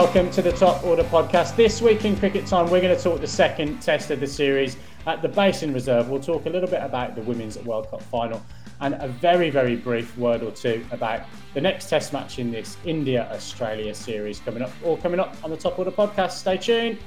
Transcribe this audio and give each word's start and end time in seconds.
Welcome 0.00 0.30
to 0.30 0.42
the 0.42 0.52
Top 0.52 0.84
Order 0.84 1.02
podcast. 1.02 1.56
This 1.56 1.82
week 1.82 2.04
in 2.04 2.16
Cricket 2.16 2.46
Time, 2.46 2.70
we're 2.70 2.80
going 2.80 2.96
to 2.96 3.02
talk 3.02 3.20
the 3.20 3.26
second 3.26 3.82
test 3.82 4.12
of 4.12 4.20
the 4.20 4.28
series 4.28 4.76
at 5.08 5.22
the 5.22 5.28
Basin 5.28 5.74
Reserve. 5.74 6.08
We'll 6.08 6.20
talk 6.20 6.46
a 6.46 6.50
little 6.50 6.68
bit 6.68 6.84
about 6.84 7.16
the 7.16 7.22
Women's 7.22 7.58
World 7.58 7.90
Cup 7.90 8.00
final 8.02 8.40
and 8.80 8.94
a 8.94 9.08
very, 9.08 9.50
very 9.50 9.74
brief 9.74 10.16
word 10.16 10.44
or 10.44 10.52
two 10.52 10.86
about 10.92 11.22
the 11.52 11.60
next 11.60 11.90
test 11.90 12.12
match 12.12 12.38
in 12.38 12.52
this 12.52 12.76
India 12.84 13.28
Australia 13.32 13.92
series 13.92 14.38
coming 14.38 14.62
up, 14.62 14.70
all 14.84 14.96
coming 14.96 15.18
up 15.18 15.36
on 15.42 15.50
the 15.50 15.56
Top 15.56 15.76
Order 15.80 15.90
podcast. 15.90 16.30
Stay 16.30 16.58
tuned. 16.58 16.98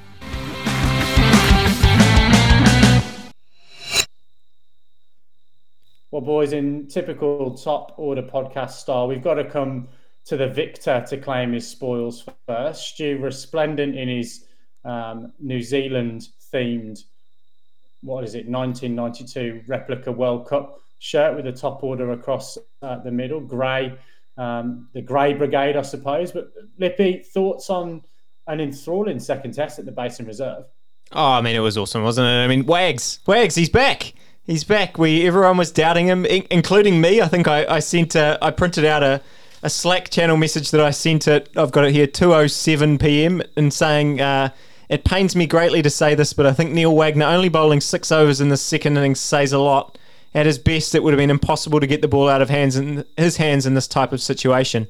Well, 6.11 6.19
boys, 6.19 6.51
in 6.51 6.89
typical 6.89 7.57
Top 7.57 7.93
Order 7.95 8.23
podcast 8.23 8.71
style, 8.71 9.07
we've 9.07 9.23
got 9.23 9.35
to 9.35 9.45
come 9.45 9.87
to 10.25 10.37
the 10.37 10.47
victor 10.47 11.03
to 11.07 11.17
claim 11.17 11.53
his 11.53 11.67
spoils 11.67 12.25
first. 12.47 12.89
Stu, 12.89 13.17
resplendent 13.19 13.95
in 13.95 14.07
his 14.07 14.45
um, 14.85 15.33
New 15.39 15.61
Zealand 15.61 16.27
themed, 16.53 16.99
what 18.01 18.23
is 18.23 18.35
it, 18.35 18.47
1992 18.47 19.63
replica 19.67 20.11
World 20.11 20.47
Cup 20.47 20.79
shirt 20.99 21.35
with 21.35 21.47
a 21.47 21.51
top 21.51 21.83
order 21.83 22.11
across 22.11 22.57
uh, 22.83 22.99
the 22.99 23.11
middle, 23.11 23.41
grey, 23.41 23.97
um, 24.37 24.87
the 24.93 25.01
grey 25.01 25.33
brigade, 25.33 25.75
I 25.75 25.81
suppose. 25.81 26.31
But 26.31 26.51
Lippy, 26.77 27.23
thoughts 27.33 27.69
on 27.69 28.03
an 28.47 28.61
enthralling 28.61 29.19
second 29.19 29.53
test 29.53 29.79
at 29.79 29.85
the 29.85 29.91
Basin 29.91 30.25
Reserve? 30.27 30.65
Oh, 31.11 31.31
I 31.31 31.41
mean, 31.41 31.55
it 31.55 31.59
was 31.59 31.77
awesome, 31.77 32.03
wasn't 32.03 32.27
it? 32.27 32.43
I 32.43 32.47
mean, 32.47 32.65
Wags, 32.65 33.19
Wags, 33.25 33.55
he's 33.55 33.69
back. 33.69 34.13
He's 34.43 34.63
back. 34.63 34.97
We 34.97 35.27
everyone 35.27 35.57
was 35.57 35.71
doubting 35.71 36.07
him, 36.07 36.25
including 36.25 37.01
me. 37.01 37.21
I 37.21 37.27
think 37.27 37.47
I, 37.47 37.65
I 37.65 37.79
sent, 37.79 38.15
a, 38.15 38.37
I 38.41 38.51
printed 38.51 38.85
out 38.85 39.03
a 39.03 39.21
a 39.63 39.69
Slack 39.69 40.09
channel 40.09 40.37
message 40.37 40.71
that 40.71 40.81
I 40.81 40.91
sent 40.91 41.27
it. 41.27 41.49
I've 41.55 41.71
got 41.71 41.85
it 41.85 41.93
here, 41.93 42.07
2:07 42.07 42.99
p.m. 42.99 43.41
and 43.55 43.73
saying 43.73 44.21
uh, 44.21 44.49
it 44.89 45.03
pains 45.05 45.35
me 45.35 45.45
greatly 45.45 45.81
to 45.81 45.89
say 45.89 46.15
this, 46.15 46.33
but 46.33 46.45
I 46.45 46.53
think 46.53 46.71
Neil 46.71 46.95
Wagner 46.95 47.25
only 47.25 47.49
bowling 47.49 47.81
six 47.81 48.11
overs 48.11 48.41
in 48.41 48.49
the 48.49 48.57
second 48.57 48.97
innings 48.97 49.19
says 49.19 49.53
a 49.53 49.59
lot. 49.59 49.97
At 50.33 50.45
his 50.45 50.57
best, 50.57 50.95
it 50.95 51.03
would 51.03 51.13
have 51.13 51.17
been 51.17 51.29
impossible 51.29 51.79
to 51.79 51.87
get 51.87 52.01
the 52.01 52.07
ball 52.07 52.29
out 52.29 52.41
of 52.41 52.49
hands 52.49 52.75
in 52.77 53.05
his 53.17 53.37
hands 53.37 53.65
in 53.65 53.73
this 53.73 53.87
type 53.87 54.13
of 54.13 54.21
situation. 54.21 54.87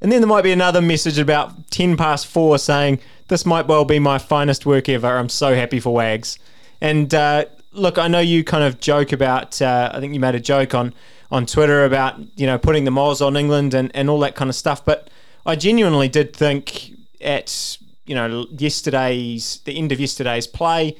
And 0.00 0.10
then 0.10 0.20
there 0.20 0.28
might 0.28 0.44
be 0.44 0.52
another 0.52 0.80
message 0.80 1.18
about 1.18 1.70
10 1.70 1.96
past 1.96 2.26
four 2.26 2.58
saying, 2.58 3.00
This 3.28 3.44
might 3.44 3.66
well 3.66 3.84
be 3.84 3.98
my 3.98 4.18
finest 4.18 4.64
work 4.64 4.88
ever. 4.88 5.18
I'm 5.18 5.28
so 5.28 5.54
happy 5.54 5.80
for 5.80 5.92
Wags. 5.92 6.38
And 6.80 7.12
uh, 7.12 7.46
look, 7.72 7.98
I 7.98 8.08
know 8.08 8.20
you 8.20 8.44
kind 8.44 8.64
of 8.64 8.80
joke 8.80 9.12
about, 9.12 9.60
uh, 9.62 9.90
I 9.92 10.00
think 10.00 10.14
you 10.14 10.20
made 10.20 10.34
a 10.34 10.40
joke 10.40 10.74
on 10.74 10.94
on 11.30 11.46
Twitter 11.46 11.84
about 11.84 12.18
you 12.36 12.46
know 12.46 12.58
putting 12.58 12.84
the 12.84 12.90
moles 12.90 13.22
on 13.22 13.36
England 13.36 13.72
and, 13.72 13.90
and 13.94 14.10
all 14.10 14.18
that 14.20 14.34
kind 14.34 14.50
of 14.50 14.56
stuff. 14.56 14.84
But 14.84 15.08
I 15.46 15.56
genuinely 15.56 16.08
did 16.08 16.34
think 16.34 16.92
at 17.20 17.78
you 18.06 18.14
know 18.14 18.46
yesterday's 18.50 19.60
the 19.64 19.76
end 19.76 19.92
of 19.92 20.00
yesterday's 20.00 20.46
play, 20.46 20.96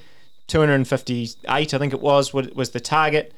258 0.47 1.75
I 1.75 1.79
think 1.79 1.93
it 1.93 2.01
was 2.01 2.33
was 2.33 2.71
the 2.71 2.81
target. 2.81 3.35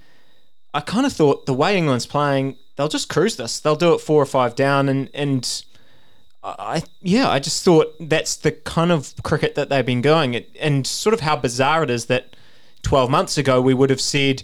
I 0.75 0.81
kind 0.81 1.05
of 1.05 1.13
thought 1.13 1.45
the 1.45 1.55
way 1.55 1.77
England's 1.77 2.07
playing, 2.07 2.57
they'll 2.77 2.89
just 2.89 3.11
cruise 3.11 3.37
this. 3.37 3.61
They'll 3.61 3.77
do 3.77 3.93
it 3.93 4.01
four 4.01 4.23
or 4.23 4.27
five 4.27 4.55
down, 4.55 4.89
and 4.89 5.11
and 5.15 5.65
I 6.43 6.83
yeah, 7.01 7.29
I 7.29 7.39
just 7.39 7.65
thought 7.65 7.95
that's 8.01 8.37
the 8.37 8.53
kind 8.53 8.91
of 8.93 9.15
cricket 9.23 9.55
that 9.55 9.69
they've 9.69 9.87
been 9.87 10.03
going, 10.03 10.45
and 10.61 10.87
sort 10.87 11.15
of 11.15 11.21
how 11.21 11.37
bizarre 11.37 11.83
it 11.83 11.91
is 11.91 12.07
that 12.07 12.37
12 12.83 13.11
months 13.11 13.39
ago 13.39 13.61
we 13.61 13.75
would 13.75 13.91
have 13.91 14.01
said 14.01 14.43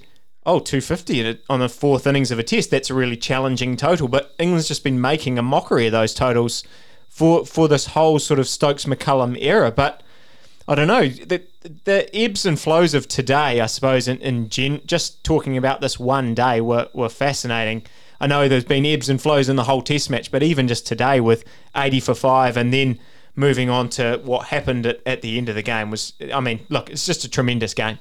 oh, 0.49 0.59
250 0.61 1.41
on 1.51 1.61
the 1.61 1.69
fourth 1.69 2.07
innings 2.07 2.31
of 2.31 2.39
a 2.39 2.43
test, 2.43 2.71
that's 2.71 2.89
a 2.89 2.95
really 2.95 3.19
challenging 3.19 3.77
total. 3.77 4.09
But 4.09 4.35
England's 4.39 4.67
just 4.67 4.83
been 4.83 4.99
making 4.99 5.39
a 5.39 5.43
mockery 5.43 5.87
of 5.87 5.93
those 5.93 6.15
totals 6.15 6.65
for, 7.11 7.45
for 7.45 7.69
this 7.69 7.89
whole 7.89 8.19
sort 8.19 8.41
of 8.41 8.49
Stokes 8.49 8.87
McCullum 8.87 9.37
era. 9.43 9.71
But 9.71 10.03
I 10.67 10.75
don't 10.75 10.89
know, 10.89 11.07
the, 11.07 11.43
the 11.85 12.09
ebbs 12.17 12.47
and 12.47 12.59
flows 12.59 12.95
of 12.95 13.07
today, 13.09 13.61
I 13.61 13.67
suppose, 13.67 14.09
in, 14.09 14.17
in 14.19 14.49
gen, 14.49 14.81
just 14.87 15.23
talking 15.23 15.59
about 15.59 15.83
this 15.83 16.01
one 16.01 16.35
day 16.35 16.63
were, 16.63 16.89
were 16.95 17.11
fascinating. 17.11 17.83
I 18.19 18.27
know 18.27 18.49
there's 18.49 18.65
been 18.65 18.87
ebbs 18.87 19.11
and 19.11 19.21
flows 19.21 19.51
in 19.51 19.57
the 19.57 19.65
whole 19.65 19.83
test 19.83 20.09
match, 20.09 20.31
but 20.31 20.43
even 20.43 20.67
just 20.67 20.87
today 20.87 21.21
with 21.21 21.45
80 21.77 22.01
for 22.01 22.15
five 22.15 22.57
and 22.57 22.73
then 22.73 22.99
moving 23.37 23.69
on 23.69 23.91
to 23.91 24.21
what 24.25 24.47
happened 24.47 24.87
at, 24.87 25.01
at 25.05 25.21
the 25.21 25.37
end 25.37 25.51
of 25.51 25.55
the 25.55 25.63
game 25.63 25.91
was, 25.91 26.15
I 26.33 26.41
mean, 26.41 26.65
look, 26.71 26.89
it's 26.89 27.05
just 27.05 27.25
a 27.25 27.29
tremendous 27.29 27.75
game. 27.75 27.99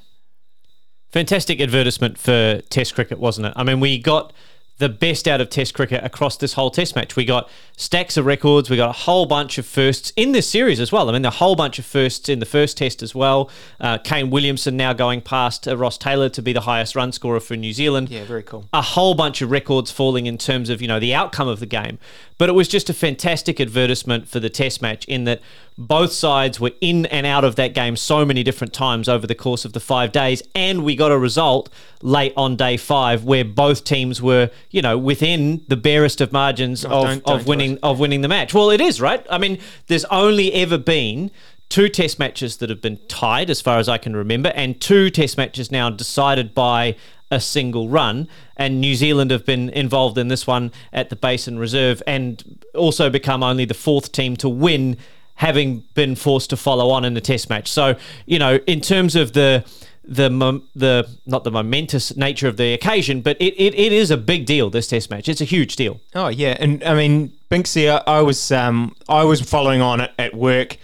Fantastic 1.12 1.62
advertisement 1.62 2.18
for 2.18 2.62
Test 2.70 2.96
cricket, 2.96 3.20
wasn't 3.20 3.48
it? 3.48 3.54
I 3.56 3.64
mean, 3.64 3.80
we 3.80 3.98
got 3.98 4.34
the 4.78 4.90
best 4.90 5.28
out 5.28 5.42
of 5.42 5.50
Test 5.50 5.74
cricket 5.74 6.04
across 6.04 6.38
this 6.38 6.54
whole 6.54 6.70
Test 6.70 6.96
match. 6.96 7.16
We 7.16 7.26
got 7.26 7.50
stacks 7.76 8.18
of 8.18 8.26
records. 8.26 8.70
We 8.70 8.78
got 8.78 8.90
a 8.90 9.00
whole 9.00 9.26
bunch 9.26 9.58
of 9.58 9.66
firsts 9.66 10.14
in 10.16 10.34
this 10.34 10.48
series 10.48 10.80
as 10.80 10.92
well. 10.92 11.10
I 11.10 11.14
mean, 11.14 11.26
a 11.26 11.32
whole 11.32 11.56
bunch 11.56 11.80
of 11.80 11.86
firsts 11.86 12.30
in 12.30 12.40
the 12.40 12.46
first 12.46 12.78
Test 12.78 13.02
as 13.02 13.16
well. 13.16 13.50
Uh, 13.80 13.98
Kane 13.98 14.30
Williamson 14.30 14.78
now 14.78 14.94
going 14.94 15.22
past 15.22 15.68
uh, 15.68 15.76
Ross 15.76 15.98
Taylor 15.98 16.30
to 16.30 16.42
be 16.42 16.54
the 16.54 16.62
highest 16.62 16.96
run 16.96 17.12
scorer 17.12 17.40
for 17.40 17.56
New 17.56 17.74
Zealand. 17.74 18.10
Yeah, 18.10 18.26
very 18.26 18.44
cool. 18.44 18.66
A 18.72 18.82
whole 18.82 19.16
bunch 19.16 19.42
of 19.42 19.50
records 19.50 19.90
falling 19.90 20.28
in 20.28 20.38
terms 20.38 20.70
of 20.70 20.82
you 20.82 20.88
know 20.88 21.00
the 21.00 21.14
outcome 21.14 21.48
of 21.48 21.60
the 21.60 21.66
game. 21.66 21.98
But 22.38 22.50
it 22.50 22.52
was 22.54 22.68
just 22.68 22.90
a 22.90 22.94
fantastic 22.94 23.60
advertisement 23.60 24.28
for 24.28 24.40
the 24.40 24.50
Test 24.50 24.82
match 24.82 25.06
in 25.06 25.24
that 25.24 25.42
both 25.78 26.12
sides 26.12 26.60
were 26.60 26.72
in 26.82 27.06
and 27.08 27.26
out 27.26 27.44
of 27.44 27.56
that 27.56 27.74
game 27.74 27.96
so 27.96 28.26
many 28.26 28.44
different 28.44 28.74
times 28.74 29.10
over 29.10 29.26
the 29.26 29.36
course 29.36 29.66
of 29.66 29.74
the 29.74 29.80
five 29.80 30.12
days, 30.12 30.44
and 30.56 30.84
we 30.84 30.96
got 30.96 31.12
a 31.12 31.18
result 31.18 31.70
late 32.02 32.34
on 32.38 32.56
day 32.56 32.78
five 32.78 33.24
where 33.24 33.46
both 33.46 33.84
teams 33.84 34.22
were, 34.22 34.50
you 34.70 34.82
know, 34.82 34.98
within 34.98 35.64
the 35.68 35.78
barest 35.78 36.22
of 36.22 36.32
margins 36.32 36.86
oh, 36.86 36.90
of, 36.90 37.04
don't, 37.04 37.26
don't 37.26 37.42
of 37.42 37.48
winning 37.48 37.80
of 37.84 38.00
winning 38.00 38.22
the 38.22 38.28
match. 38.28 38.54
Well, 38.54 38.70
it 38.70 38.82
is 38.82 39.02
right. 39.02 39.26
I 39.30 39.38
mean, 39.38 39.60
there's 39.88 40.06
only 40.06 40.54
ever 40.54 40.78
been 40.78 41.32
two 41.70 41.90
test 41.90 42.20
matches 42.20 42.58
that 42.58 42.70
have 42.70 42.82
been 42.82 43.00
tied, 43.08 43.50
as 43.50 43.62
far 43.62 43.80
as 43.80 43.90
I 43.90 43.98
can 43.98 44.16
remember, 44.16 44.50
and 44.56 44.80
two 44.80 45.10
test 45.10 45.38
matches 45.38 45.72
now 45.72 45.90
decided 45.90 46.54
by 46.54 46.96
a 47.30 47.40
single 47.40 47.90
run. 47.90 48.28
And 48.56 48.80
New 48.80 48.96
Zealand 48.96 49.32
have 49.32 49.46
been 49.46 49.70
involved 49.70 50.18
in 50.18 50.30
this 50.30 50.48
one 50.48 50.72
at 50.94 51.10
the 51.10 51.16
Basin 51.16 51.60
Reserve 51.60 52.02
and 52.08 52.66
also 52.74 53.10
become 53.10 53.44
only 53.44 53.66
the 53.66 53.74
fourth 53.74 54.12
team 54.12 54.38
to 54.38 54.50
win, 54.50 54.98
having 55.36 55.84
been 55.94 56.16
forced 56.16 56.50
to 56.52 56.58
follow 56.58 56.90
on 56.90 57.04
in 57.06 57.14
the 57.14 57.22
test 57.22 57.50
match. 57.50 57.70
So, 57.70 57.96
you 58.26 58.40
know, 58.40 58.60
in 58.66 58.82
terms 58.82 59.16
of 59.16 59.34
the 59.34 59.66
the 60.08 60.30
the 60.76 61.10
not 61.26 61.44
the 61.44 61.52
momentous 61.52 62.16
nature 62.16 62.48
of 62.48 62.58
the 62.58 62.74
occasion, 62.74 63.22
but 63.22 63.36
it, 63.42 63.54
it, 63.58 63.76
it 63.76 63.92
is 63.92 64.10
a 64.10 64.18
big 64.18 64.46
deal. 64.46 64.70
This 64.70 64.88
Test 64.88 65.10
match, 65.10 65.28
it's 65.28 65.42
a 65.42 65.46
huge 65.46 65.76
deal. 65.76 66.00
Oh 66.16 66.30
yeah, 66.30 66.56
and 66.60 66.84
I 66.84 66.96
mean 66.96 67.34
Binksy, 67.52 67.92
I, 67.92 68.20
I 68.20 68.22
was 68.22 68.52
um 68.52 68.96
I 69.10 69.26
was 69.26 69.42
following 69.42 69.82
on 69.82 70.02
at, 70.02 70.14
at 70.18 70.34
work, 70.34 70.78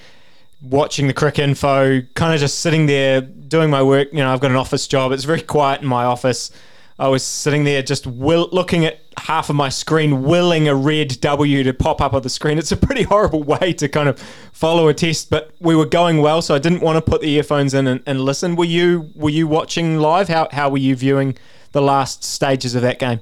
watching 0.64 1.08
the 1.08 1.14
Cricinfo, 1.14 2.08
kind 2.16 2.34
of 2.34 2.40
just 2.40 2.60
sitting 2.60 2.86
there 2.86 3.22
doing 3.22 3.70
my 3.70 3.84
work. 3.84 4.08
You 4.12 4.20
know, 4.20 4.34
I've 4.34 4.40
got 4.40 4.52
an 4.52 4.58
office 4.58 4.88
job. 4.88 5.12
It's 5.12 5.26
very 5.26 5.42
quiet 5.42 5.82
in 5.82 5.88
my 5.88 6.06
office. 6.06 6.52
I 7.00 7.08
was 7.08 7.24
sitting 7.24 7.64
there 7.64 7.82
just 7.82 8.06
will, 8.06 8.48
looking 8.52 8.86
at 8.86 9.00
half 9.18 9.50
of 9.50 9.56
my 9.56 9.70
screen, 9.70 10.24
willing 10.24 10.68
a 10.68 10.76
red 10.76 11.20
W 11.22 11.64
to 11.64 11.74
pop 11.74 12.02
up 12.02 12.14
on 12.14 12.22
the 12.22 12.30
screen. 12.30 12.58
It's 12.58 12.72
a 12.72 12.78
pretty 12.78 13.04
horrible 13.14 13.44
way 13.44 13.74
to 13.74 13.90
kind 13.90 14.08
of 14.08 14.20
follow 14.54 14.88
a 14.88 14.94
test, 14.94 15.30
but 15.30 15.54
we 15.60 15.76
were 15.76 15.86
going 15.86 16.20
well, 16.20 16.42
so 16.42 16.54
I 16.56 16.60
didn't 16.60 16.82
want 16.82 17.04
to 17.04 17.12
put 17.12 17.22
the 17.22 17.30
earphones 17.32 17.74
in 17.74 17.88
and, 17.88 18.02
and 18.06 18.22
listen. 18.22 18.56
Were 18.56 18.66
you 18.66 19.12
were 19.16 19.32
you 19.32 19.48
watching 19.48 19.98
live? 19.98 20.30
How 20.30 20.48
how 20.52 20.70
were 20.70 20.78
you 20.78 20.96
viewing 20.96 21.36
the 21.72 21.82
last 21.82 22.24
stages 22.24 22.76
of 22.76 22.84
that 22.84 23.00
game? 23.00 23.20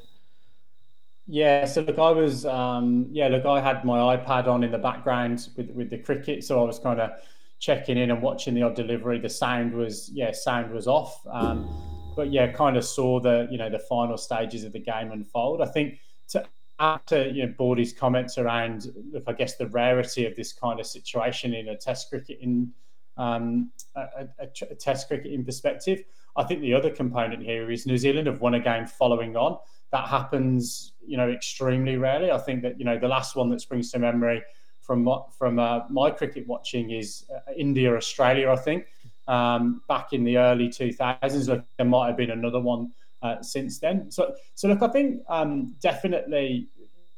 Yeah, 1.28 1.66
so 1.66 1.82
look, 1.82 1.98
I 1.98 2.12
was, 2.12 2.46
um, 2.46 3.08
yeah, 3.10 3.30
look, 3.30 3.46
I 3.46 3.62
had 3.62 3.86
my 3.86 4.18
iPad 4.18 4.48
on 4.48 4.64
in 4.64 4.72
the 4.72 4.78
background 4.78 5.48
with 5.56 5.70
with 5.72 5.90
the 5.90 5.98
cricket, 5.98 6.44
so 6.44 6.62
I 6.62 6.66
was 6.66 6.78
kind 6.78 7.00
of 7.00 7.12
checking 7.62 7.98
in 7.98 8.12
and 8.12 8.22
watching 8.22 8.54
the 8.54 8.64
odd 8.64 8.76
delivery. 8.76 9.20
The 9.20 9.30
sound 9.30 9.74
was, 9.74 10.10
yeah, 10.14 10.32
sound 10.32 10.74
was 10.74 10.88
off, 10.88 11.22
um, 11.32 11.70
but 12.16 12.32
yeah, 12.32 12.52
kind 12.52 12.76
of 12.76 12.84
saw 12.84 13.22
the, 13.22 13.48
you 13.50 13.58
know, 13.58 13.70
the 13.70 13.80
final 13.80 14.18
stages 14.18 14.66
of 14.66 14.74
the 14.74 14.80
game 14.80 15.12
unfold. 15.12 15.62
I 15.62 15.68
think 15.68 16.00
to 16.30 16.44
after 16.80 17.28
you 17.30 17.46
know 17.46 17.54
Baldy's 17.58 17.94
comments 17.94 18.40
around, 18.40 18.92
look, 19.14 19.24
I 19.28 19.34
guess 19.34 19.56
the 19.56 19.68
rarity 19.68 20.26
of 20.26 20.36
this 20.36 20.52
kind 20.52 20.80
of 20.80 20.88
situation 20.88 21.54
in 21.54 21.70
a 21.70 21.78
Test 21.78 22.10
cricket 22.10 22.40
in 22.42 22.74
um, 23.18 23.72
a, 23.96 24.28
a, 24.40 24.48
a 24.72 24.76
Test 24.76 25.08
cricket 25.08 25.32
in 25.32 25.46
perspective. 25.46 26.04
I 26.36 26.44
think 26.44 26.62
the 26.62 26.74
other 26.74 26.90
component 26.90 27.44
here 27.44 27.70
is 27.70 27.86
New 27.86 27.98
Zealand 27.98 28.26
have 28.26 28.42
won 28.42 28.56
a 28.56 28.60
game 28.60 28.88
following 28.88 29.36
on 29.36 29.60
that 29.92 30.08
happens, 30.08 30.94
you 31.06 31.18
know, 31.18 31.30
extremely 31.30 31.98
rarely. 31.98 32.32
I 32.32 32.40
think 32.40 32.64
that 32.64 32.80
you 32.80 32.86
know 32.86 32.98
the 32.98 33.08
last 33.08 33.36
one 33.36 33.50
that 33.50 33.62
springs 33.62 33.92
to 33.92 34.00
memory 34.00 34.42
from 34.82 35.08
from 35.38 35.60
uh, 35.60 35.82
my 35.90 36.12
cricket 36.12 36.48
watching 36.48 36.92
is 36.92 37.26
uh, 37.34 37.52
India 37.56 37.96
Australia. 37.96 38.50
I 38.52 38.56
think 38.56 38.88
um, 39.28 39.82
back 39.88 40.14
in 40.14 40.24
the 40.24 40.38
early 40.38 40.70
2000s. 40.70 41.48
Look, 41.48 41.64
there 41.78 41.86
might 41.86 42.08
have 42.08 42.18
been 42.18 42.32
another 42.32 42.60
one 42.60 42.92
uh, 43.22 43.42
since 43.42 43.80
then. 43.80 44.12
So 44.12 44.36
so 44.56 44.68
look, 44.68 44.82
I 44.82 44.88
think 44.90 45.22
um, 45.30 45.76
definitely 45.82 46.68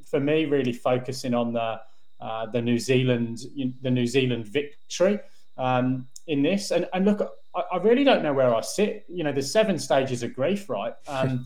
for 0.06 0.20
me, 0.20 0.46
really 0.46 0.74
focusing 0.74 1.34
on 1.34 1.54
the 1.54 1.80
uh, 2.22 2.46
the 2.48 2.62
New 2.62 2.78
Zealand 2.78 3.40
the 3.82 3.92
New 3.92 4.08
Zealand 4.08 4.48
victory 4.48 5.20
um, 5.58 6.08
in 6.28 6.42
this, 6.42 6.72
and 6.72 6.88
and 6.94 7.06
look. 7.06 7.22
I, 7.56 7.62
I 7.74 7.78
really 7.78 8.04
don't 8.04 8.24
know 8.24 8.34
where 8.34 8.54
I 8.54 8.62
sit. 8.62 9.06
You 9.08 9.24
know, 9.24 9.32
there's 9.32 9.52
seven 9.52 9.78
stages 9.78 10.24
of 10.24 10.34
grief, 10.34 10.70
right? 10.70 10.94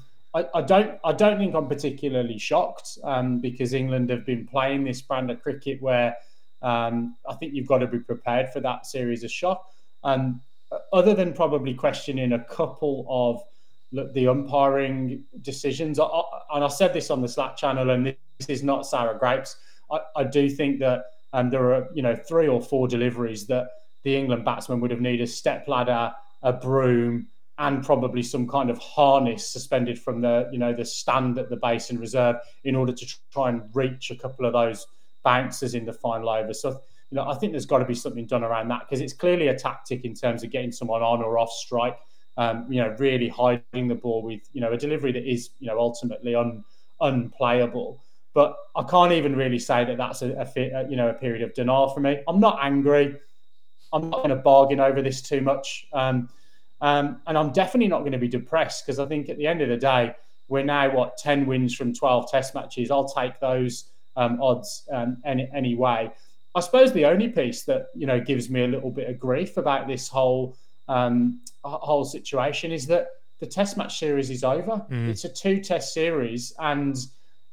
Um, 0.37 0.45
I, 0.53 0.61
don't 0.61 0.99
I 1.03 1.13
don't 1.13 1.37
think 1.37 1.55
I'm 1.55 1.67
particularly 1.67 2.37
shocked 2.37 2.97
um, 3.03 3.39
because 3.39 3.73
England 3.73 4.09
have 4.09 4.25
been 4.25 4.47
playing 4.47 4.83
this 4.83 5.01
brand 5.01 5.31
of 5.31 5.41
cricket 5.41 5.81
where 5.81 6.15
um, 6.61 7.15
I 7.27 7.35
think 7.35 7.53
you've 7.53 7.67
got 7.67 7.79
to 7.79 7.87
be 7.87 7.99
prepared 7.99 8.49
for 8.51 8.59
that 8.61 8.85
series 8.85 9.23
of 9.23 9.31
shock. 9.31 9.65
And 10.03 10.39
other 10.93 11.13
than 11.13 11.33
probably 11.33 11.73
questioning 11.73 12.33
a 12.33 12.43
couple 12.43 13.05
of 13.09 14.13
the 14.13 14.27
umpiring 14.27 15.23
decisions, 15.41 15.99
I, 15.99 16.07
and 16.53 16.63
I 16.63 16.67
said 16.67 16.93
this 16.93 17.09
on 17.09 17.21
the 17.21 17.27
Slack 17.27 17.55
channel, 17.55 17.89
and 17.89 18.05
this 18.05 18.49
is 18.49 18.63
not 18.63 18.85
sour 18.85 19.17
grapes. 19.17 19.57
I, 19.91 19.99
I 20.15 20.23
do 20.23 20.49
think 20.49 20.79
that 20.79 21.05
um, 21.33 21.49
there 21.49 21.73
are 21.73 21.87
you 21.93 22.01
know 22.01 22.15
three 22.15 22.47
or 22.47 22.61
four 22.61 22.87
deliveries 22.87 23.47
that 23.47 23.69
the 24.03 24.15
England 24.15 24.45
batsman 24.45 24.79
would 24.81 24.91
have 24.91 25.01
needed 25.01 25.23
a 25.23 25.27
step 25.27 25.67
ladder, 25.67 26.13
a 26.43 26.53
broom, 26.53 27.27
and 27.59 27.83
probably 27.83 28.21
some 28.21 28.47
kind 28.47 28.69
of 28.69 28.77
harness 28.77 29.47
suspended 29.47 29.99
from 29.99 30.21
the 30.21 30.47
you 30.51 30.59
know 30.59 30.73
the 30.73 30.85
stand 30.85 31.37
at 31.37 31.49
the 31.49 31.55
base 31.55 31.87
basin 31.87 31.99
reserve 31.99 32.35
in 32.63 32.75
order 32.75 32.93
to 32.93 33.05
try 33.31 33.49
and 33.49 33.63
reach 33.73 34.11
a 34.11 34.15
couple 34.15 34.45
of 34.45 34.53
those 34.53 34.85
bouncers 35.23 35.73
in 35.73 35.85
the 35.85 35.93
final 35.93 36.29
over. 36.29 36.53
So 36.53 36.69
you 37.09 37.15
know 37.15 37.27
I 37.27 37.35
think 37.35 37.53
there's 37.53 37.65
got 37.65 37.79
to 37.79 37.85
be 37.85 37.95
something 37.95 38.25
done 38.25 38.43
around 38.43 38.67
that 38.69 38.81
because 38.81 39.01
it's 39.01 39.13
clearly 39.13 39.47
a 39.47 39.57
tactic 39.57 40.05
in 40.05 40.13
terms 40.13 40.43
of 40.43 40.51
getting 40.51 40.71
someone 40.71 41.01
on 41.01 41.21
or 41.21 41.37
off 41.37 41.51
strike. 41.51 41.97
Um, 42.39 42.71
you 42.71 42.79
know, 42.79 42.95
really 42.99 43.29
hiding 43.29 43.87
the 43.87 43.95
ball 43.95 44.21
with 44.21 44.41
you 44.53 44.61
know 44.61 44.71
a 44.71 44.77
delivery 44.77 45.11
that 45.11 45.27
is 45.27 45.49
you 45.59 45.67
know 45.67 45.79
ultimately 45.79 46.35
un, 46.35 46.63
unplayable. 47.01 48.03
But 48.35 48.55
I 48.75 48.83
can't 48.83 49.13
even 49.13 49.35
really 49.35 49.57
say 49.57 49.83
that 49.83 49.97
that's 49.97 50.21
a, 50.21 50.33
a, 50.33 50.87
you 50.87 50.95
know 50.95 51.09
a 51.09 51.13
period 51.13 51.41
of 51.41 51.55
denial 51.55 51.89
for 51.89 52.01
me. 52.01 52.21
I'm 52.27 52.39
not 52.39 52.59
angry. 52.61 53.15
I'm 53.91 54.09
not 54.11 54.17
going 54.17 54.29
to 54.29 54.35
bargain 54.35 54.79
over 54.79 55.01
this 55.01 55.21
too 55.21 55.41
much. 55.41 55.87
Um, 55.93 56.29
um, 56.81 57.21
and 57.27 57.37
I'm 57.37 57.51
definitely 57.51 57.87
not 57.87 57.99
going 57.99 58.11
to 58.11 58.17
be 58.17 58.27
depressed 58.27 58.85
because 58.85 58.99
I 58.99 59.05
think 59.05 59.29
at 59.29 59.37
the 59.37 59.47
end 59.47 59.61
of 59.61 59.69
the 59.69 59.77
day, 59.77 60.15
we're 60.47 60.63
now 60.63 60.93
what 60.93 61.17
10 61.17 61.45
wins 61.45 61.75
from 61.75 61.93
12 61.93 62.31
test 62.31 62.55
matches. 62.55 62.91
I'll 62.91 63.07
take 63.07 63.39
those 63.39 63.85
um, 64.15 64.41
odds 64.41 64.87
um, 64.91 65.17
any, 65.25 65.49
anyway. 65.53 66.11
I 66.55 66.59
suppose 66.59 66.91
the 66.91 67.05
only 67.05 67.29
piece 67.29 67.63
that 67.63 67.87
you 67.95 68.07
know 68.07 68.19
gives 68.19 68.49
me 68.49 68.63
a 68.63 68.67
little 68.67 68.89
bit 68.89 69.09
of 69.09 69.19
grief 69.19 69.57
about 69.57 69.87
this 69.87 70.07
whole 70.07 70.57
um, 70.87 71.41
whole 71.63 72.05
situation 72.05 72.71
is 72.71 72.87
that 72.87 73.09
the 73.39 73.45
test 73.45 73.77
match 73.77 73.99
series 73.99 74.29
is 74.31 74.43
over. 74.43 74.83
Mm. 74.89 75.09
It's 75.09 75.23
a 75.25 75.29
two 75.29 75.59
test 75.59 75.93
series, 75.93 76.53
and 76.59 76.97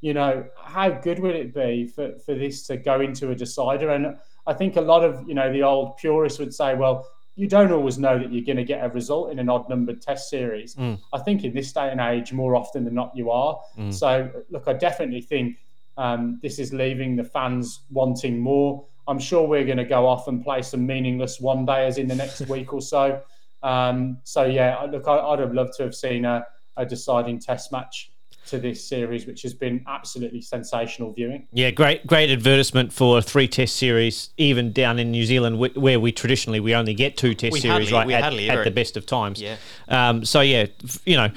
you 0.01 0.15
know 0.15 0.47
how 0.57 0.89
good 0.89 1.19
would 1.19 1.37
it 1.37 1.55
be 1.55 1.87
for, 1.87 2.19
for 2.25 2.35
this 2.35 2.67
to 2.69 2.77
go 2.79 3.01
into 3.01 3.31
a 3.31 3.35
decider? 3.35 3.91
And 3.91 4.17
I 4.47 4.55
think 4.55 4.77
a 4.77 4.81
lot 4.81 5.05
of 5.05 5.29
you 5.29 5.35
know 5.35 5.53
the 5.53 5.63
old 5.63 5.99
purists 5.99 6.39
would 6.39 6.55
say, 6.55 6.75
well, 6.75 7.07
you 7.37 7.49
don't 7.49 7.73
always 7.73 7.99
know 7.99 8.19
that 8.19 8.33
you're 8.33 8.45
going 8.45 8.57
to 8.57 8.65
get 8.65 8.85
a 8.85 8.89
result 8.89 9.33
in 9.33 9.39
an 9.39 9.49
odd 9.49 9.69
numbered 9.69 10.01
test 10.01 10.31
series. 10.31 10.77
Mm. 10.77 11.01
I 11.13 11.19
think 11.19 11.45
in 11.45 11.53
this 11.53 11.73
day 11.73 11.91
and 11.91 12.01
age, 12.01 12.33
more 12.33 12.55
often 12.55 12.85
than 12.85 12.95
not, 12.95 13.13
you 13.15 13.31
are. 13.31 13.61
Mm. 13.77 13.93
So, 13.93 14.31
look, 14.51 14.69
I 14.69 14.73
definitely 14.73 15.21
think 15.21 15.57
um, 15.97 16.39
this 16.43 16.59
is 16.59 16.73
leaving 16.73 17.17
the 17.17 17.25
fans 17.25 17.81
wanting 17.91 18.39
more. 18.39 18.85
I'm 19.09 19.19
sure 19.19 19.47
we're 19.47 19.65
going 19.65 19.79
to 19.79 19.85
go 19.85 20.07
off 20.07 20.29
and 20.29 20.45
play 20.45 20.63
some 20.63 20.87
meaningless 20.87 21.41
one 21.41 21.67
dayers 21.67 21.99
in 21.99 22.07
the 22.07 22.15
next 22.15 22.41
week 22.49 22.73
or 22.73 22.81
so. 22.81 23.21
Um, 23.63 24.19
so, 24.23 24.45
yeah, 24.45 24.81
look, 24.83 25.09
I, 25.09 25.31
would 25.31 25.41
have 25.41 25.55
loved 25.55 25.75
to 25.79 25.83
have 25.83 25.95
seen 25.95 26.25
a, 26.25 26.47
a 26.77 26.87
deciding 26.87 27.41
test 27.41 27.73
match 27.73 28.13
to 28.47 28.59
this 28.59 28.85
series, 28.85 29.27
which 29.27 29.43
has 29.43 29.55
been 29.55 29.85
absolutely 29.87 30.41
sensational 30.41 31.13
viewing. 31.13 31.47
Yeah, 31.53 31.71
great, 31.71 32.07
great 32.07 32.31
advertisement 32.31 32.93
for 32.93 33.19
a 33.19 33.23
three 33.23 33.49
Test 33.49 33.77
series, 33.77 34.31
even 34.37 34.73
down 34.73 34.99
in 34.99 35.11
New 35.11 35.25
Zealand, 35.25 35.59
where 35.77 36.01
we 36.01 36.13
traditionally 36.13 36.61
we 36.61 36.75
only 36.75 36.95
get 36.95 37.17
two 37.17 37.35
Test 37.35 37.53
we 37.53 37.61
series, 37.61 37.91
hardly, 37.91 38.15
right, 38.15 38.23
at, 38.23 38.59
at, 38.59 38.65
the 38.65 38.71
best 38.71 38.97
of 38.97 39.07
times. 39.07 39.41
Yeah. 39.41 39.57
Um, 39.89 40.25
so 40.25 40.41
yeah, 40.41 40.67
you 41.05 41.17
know, 41.17 41.31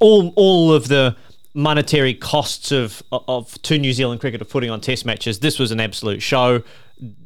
all 0.00 0.32
all 0.36 0.72
of 0.72 0.88
the 0.88 1.16
monetary 1.54 2.14
costs 2.14 2.70
of 2.72 3.02
of 3.12 3.60
two 3.62 3.78
New 3.78 3.92
Zealand 3.92 4.20
cricket 4.20 4.40
of 4.40 4.48
putting 4.48 4.70
on 4.70 4.80
Test 4.80 5.04
matches. 5.04 5.40
This 5.40 5.58
was 5.58 5.70
an 5.70 5.80
absolute 5.80 6.22
show 6.22 6.62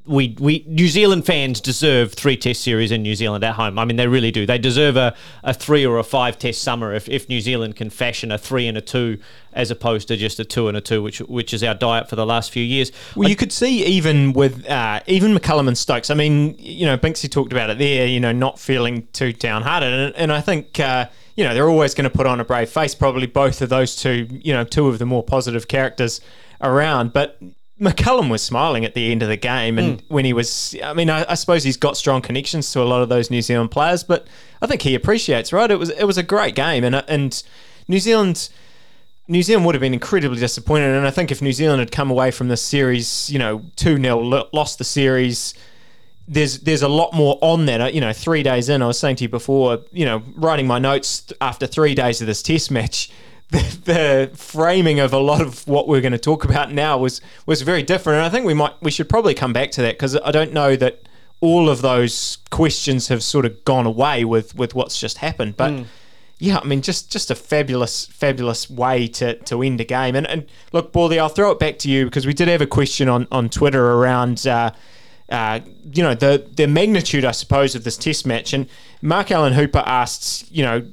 we 0.06 0.36
we 0.38 0.64
New 0.68 0.88
Zealand 0.88 1.24
fans 1.24 1.60
deserve 1.60 2.12
three 2.12 2.36
Test 2.36 2.62
series 2.62 2.90
in 2.90 3.02
New 3.02 3.14
Zealand 3.14 3.42
at 3.42 3.54
home. 3.54 3.78
I 3.78 3.84
mean, 3.84 3.96
they 3.96 4.06
really 4.06 4.30
do. 4.30 4.46
They 4.46 4.58
deserve 4.58 4.96
a, 4.96 5.14
a 5.42 5.54
three 5.54 5.84
or 5.84 5.98
a 5.98 6.04
five 6.04 6.38
Test 6.38 6.62
summer 6.62 6.92
if, 6.92 7.08
if 7.08 7.28
New 7.28 7.40
Zealand 7.40 7.76
can 7.76 7.90
fashion 7.90 8.30
a 8.30 8.38
three 8.38 8.66
and 8.66 8.76
a 8.76 8.80
two 8.80 9.18
as 9.52 9.70
opposed 9.70 10.08
to 10.08 10.16
just 10.16 10.38
a 10.38 10.44
two 10.44 10.68
and 10.68 10.76
a 10.76 10.80
two, 10.80 11.02
which 11.02 11.20
which 11.20 11.54
is 11.54 11.62
our 11.64 11.74
diet 11.74 12.08
for 12.08 12.16
the 12.16 12.26
last 12.26 12.50
few 12.50 12.62
years. 12.62 12.92
Well, 13.16 13.26
I, 13.26 13.30
you 13.30 13.36
could 13.36 13.52
see 13.52 13.84
even 13.84 14.32
with 14.32 14.68
uh, 14.68 15.00
even 15.06 15.34
McCullum 15.34 15.68
and 15.68 15.76
Stokes. 15.76 16.10
I 16.10 16.14
mean, 16.14 16.54
you 16.58 16.86
know, 16.86 16.98
Binksy 16.98 17.30
talked 17.30 17.52
about 17.52 17.70
it 17.70 17.78
there. 17.78 18.06
You 18.06 18.20
know, 18.20 18.32
not 18.32 18.58
feeling 18.58 19.08
too 19.12 19.32
downhearted, 19.32 19.92
and, 19.92 20.16
and 20.16 20.32
I 20.32 20.40
think. 20.40 20.78
Uh, 20.78 21.06
you 21.36 21.42
know, 21.42 21.52
they're 21.52 21.68
always 21.68 21.94
going 21.94 22.08
to 22.08 22.16
put 22.16 22.28
on 22.28 22.38
a 22.38 22.44
brave 22.44 22.70
face. 22.70 22.94
Probably 22.94 23.26
both 23.26 23.60
of 23.60 23.68
those 23.68 23.96
two, 23.96 24.28
you 24.30 24.52
know, 24.52 24.62
two 24.62 24.86
of 24.86 25.00
the 25.00 25.04
more 25.04 25.24
positive 25.24 25.66
characters 25.66 26.20
around. 26.60 27.12
But 27.12 27.40
McCullum 27.80 28.30
was 28.30 28.42
smiling 28.42 28.84
at 28.84 28.94
the 28.94 29.10
end 29.10 29.22
of 29.22 29.28
the 29.28 29.36
game, 29.36 29.78
and 29.78 29.98
mm. 29.98 30.04
when 30.08 30.24
he 30.24 30.32
was, 30.32 30.76
I 30.82 30.94
mean, 30.94 31.10
I, 31.10 31.28
I, 31.28 31.34
suppose 31.34 31.64
he's 31.64 31.76
got 31.76 31.96
strong 31.96 32.22
connections 32.22 32.70
to 32.72 32.80
a 32.80 32.84
lot 32.84 33.02
of 33.02 33.08
those 33.08 33.32
New 33.32 33.42
Zealand 33.42 33.72
players, 33.72 34.04
but 34.04 34.28
I 34.62 34.66
think 34.66 34.82
he 34.82 34.94
appreciates. 34.94 35.52
Right, 35.52 35.70
it 35.70 35.78
was 35.78 35.90
it 35.90 36.04
was 36.04 36.16
a 36.16 36.22
great 36.22 36.54
game, 36.54 36.84
and 36.84 36.94
and 37.08 37.42
New 37.88 37.98
Zealand. 37.98 38.48
New 39.26 39.42
Zealand 39.42 39.64
would 39.64 39.74
have 39.74 39.80
been 39.80 39.94
incredibly 39.94 40.38
disappointed, 40.38 40.94
and 40.94 41.06
I 41.06 41.10
think 41.10 41.32
if 41.32 41.40
New 41.40 41.52
Zealand 41.52 41.80
had 41.80 41.90
come 41.90 42.10
away 42.10 42.30
from 42.30 42.48
this 42.48 42.60
series, 42.60 43.30
you 43.30 43.38
know, 43.38 43.62
two 43.74 43.96
0 43.96 44.18
lost 44.52 44.76
the 44.76 44.84
series, 44.84 45.54
there's 46.28 46.60
there's 46.60 46.82
a 46.82 46.88
lot 46.88 47.12
more 47.12 47.38
on 47.40 47.66
that. 47.66 47.94
You 47.94 48.00
know, 48.00 48.12
three 48.12 48.42
days 48.42 48.68
in, 48.68 48.82
I 48.82 48.86
was 48.86 48.98
saying 48.98 49.16
to 49.16 49.24
you 49.24 49.28
before, 49.28 49.80
you 49.92 50.04
know, 50.04 50.22
writing 50.36 50.66
my 50.66 50.78
notes 50.78 51.32
after 51.40 51.66
three 51.66 51.94
days 51.94 52.20
of 52.20 52.26
this 52.26 52.42
Test 52.42 52.70
match, 52.70 53.10
the, 53.54 53.80
the, 53.84 54.36
framing 54.36 55.00
of 55.00 55.12
a 55.12 55.18
lot 55.18 55.40
of 55.40 55.66
what 55.66 55.88
we're 55.88 56.00
going 56.00 56.12
to 56.12 56.18
talk 56.18 56.44
about 56.44 56.72
now 56.72 56.98
was 56.98 57.20
was 57.46 57.62
very 57.62 57.82
different, 57.82 58.18
and 58.18 58.26
I 58.26 58.28
think 58.28 58.46
we 58.46 58.54
might 58.54 58.74
we 58.82 58.90
should 58.90 59.08
probably 59.08 59.34
come 59.34 59.52
back 59.52 59.70
to 59.72 59.82
that 59.82 59.94
because 59.94 60.16
I 60.16 60.30
don't 60.30 60.52
know 60.52 60.76
that 60.76 61.08
all 61.40 61.68
of 61.68 61.82
those 61.82 62.38
questions 62.50 63.08
have 63.08 63.22
sort 63.22 63.44
of 63.44 63.64
gone 63.64 63.86
away 63.86 64.24
with 64.24 64.54
with 64.54 64.74
what's 64.74 64.98
just 64.98 65.18
happened, 65.18 65.56
but. 65.56 65.72
Mm. 65.72 65.86
Yeah, 66.38 66.58
I 66.58 66.64
mean, 66.66 66.82
just 66.82 67.12
just 67.12 67.30
a 67.30 67.36
fabulous, 67.36 68.06
fabulous 68.06 68.68
way 68.68 69.06
to, 69.06 69.36
to 69.44 69.62
end 69.62 69.80
a 69.80 69.84
game. 69.84 70.16
And 70.16 70.26
and 70.26 70.46
look, 70.72 70.92
Baldy, 70.92 71.18
I'll 71.18 71.28
throw 71.28 71.52
it 71.52 71.60
back 71.60 71.78
to 71.78 71.88
you 71.88 72.06
because 72.06 72.26
we 72.26 72.34
did 72.34 72.48
have 72.48 72.60
a 72.60 72.66
question 72.66 73.08
on, 73.08 73.28
on 73.30 73.48
Twitter 73.48 73.92
around 73.92 74.44
uh, 74.44 74.72
uh, 75.30 75.60
you 75.92 76.02
know 76.02 76.14
the 76.14 76.44
the 76.52 76.66
magnitude, 76.66 77.24
I 77.24 77.30
suppose, 77.30 77.74
of 77.74 77.84
this 77.84 77.96
Test 77.96 78.26
match. 78.26 78.52
And 78.52 78.68
Mark 79.00 79.30
Allen 79.30 79.52
Hooper 79.52 79.82
asks, 79.86 80.44
you 80.50 80.64
know, 80.64 80.84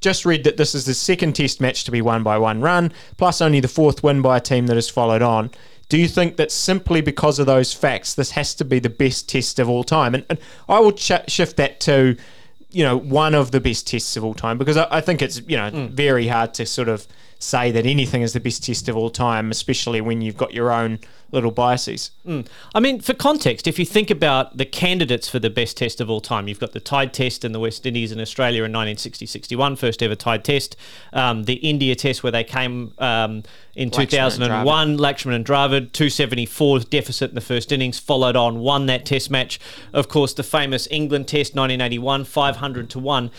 just 0.00 0.24
read 0.24 0.44
that 0.44 0.56
this 0.56 0.74
is 0.74 0.84
the 0.84 0.94
second 0.94 1.34
test 1.34 1.60
match 1.60 1.84
to 1.84 1.90
be 1.90 2.00
won 2.00 2.22
by 2.22 2.38
one 2.38 2.60
run, 2.60 2.92
plus 3.16 3.40
only 3.40 3.60
the 3.60 3.68
fourth 3.68 4.02
win 4.02 4.22
by 4.22 4.38
a 4.38 4.40
team 4.40 4.66
that 4.66 4.76
has 4.76 4.88
followed 4.88 5.22
on. 5.22 5.50
Do 5.88 5.98
you 5.98 6.08
think 6.08 6.36
that 6.36 6.52
simply 6.52 7.00
because 7.00 7.38
of 7.38 7.46
those 7.46 7.74
facts, 7.74 8.14
this 8.14 8.30
has 8.30 8.54
to 8.54 8.64
be 8.64 8.78
the 8.78 8.88
best 8.88 9.28
test 9.28 9.58
of 9.58 9.68
all 9.68 9.84
time? 9.84 10.14
And, 10.14 10.24
and 10.30 10.38
I 10.68 10.78
will 10.78 10.92
ch- 10.92 11.28
shift 11.28 11.56
that 11.56 11.80
to, 11.80 12.16
you 12.70 12.84
know, 12.84 12.96
one 12.96 13.34
of 13.34 13.50
the 13.50 13.60
best 13.60 13.88
tests 13.88 14.16
of 14.16 14.24
all 14.24 14.34
time 14.34 14.56
because 14.56 14.76
I, 14.76 14.86
I 14.90 15.00
think 15.00 15.20
it's, 15.20 15.42
you 15.48 15.56
know, 15.56 15.70
mm. 15.70 15.90
very 15.90 16.28
hard 16.28 16.54
to 16.54 16.66
sort 16.66 16.88
of 16.88 17.08
say 17.40 17.72
that 17.72 17.86
anything 17.86 18.20
is 18.22 18.34
the 18.34 18.40
best 18.40 18.64
test 18.64 18.88
of 18.88 18.96
all 18.96 19.10
time, 19.10 19.50
especially 19.50 20.00
when 20.00 20.20
you've 20.20 20.36
got 20.36 20.52
your 20.52 20.70
own 20.70 20.98
little 21.32 21.50
biases. 21.50 22.10
Mm. 22.26 22.46
I 22.74 22.80
mean, 22.80 23.00
for 23.00 23.14
context, 23.14 23.66
if 23.66 23.78
you 23.78 23.86
think 23.86 24.10
about 24.10 24.58
the 24.58 24.66
candidates 24.66 25.28
for 25.28 25.38
the 25.38 25.48
best 25.48 25.78
test 25.78 26.00
of 26.00 26.10
all 26.10 26.20
time, 26.20 26.48
you've 26.48 26.60
got 26.60 26.72
the 26.72 26.80
Tied 26.80 27.14
Test 27.14 27.44
in 27.44 27.52
the 27.52 27.60
West 27.60 27.86
Indies 27.86 28.12
and 28.12 28.20
Australia 28.20 28.64
in 28.64 28.72
1960-61, 28.72 29.78
first 29.78 30.02
ever 30.02 30.14
Tied 30.14 30.44
Test. 30.44 30.76
Um, 31.12 31.44
the 31.44 31.54
India 31.54 31.94
Test 31.94 32.22
where 32.22 32.32
they 32.32 32.44
came 32.44 32.92
um, 32.98 33.42
in 33.74 33.90
2001, 33.90 34.98
Lakshman 34.98 35.34
and 35.34 35.46
Dravid, 35.46 35.92
274 35.92 36.80
deficit 36.80 37.30
in 37.30 37.34
the 37.36 37.40
first 37.40 37.72
innings, 37.72 37.98
followed 37.98 38.36
on, 38.36 38.58
won 38.58 38.86
that 38.86 39.06
Test 39.06 39.30
match. 39.30 39.58
Of 39.94 40.08
course, 40.08 40.34
the 40.34 40.42
famous 40.42 40.86
England 40.90 41.28
Test 41.28 41.54
1981, 41.54 42.24
500 42.24 42.90
to 42.90 42.98
one 42.98 43.30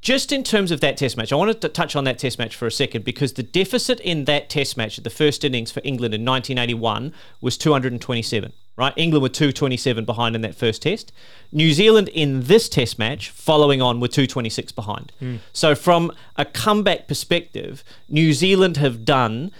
just 0.00 0.32
in 0.32 0.42
terms 0.42 0.70
of 0.70 0.80
that 0.80 0.96
test 0.96 1.16
match, 1.16 1.32
I 1.32 1.36
wanted 1.36 1.60
to 1.60 1.68
touch 1.68 1.94
on 1.94 2.04
that 2.04 2.18
test 2.18 2.38
match 2.38 2.56
for 2.56 2.66
a 2.66 2.70
second 2.70 3.04
because 3.04 3.34
the 3.34 3.42
deficit 3.42 4.00
in 4.00 4.24
that 4.24 4.50
test 4.50 4.76
match 4.76 4.98
at 4.98 5.04
the 5.04 5.10
first 5.10 5.44
innings 5.44 5.70
for 5.70 5.80
England 5.84 6.14
in 6.14 6.24
1981 6.24 7.12
was 7.40 7.56
227, 7.56 8.52
right? 8.76 8.92
England 8.96 9.22
were 9.22 9.28
227 9.28 10.04
behind 10.04 10.34
in 10.34 10.40
that 10.42 10.54
first 10.54 10.82
test. 10.82 11.12
New 11.52 11.72
Zealand 11.72 12.08
in 12.08 12.44
this 12.44 12.68
test 12.68 12.98
match, 12.98 13.30
following 13.30 13.80
on, 13.80 14.00
were 14.00 14.08
226 14.08 14.72
behind. 14.72 15.12
Mm. 15.20 15.38
So, 15.52 15.74
from 15.74 16.10
a 16.36 16.44
comeback 16.44 17.06
perspective, 17.06 17.84
New 18.08 18.32
Zealand 18.32 18.78
have 18.78 19.04
done 19.04 19.52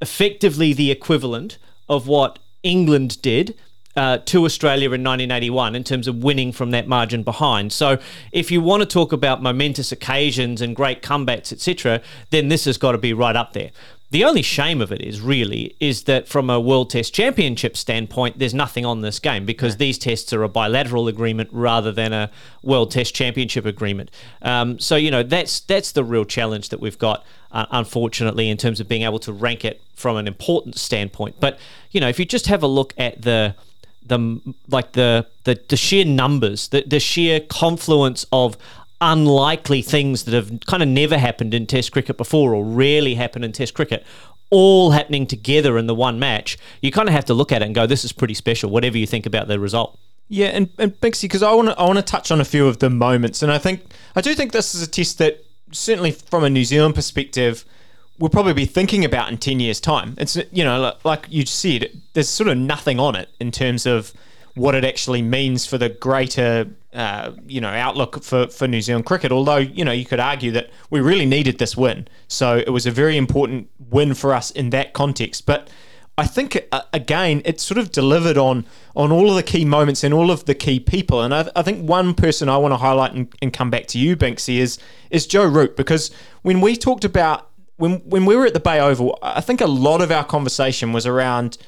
effectively 0.00 0.72
the 0.72 0.90
equivalent 0.90 1.58
of 1.88 2.06
what 2.06 2.38
England 2.62 3.20
did 3.22 3.56
uh, 3.96 4.18
to 4.18 4.44
Australia 4.44 4.88
in 4.88 5.02
1981 5.02 5.74
in 5.74 5.84
terms 5.84 6.08
of 6.08 6.22
winning 6.22 6.52
from 6.52 6.70
that 6.72 6.88
margin 6.88 7.22
behind. 7.22 7.72
So, 7.72 7.98
if 8.32 8.50
you 8.50 8.60
want 8.60 8.82
to 8.82 8.86
talk 8.86 9.12
about 9.12 9.42
momentous 9.42 9.92
occasions 9.92 10.60
and 10.60 10.74
great 10.74 11.02
comebacks, 11.02 11.52
etc., 11.52 12.00
then 12.30 12.48
this 12.48 12.64
has 12.64 12.78
got 12.78 12.92
to 12.92 12.98
be 12.98 13.12
right 13.12 13.36
up 13.36 13.52
there. 13.52 13.70
The 14.14 14.22
only 14.22 14.42
shame 14.42 14.80
of 14.80 14.92
it 14.92 15.00
is 15.00 15.20
really 15.20 15.74
is 15.80 16.04
that 16.04 16.28
from 16.28 16.48
a 16.48 16.60
World 16.60 16.90
Test 16.90 17.12
Championship 17.12 17.76
standpoint, 17.76 18.38
there's 18.38 18.54
nothing 18.54 18.84
on 18.84 19.00
this 19.00 19.18
game 19.18 19.44
because 19.44 19.78
these 19.78 19.98
tests 19.98 20.32
are 20.32 20.44
a 20.44 20.48
bilateral 20.48 21.08
agreement 21.08 21.48
rather 21.50 21.90
than 21.90 22.12
a 22.12 22.30
World 22.62 22.92
Test 22.92 23.12
Championship 23.12 23.66
agreement. 23.66 24.12
Um, 24.40 24.78
so 24.78 24.94
you 24.94 25.10
know 25.10 25.24
that's 25.24 25.58
that's 25.58 25.90
the 25.90 26.04
real 26.04 26.24
challenge 26.24 26.68
that 26.68 26.78
we've 26.78 26.96
got, 26.96 27.26
uh, 27.50 27.66
unfortunately, 27.72 28.50
in 28.50 28.56
terms 28.56 28.78
of 28.78 28.86
being 28.86 29.02
able 29.02 29.18
to 29.18 29.32
rank 29.32 29.64
it 29.64 29.82
from 29.96 30.16
an 30.16 30.28
importance 30.28 30.80
standpoint. 30.80 31.34
But 31.40 31.58
you 31.90 32.00
know, 32.00 32.08
if 32.08 32.20
you 32.20 32.24
just 32.24 32.46
have 32.46 32.62
a 32.62 32.68
look 32.68 32.94
at 32.96 33.22
the 33.22 33.56
the 34.04 34.54
like 34.68 34.92
the 34.92 35.26
the, 35.44 35.60
the 35.68 35.76
sheer 35.76 36.04
numbers, 36.04 36.68
the, 36.68 36.84
the 36.86 37.00
sheer 37.00 37.40
confluence 37.40 38.26
of 38.32 38.56
unlikely 39.00 39.82
things 39.82 40.24
that 40.24 40.34
have 40.34 40.60
kind 40.66 40.82
of 40.82 40.88
never 40.88 41.18
happened 41.18 41.52
in 41.52 41.66
Test 41.66 41.92
cricket 41.92 42.16
before 42.16 42.54
or 42.54 42.64
rarely 42.64 43.14
happened 43.14 43.44
in 43.44 43.52
Test 43.52 43.74
cricket, 43.74 44.04
all 44.50 44.92
happening 44.92 45.26
together 45.26 45.76
in 45.78 45.86
the 45.86 45.94
one 45.94 46.18
match, 46.18 46.56
you 46.80 46.90
kind 46.90 47.08
of 47.08 47.14
have 47.14 47.24
to 47.26 47.34
look 47.34 47.52
at 47.52 47.62
it 47.62 47.66
and 47.66 47.74
go, 47.74 47.86
"This 47.86 48.04
is 48.04 48.12
pretty 48.12 48.34
special." 48.34 48.70
Whatever 48.70 48.98
you 48.98 49.06
think 49.06 49.26
about 49.26 49.48
the 49.48 49.58
result. 49.58 49.98
Yeah, 50.28 50.46
and, 50.46 50.70
and 50.78 50.98
Binksy, 51.00 51.22
because 51.22 51.42
I 51.42 51.52
want 51.52 51.68
to 51.68 51.78
I 51.78 51.84
want 51.84 51.98
to 51.98 52.02
touch 52.02 52.30
on 52.30 52.40
a 52.40 52.44
few 52.44 52.66
of 52.66 52.78
the 52.78 52.90
moments, 52.90 53.42
and 53.42 53.52
I 53.52 53.58
think 53.58 53.82
I 54.16 54.20
do 54.20 54.34
think 54.34 54.52
this 54.52 54.74
is 54.74 54.82
a 54.82 54.90
test 54.90 55.18
that 55.18 55.44
certainly 55.70 56.12
from 56.12 56.44
a 56.44 56.50
New 56.50 56.64
Zealand 56.64 56.94
perspective, 56.94 57.64
we'll 58.18 58.30
probably 58.30 58.52
be 58.52 58.66
thinking 58.66 59.04
about 59.04 59.30
in 59.30 59.38
ten 59.38 59.60
years' 59.60 59.80
time. 59.80 60.14
It's 60.18 60.36
you 60.52 60.64
know 60.64 60.94
like 61.04 61.26
you 61.30 61.46
said, 61.46 61.90
there's 62.12 62.28
sort 62.28 62.48
of 62.48 62.58
nothing 62.58 62.98
on 62.98 63.16
it 63.16 63.28
in 63.40 63.50
terms 63.50 63.86
of 63.86 64.12
what 64.54 64.74
it 64.74 64.84
actually 64.84 65.20
means 65.22 65.66
for 65.66 65.78
the 65.78 65.88
greater 65.88 66.68
uh, 66.92 67.32
you 67.46 67.60
know 67.60 67.68
outlook 67.68 68.22
for, 68.22 68.46
for 68.46 68.68
New 68.68 68.80
Zealand 68.80 69.04
cricket. 69.04 69.32
Although 69.32 69.58
you 69.58 69.84
know 69.84 69.92
you 69.92 70.04
could 70.04 70.20
argue 70.20 70.52
that 70.52 70.70
we 70.90 71.00
really 71.00 71.26
needed 71.26 71.58
this 71.58 71.76
win, 71.76 72.08
so 72.28 72.56
it 72.56 72.70
was 72.70 72.86
a 72.86 72.90
very 72.90 73.16
important 73.16 73.68
win 73.90 74.14
for 74.14 74.32
us 74.32 74.50
in 74.50 74.70
that 74.70 74.92
context. 74.92 75.44
But 75.46 75.68
I 76.16 76.26
think 76.26 76.68
uh, 76.70 76.82
again, 76.92 77.42
it 77.44 77.60
sort 77.60 77.78
of 77.78 77.90
delivered 77.90 78.38
on 78.38 78.64
on 78.94 79.10
all 79.10 79.28
of 79.28 79.34
the 79.34 79.42
key 79.42 79.64
moments 79.64 80.04
and 80.04 80.14
all 80.14 80.30
of 80.30 80.44
the 80.44 80.54
key 80.54 80.78
people. 80.78 81.20
And 81.20 81.34
I, 81.34 81.50
I 81.56 81.62
think 81.62 81.88
one 81.88 82.14
person 82.14 82.48
I 82.48 82.56
want 82.56 82.72
to 82.72 82.76
highlight 82.76 83.12
and, 83.12 83.34
and, 83.42 83.52
come 83.52 83.70
back 83.70 83.86
to 83.88 83.98
you, 83.98 84.16
Binksy, 84.16 84.58
is 84.58 84.78
is 85.10 85.26
Joe 85.26 85.46
Root 85.46 85.76
because 85.76 86.12
when 86.42 86.60
we 86.60 86.76
talked 86.76 87.04
about 87.04 87.50
when 87.76 87.98
when 88.08 88.24
we 88.24 88.36
were 88.36 88.46
at 88.46 88.54
the 88.54 88.60
Bay 88.60 88.80
Oval, 88.80 89.18
I 89.22 89.40
think 89.40 89.60
a 89.60 89.66
lot 89.66 90.00
of 90.00 90.10
our 90.10 90.24
conversation 90.24 90.92
was 90.92 91.06
around 91.06 91.58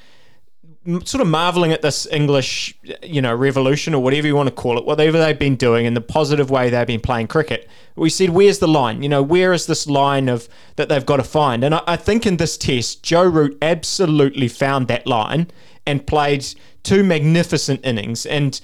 sort 1.05 1.21
of 1.21 1.27
marveling 1.27 1.73
at 1.73 1.83
this 1.83 2.07
English, 2.13 2.79
you 3.03 3.21
know, 3.21 3.35
revolution 3.35 3.93
or 3.93 4.03
whatever 4.03 4.27
you 4.27 4.37
want 4.37 4.49
to 4.49 4.55
call 4.55 4.79
it, 4.79 4.85
whatever 4.85 5.19
they've 5.19 5.39
been 5.39 5.57
doing 5.57 5.85
in 5.85 5.95
the 5.95 6.01
positive 6.01 6.49
way 6.49 6.71
they've 6.71 6.87
been 6.87 7.01
playing 7.01 7.27
cricket. 7.27 7.69
We 7.97 8.09
said, 8.09 8.31
where's 8.31 8.61
the 8.61 8.69
line? 8.69 9.03
You 9.03 9.09
know, 9.09 9.23
where 9.23 9.53
is 9.53 9.67
this 9.67 9.89
line 9.89 10.29
of 10.29 10.49
that 10.77 10.89
they've 10.89 11.05
got 11.05 11.17
to 11.17 11.25
find? 11.25 11.65
And 11.65 11.75
I, 11.75 11.83
I 11.89 11.97
think 11.97 12.25
in 12.25 12.37
this 12.37 12.57
test, 12.57 13.03
Joe 13.03 13.25
Root 13.25 13.59
absolutely 13.61 14.47
found 14.47 14.87
that 14.87 15.07
line 15.09 15.51
and 15.87 16.07
played 16.07 16.47
two 16.85 17.03
magnificent 17.03 17.85
innings. 17.85 18.25
And 18.25 18.61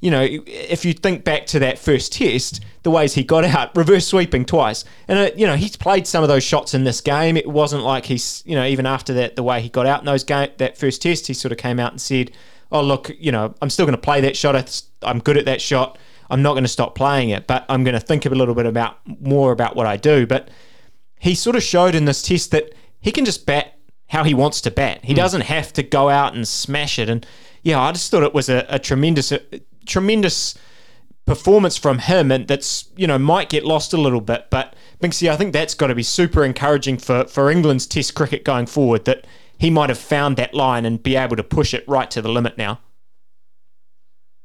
you 0.00 0.10
know, 0.10 0.22
if 0.22 0.84
you 0.84 0.92
think 0.92 1.24
back 1.24 1.46
to 1.46 1.58
that 1.60 1.78
first 1.78 2.12
test, 2.12 2.62
the 2.82 2.90
ways 2.90 3.14
he 3.14 3.24
got 3.24 3.44
out, 3.44 3.74
reverse 3.76 4.06
sweeping 4.06 4.44
twice, 4.44 4.84
and 5.08 5.18
uh, 5.18 5.30
you 5.36 5.46
know 5.46 5.56
he's 5.56 5.76
played 5.76 6.06
some 6.06 6.22
of 6.22 6.28
those 6.28 6.44
shots 6.44 6.74
in 6.74 6.84
this 6.84 7.00
game. 7.00 7.36
It 7.36 7.48
wasn't 7.48 7.82
like 7.82 8.06
he's, 8.06 8.42
you 8.46 8.54
know, 8.54 8.66
even 8.66 8.86
after 8.86 9.14
that, 9.14 9.36
the 9.36 9.42
way 9.42 9.60
he 9.60 9.68
got 9.68 9.86
out 9.86 10.00
in 10.00 10.06
those 10.06 10.24
game 10.24 10.50
that 10.58 10.76
first 10.76 11.02
test, 11.02 11.26
he 11.26 11.34
sort 11.34 11.52
of 11.52 11.58
came 11.58 11.80
out 11.80 11.92
and 11.92 12.00
said, 12.00 12.30
"Oh 12.70 12.82
look, 12.82 13.10
you 13.18 13.32
know, 13.32 13.54
I'm 13.62 13.70
still 13.70 13.86
going 13.86 13.96
to 13.96 14.00
play 14.00 14.20
that 14.20 14.36
shot. 14.36 14.82
I'm 15.02 15.18
good 15.18 15.36
at 15.36 15.46
that 15.46 15.60
shot. 15.60 15.98
I'm 16.28 16.42
not 16.42 16.52
going 16.52 16.64
to 16.64 16.68
stop 16.68 16.94
playing 16.94 17.30
it, 17.30 17.46
but 17.46 17.64
I'm 17.68 17.84
going 17.84 17.94
to 17.94 18.00
think 18.00 18.26
a 18.26 18.30
little 18.30 18.54
bit 18.54 18.66
about 18.66 18.98
more 19.20 19.52
about 19.52 19.76
what 19.76 19.86
I 19.86 19.96
do." 19.96 20.26
But 20.26 20.50
he 21.18 21.34
sort 21.34 21.56
of 21.56 21.62
showed 21.62 21.94
in 21.94 22.04
this 22.04 22.22
test 22.22 22.50
that 22.50 22.72
he 23.00 23.10
can 23.10 23.24
just 23.24 23.46
bat 23.46 23.78
how 24.08 24.24
he 24.24 24.34
wants 24.34 24.60
to 24.60 24.70
bat. 24.70 25.00
He 25.04 25.12
mm. 25.14 25.16
doesn't 25.16 25.42
have 25.42 25.72
to 25.74 25.82
go 25.82 26.08
out 26.08 26.34
and 26.34 26.46
smash 26.46 26.98
it. 26.98 27.08
And 27.08 27.26
yeah, 27.62 27.80
I 27.80 27.92
just 27.92 28.10
thought 28.10 28.22
it 28.22 28.34
was 28.34 28.48
a, 28.48 28.64
a 28.68 28.78
tremendous 28.78 29.32
tremendous 29.86 30.54
performance 31.26 31.76
from 31.76 31.98
him, 31.98 32.30
and 32.30 32.46
that's 32.46 32.88
you 32.96 33.06
know 33.06 33.18
might 33.18 33.48
get 33.48 33.64
lost 33.64 33.92
a 33.92 33.96
little 33.96 34.20
bit. 34.20 34.46
But 34.50 34.74
Binksy, 35.00 35.30
I 35.30 35.36
think 35.36 35.52
that's 35.52 35.74
got 35.74 35.88
to 35.88 35.94
be 35.94 36.02
super 36.02 36.44
encouraging 36.44 36.98
for 36.98 37.24
for 37.24 37.50
England's 37.50 37.86
Test 37.86 38.14
cricket 38.14 38.44
going 38.44 38.66
forward. 38.66 39.04
That 39.04 39.26
he 39.58 39.70
might 39.70 39.88
have 39.88 39.98
found 39.98 40.36
that 40.36 40.54
line 40.54 40.84
and 40.84 41.02
be 41.02 41.16
able 41.16 41.36
to 41.36 41.44
push 41.44 41.74
it 41.74 41.84
right 41.88 42.10
to 42.10 42.22
the 42.22 42.28
limit 42.28 42.58
now. 42.58 42.80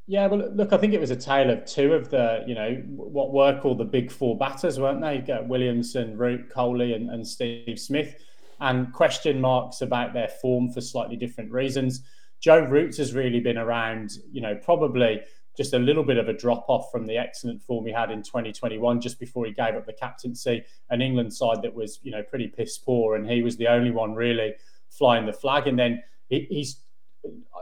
Yeah, 0.07 0.27
well, 0.27 0.51
look, 0.53 0.73
I 0.73 0.77
think 0.77 0.93
it 0.93 0.99
was 0.99 1.11
a 1.11 1.15
tale 1.15 1.49
of 1.49 1.63
two 1.65 1.93
of 1.93 2.09
the, 2.09 2.43
you 2.45 2.53
know, 2.53 2.83
what 2.87 3.31
were 3.31 3.57
called 3.61 3.77
the 3.77 3.85
big 3.85 4.11
four 4.11 4.37
batters, 4.37 4.77
weren't 4.77 4.99
they? 4.99 5.23
Williamson, 5.43 6.17
Root, 6.17 6.49
Kohli, 6.49 6.95
and, 6.95 7.09
and 7.09 7.25
Steve 7.25 7.79
Smith, 7.79 8.15
and 8.59 8.91
question 8.91 9.39
marks 9.39 9.81
about 9.81 10.13
their 10.13 10.27
form 10.27 10.69
for 10.69 10.81
slightly 10.81 11.15
different 11.15 11.51
reasons. 11.51 12.01
Joe 12.41 12.65
Roots 12.65 12.97
has 12.97 13.13
really 13.13 13.39
been 13.39 13.57
around, 13.57 14.11
you 14.31 14.41
know, 14.41 14.55
probably 14.55 15.21
just 15.55 15.73
a 15.73 15.79
little 15.79 16.03
bit 16.03 16.17
of 16.17 16.27
a 16.27 16.33
drop 16.33 16.65
off 16.67 16.91
from 16.91 17.05
the 17.05 17.17
excellent 17.17 17.61
form 17.61 17.85
he 17.85 17.91
had 17.91 18.09
in 18.09 18.23
2021 18.23 19.01
just 19.01 19.19
before 19.19 19.45
he 19.45 19.51
gave 19.51 19.75
up 19.75 19.85
the 19.85 19.93
captaincy. 19.93 20.63
An 20.89 21.01
England 21.01 21.33
side 21.33 21.61
that 21.61 21.73
was, 21.73 21.99
you 22.03 22.11
know, 22.11 22.23
pretty 22.23 22.47
piss 22.47 22.77
poor, 22.77 23.15
and 23.15 23.29
he 23.29 23.43
was 23.43 23.57
the 23.57 23.67
only 23.67 23.91
one 23.91 24.15
really 24.15 24.55
flying 24.89 25.25
the 25.25 25.33
flag. 25.33 25.67
And 25.67 25.77
then 25.77 26.01
he, 26.29 26.47
he's 26.49 26.81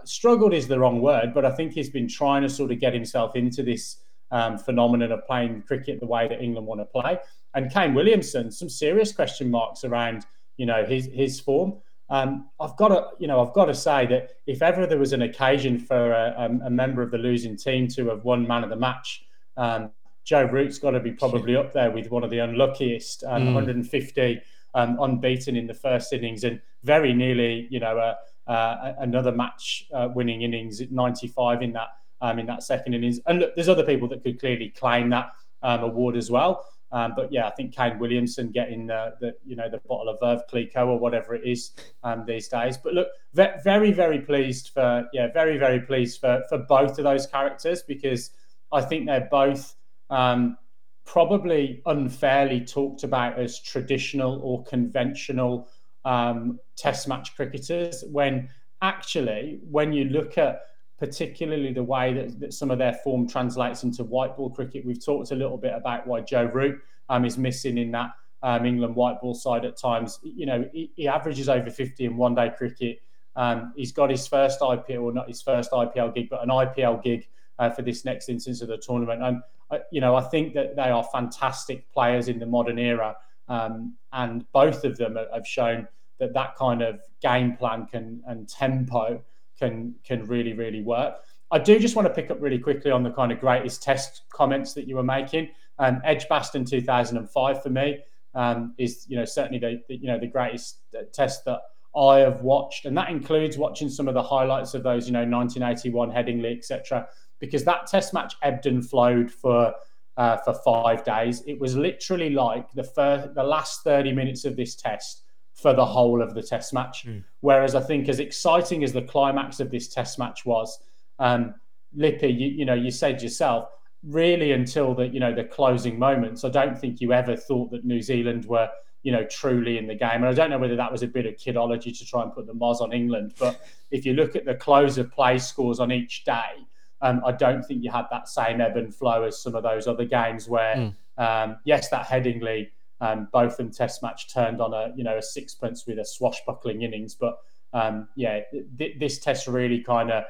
struggled 0.05 0.53
is 0.53 0.67
the 0.67 0.79
wrong 0.79 1.01
word, 1.01 1.33
but 1.33 1.45
I 1.45 1.51
think 1.51 1.74
he's 1.74 1.89
been 1.89 2.07
trying 2.07 2.43
to 2.43 2.50
sort 2.50 2.71
of 2.71 2.79
get 2.79 2.93
himself 2.93 3.36
into 3.36 3.63
this 3.63 3.98
um, 4.31 4.57
phenomenon 4.57 5.12
of 5.12 5.25
playing 5.25 5.63
cricket 5.63 6.00
the 6.00 6.05
way 6.05 6.27
that 6.27 6.41
England 6.41 6.67
want 6.67 6.81
to 6.81 6.86
play. 6.86 7.17
And 7.53 7.71
Kane 7.71 7.93
Williamson, 7.93 8.51
some 8.51 8.69
serious 8.69 9.12
question 9.12 9.50
marks 9.50 9.83
around, 9.83 10.25
you 10.57 10.65
know, 10.65 10.86
his 10.86 11.07
his 11.07 11.39
form. 11.39 11.79
Um, 12.10 12.50
I've 12.60 12.75
got 12.75 12.88
to, 12.89 13.08
you 13.20 13.28
know, 13.28 13.46
I've 13.46 13.54
got 13.54 13.66
to 13.66 13.75
say 13.75 14.06
that 14.08 14.32
if 14.48 14.62
ever 14.62 14.88
there 14.88 14.98
was 14.98 15.13
an 15.13 15.22
occasion 15.22 15.78
for 15.80 16.12
a, 16.12 16.50
a 16.66 16.70
member 16.70 17.01
of 17.01 17.12
the 17.12 17.18
losing 17.18 17.56
team 17.56 17.88
to 17.89 18.10
have 18.10 18.24
won 18.24 18.48
man 18.48 18.63
of 18.63 18.70
the 18.70 18.75
match, 18.75 19.25
um, 19.58 19.92
Joe 20.24 20.44
Root's 20.44 20.80
got 20.80 20.92
to 20.92 21.00
be 21.00 21.12
probably 21.12 21.56
up 21.56 21.74
there 21.74 21.92
with 21.92 22.10
one 22.12 22.24
of 22.24 22.30
the 22.30 22.39
unluckiest, 22.39 23.24
um, 23.25 23.44
mm. 23.44 23.54
150 23.54 24.42
um, 24.75 24.98
unbeaten 25.00 25.56
in 25.56 25.68
the 25.68 25.74
first 25.74 26.13
innings, 26.13 26.44
and 26.44 26.62
very 26.84 27.13
nearly, 27.13 27.68
you 27.70 27.80
know, 27.80 27.98
uh, 27.98 28.16
uh, 28.50 28.94
another 29.00 29.32
match-winning 29.32 30.42
uh, 30.42 30.46
innings 30.46 30.82
at 30.82 30.92
95 30.92 31.62
in 31.62 31.74
that 31.74 31.89
um, 32.22 32.39
in 32.39 32.46
that 32.48 32.63
second 32.63 32.94
innings. 32.94 33.20
And 33.28 33.39
look, 33.39 33.56
there's 33.56 33.70
other 33.70 33.84
people 33.84 34.08
that 34.10 34.24
could 34.24 34.39
clearly 34.39 34.70
claim 34.70 35.10
that 35.10 35.32
um, 35.63 35.84
award 35.84 36.16
as 36.16 36.30
well. 36.30 36.66
Um, 36.91 37.13
but 37.15 37.31
yeah, 37.31 37.48
I 37.48 37.51
think 37.51 37.75
Kane 37.75 38.00
Williamson 38.00 38.51
getting 38.51 38.88
the, 38.88 39.13
the 39.19 39.36
you 39.46 39.55
know 39.55 39.69
the 39.69 39.77
bottle 39.88 40.10
of 40.10 40.19
Veuve 40.19 40.48
Clicquot 40.50 40.88
or 40.88 40.98
whatever 40.98 41.36
it 41.36 41.46
is 41.46 41.72
um, 42.03 42.25
these 42.25 42.48
days. 42.48 42.77
But 42.77 42.93
look, 42.93 43.10
very 43.34 43.91
very 43.91 44.19
pleased 44.19 44.69
for 44.69 45.08
yeah 45.13 45.27
very 45.31 45.58
very 45.58 45.81
pleased 45.81 46.19
for 46.19 46.43
for 46.50 46.58
both 46.58 46.98
of 46.98 47.03
those 47.03 47.27
characters 47.27 47.84
because 47.84 48.31
I 48.72 48.81
think 48.81 49.05
they're 49.05 49.27
both 49.29 49.75
um, 50.10 50.58
probably 51.05 51.81
unfairly 51.86 52.65
talked 52.65 53.03
about 53.03 53.39
as 53.39 53.60
traditional 53.60 54.39
or 54.43 54.63
conventional 54.63 55.67
um, 56.05 56.60
Test 56.75 57.08
match 57.08 57.36
cricketers 57.36 58.03
when 58.12 58.50
actually 58.81 59.60
when 59.69 59.91
you 59.91 60.05
look 60.05 60.38
at 60.38 60.62
particularly 61.00 61.72
the 61.72 61.84
way 61.84 62.13
that, 62.13 62.39
that 62.39 62.53
some 62.53 62.72
of 62.72 62.77
their 62.77 62.94
form 62.94 63.27
translates 63.27 63.84
into 63.84 64.03
white 64.03 64.36
ball 64.36 64.50
cricket. 64.50 64.86
We've 64.86 65.03
talked 65.03 65.32
a 65.32 65.36
little 65.36 65.58
bit 65.58 65.74
about 65.74 66.06
why 66.06 66.22
Joe 66.22 66.46
Root 66.46 66.79
um, 67.08 67.25
is 67.25 67.38
missing 67.38 67.77
in 67.77 67.91
that 67.91 68.12
um, 68.44 68.65
England 68.65 68.96
white 68.96 69.20
ball 69.22 69.34
side 69.34 69.65
at 69.65 69.77
times. 69.77 70.20
You 70.24 70.46
know, 70.46 70.70
he, 70.74 70.91
he 70.96 71.08
averages 71.08 71.48
over 71.48 71.70
50 71.70 72.06
in 72.06 72.18
one 72.18 72.36
day 72.36 72.51
cricket. 72.56 73.01
Um, 73.36 73.74
he's 73.77 73.94
got 73.94 74.10
his 74.10 74.27
first 74.27 74.60
IPL, 74.60 75.01
or 75.01 75.13
not 75.13 75.27
his 75.27 75.41
first 75.41 75.72
IPL 75.72 76.13
gig, 76.13 76.27
but 76.29 76.44
an 76.44 76.50
IPL 76.50 77.01
gig 77.01 77.27
uh, 77.58 77.70
for 77.70 77.82
this 77.82 78.03
next 78.03 78.27
instance 78.27 78.62
of 78.62 78.68
the 78.68 78.77
tournament. 78.77 79.24
And, 79.24 79.41
uh, 79.72 79.79
you 79.91 80.01
know, 80.01 80.15
I 80.15 80.22
think 80.22 80.53
that 80.56 80.75
they 80.75 80.89
are 80.89 81.03
fantastic 81.03 81.89
players 81.91 82.27
in 82.27 82.39
the 82.39 82.46
modern 82.46 82.77
era. 82.77 83.15
Um, 83.48 83.96
and 84.12 84.46
both 84.51 84.84
of 84.84 84.98
them 84.98 85.18
have 85.34 85.48
shown 85.48 85.88
that 86.20 86.34
that 86.34 86.56
kind 86.58 86.82
of 86.82 87.00
game 87.22 87.56
plan 87.56 87.86
can 87.86 88.22
and 88.27 88.48
tempo 88.48 89.24
can 89.60 89.96
can 90.04 90.25
really 90.25 90.54
really 90.54 90.82
work. 90.82 91.16
I 91.51 91.60
do 91.60 91.80
just 91.80 91.96
want 91.96 92.08
to 92.08 92.13
pick 92.13 92.30
up 92.30 92.42
really 92.42 92.60
quickly 92.60 92.92
on 92.92 93.04
the 93.04 93.12
kind 93.12 93.32
of 93.32 93.39
greatest 93.39 93.82
test 93.82 94.24
comments 94.32 94.74
that 94.74 94.88
you 94.88 94.96
were 94.96 95.04
making. 95.04 95.50
Um, 95.80 96.00
Edgbaston 96.04 96.66
2005 96.66 97.63
for 97.63 97.70
me 97.70 98.00
um, 98.36 98.74
is 98.78 99.06
you 99.08 99.18
know 99.18 99.25
certainly 99.25 99.60
the, 99.60 99.82
the, 99.88 99.96
you 99.96 100.08
know 100.08 100.20
the 100.20 100.28
greatest 100.28 100.80
test 101.13 101.46
that 101.46 101.62
I 101.96 102.20
have 102.20 102.42
watched, 102.42 102.86
and 102.86 102.98
that 102.98 103.10
includes 103.10 103.58
watching 103.58 103.89
some 103.89 104.08
of 104.08 104.13
the 104.13 104.24
highlights 104.24 104.74
of 104.74 104.84
those 104.84 105.08
you 105.08 105.13
know 105.13 105.25
1981 105.25 106.12
Headingley 106.12 106.58
etc. 106.58 107.08
Because 107.39 107.63
that 107.63 107.88
test 107.88 108.13
match 108.13 108.36
ebbed 108.44 108.66
and 108.66 108.88
flowed 108.88 109.32
for 109.32 109.74
uh, 110.18 110.38
for 110.38 110.54
five 110.54 111.04
days. 111.06 111.42
It 111.48 111.60
was 111.60 111.75
literally 111.75 112.30
like 112.30 112.72
the 112.74 112.84
first 112.84 113.34
the 113.34 113.44
last 113.44 113.84
30 113.84 114.12
minutes 114.12 114.46
of 114.46 114.56
this 114.56 114.75
test 114.75 115.24
for 115.62 115.74
the 115.74 115.86
whole 115.86 116.22
of 116.22 116.34
the 116.34 116.42
test 116.42 116.74
match. 116.74 117.06
Mm. 117.06 117.24
Whereas 117.42 117.75
I 117.75 117.82
think 117.82 118.10
as 118.10 118.20
exciting 118.20 118.84
as 118.84 118.94
the 118.94 119.01
climax 119.01 119.60
of 119.60 119.72
this 119.72 119.88
test 119.88 120.18
match 120.18 120.46
was, 120.46 120.80
um, 121.20 121.56
Lippy, 121.96 122.28
you, 122.28 122.48
you 122.50 122.66
know, 122.66 122.75
you 122.75 122.92
said 122.92 123.22
yourself, 123.22 123.70
really 124.04 124.51
until 124.51 124.94
the 124.94 125.08
you 125.08 125.20
know 125.20 125.34
the 125.34 125.44
closing 125.44 125.98
moments, 125.98 126.44
I 126.44 126.50
don't 126.50 126.80
think 126.80 127.01
you 127.01 127.13
ever 127.13 127.36
thought 127.36 127.72
that 127.72 127.84
New 127.84 128.01
Zealand 128.01 128.46
were 128.46 128.70
you 129.01 129.12
know 129.12 129.25
truly 129.25 129.78
in 129.78 129.88
the 129.88 129.96
game. 129.96 130.24
And 130.24 130.28
I 130.28 130.34
don't 130.34 130.50
know 130.50 130.60
whether 130.60 130.75
that 130.75 130.92
was 130.92 131.04
a 131.04 131.08
bit 131.08 131.25
of 131.25 131.36
kidology 131.36 131.98
to 131.98 132.06
try 132.06 132.22
and 132.22 132.34
put 132.34 132.46
the 132.46 132.54
moz 132.54 132.80
on 132.80 132.94
England, 132.94 133.34
but 133.39 133.60
if 133.92 134.06
you 134.06 134.13
look 134.13 134.36
at 134.36 134.46
the 134.46 134.56
close 134.56 134.98
of 134.98 135.12
play 135.12 135.39
scores 135.39 135.80
on 135.80 135.92
each 135.92 136.24
day. 136.24 136.66
Um, 137.01 137.22
I 137.25 137.32
don't 137.32 137.63
think 137.63 137.82
you 137.82 137.89
had 137.89 138.08
that 138.12 138.28
same 138.28 138.60
ebb 138.60 138.75
and 138.75 138.94
flow 138.94 139.24
as 139.24 139.42
some 139.42 139.56
of 139.56 139.63
those 139.63 139.88
other 139.88 140.04
games 140.04 140.50
where, 140.50 140.75
mm. 140.75 140.94
um, 141.18 141.56
yes, 141.63 141.88
that 141.92 142.06
Headingley 142.06 142.72
um, 143.01 143.27
both 143.32 143.58
them 143.58 143.72
Test 143.72 144.03
match 144.03 144.34
turned 144.34 144.62
on 144.62 144.74
a 144.74 144.94
you 144.96 145.03
know 145.03 145.18
a 145.18 145.22
sixpence 145.22 145.86
with 145.86 146.00
a 146.00 146.06
swashbuckling 146.06 146.82
innings, 146.82 147.15
but 147.15 147.39
um, 147.74 148.08
yeah, 148.15 148.41
th- 148.77 149.00
this 149.00 149.20
Test 149.20 149.48
really 149.48 149.82
kind 149.82 150.12
of 150.12 150.24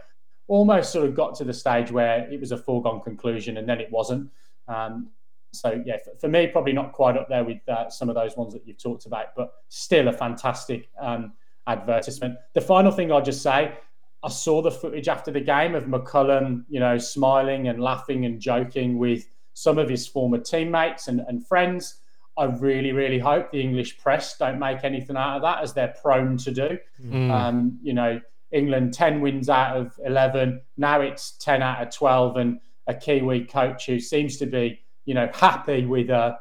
almost 0.47 0.91
sort 0.91 1.07
of 1.07 1.15
got 1.15 1.35
to 1.35 1.43
the 1.43 1.53
stage 1.53 1.91
where 1.91 2.29
it 2.31 2.39
was 2.39 2.51
a 2.51 2.57
foregone 2.57 3.01
conclusion, 3.01 3.57
and 3.57 3.67
then 3.67 3.79
it 3.79 3.91
wasn't. 3.91 4.29
Um, 4.67 5.09
so 5.51 5.81
yeah, 5.85 5.97
for, 5.97 6.11
for, 6.19 6.27
me, 6.27 6.47
probably 6.47 6.73
not 6.73 6.93
quite 6.93 7.17
up 7.17 7.27
there 7.29 7.43
with 7.43 7.57
uh, 7.67 7.89
some 7.89 8.09
of 8.09 8.15
those 8.15 8.37
ones 8.37 8.53
that 8.53 8.67
you've 8.67 8.81
talked 8.81 9.05
about, 9.05 9.35
but 9.35 9.51
still 9.69 10.07
a 10.07 10.13
fantastic 10.13 10.89
um, 10.99 11.33
advertisement. 11.67 12.35
The 12.53 12.61
final 12.61 12.91
thing 12.91 13.11
I'll 13.11 13.21
just 13.21 13.41
say, 13.41 13.73
I 14.21 14.29
saw 14.29 14.61
the 14.61 14.71
footage 14.71 15.07
after 15.07 15.31
the 15.31 15.39
game 15.39 15.75
of 15.75 15.85
McCullum, 15.85 16.65
you 16.69 16.79
know, 16.79 16.97
smiling 16.97 17.67
and 17.67 17.81
laughing 17.81 18.25
and 18.25 18.39
joking 18.39 18.97
with 18.97 19.27
some 19.53 19.77
of 19.77 19.89
his 19.89 20.07
former 20.07 20.37
teammates 20.37 21.07
and, 21.07 21.21
and 21.21 21.45
friends. 21.47 21.99
I 22.39 22.45
really, 22.45 22.91
really 22.91 23.19
hope 23.19 23.51
the 23.51 23.61
English 23.61 23.99
press 23.99 24.37
don't 24.37 24.59
make 24.59 24.83
anything 24.83 25.17
out 25.17 25.35
of 25.35 25.41
that, 25.43 25.61
as 25.61 25.73
they're 25.73 25.93
prone 26.01 26.37
to 26.37 26.51
do. 26.51 26.77
Mm. 27.03 27.31
Um, 27.31 27.79
you 27.83 27.93
know, 27.93 28.19
England 28.51 28.93
10 28.93 29.21
wins 29.21 29.49
out 29.49 29.77
of 29.77 29.99
11. 30.03 30.61
Now 30.77 31.01
it's 31.01 31.37
10 31.37 31.61
out 31.61 31.81
of 31.85 31.93
12. 31.93 32.37
And 32.37 32.59
a 32.87 32.93
Kiwi 32.93 33.45
coach 33.45 33.85
who 33.85 33.99
seems 33.99 34.37
to 34.37 34.47
be 34.47 34.79
you 35.09 35.15
know, 35.15 35.27
happy 35.33 35.87
with 35.87 36.11
a, 36.11 36.37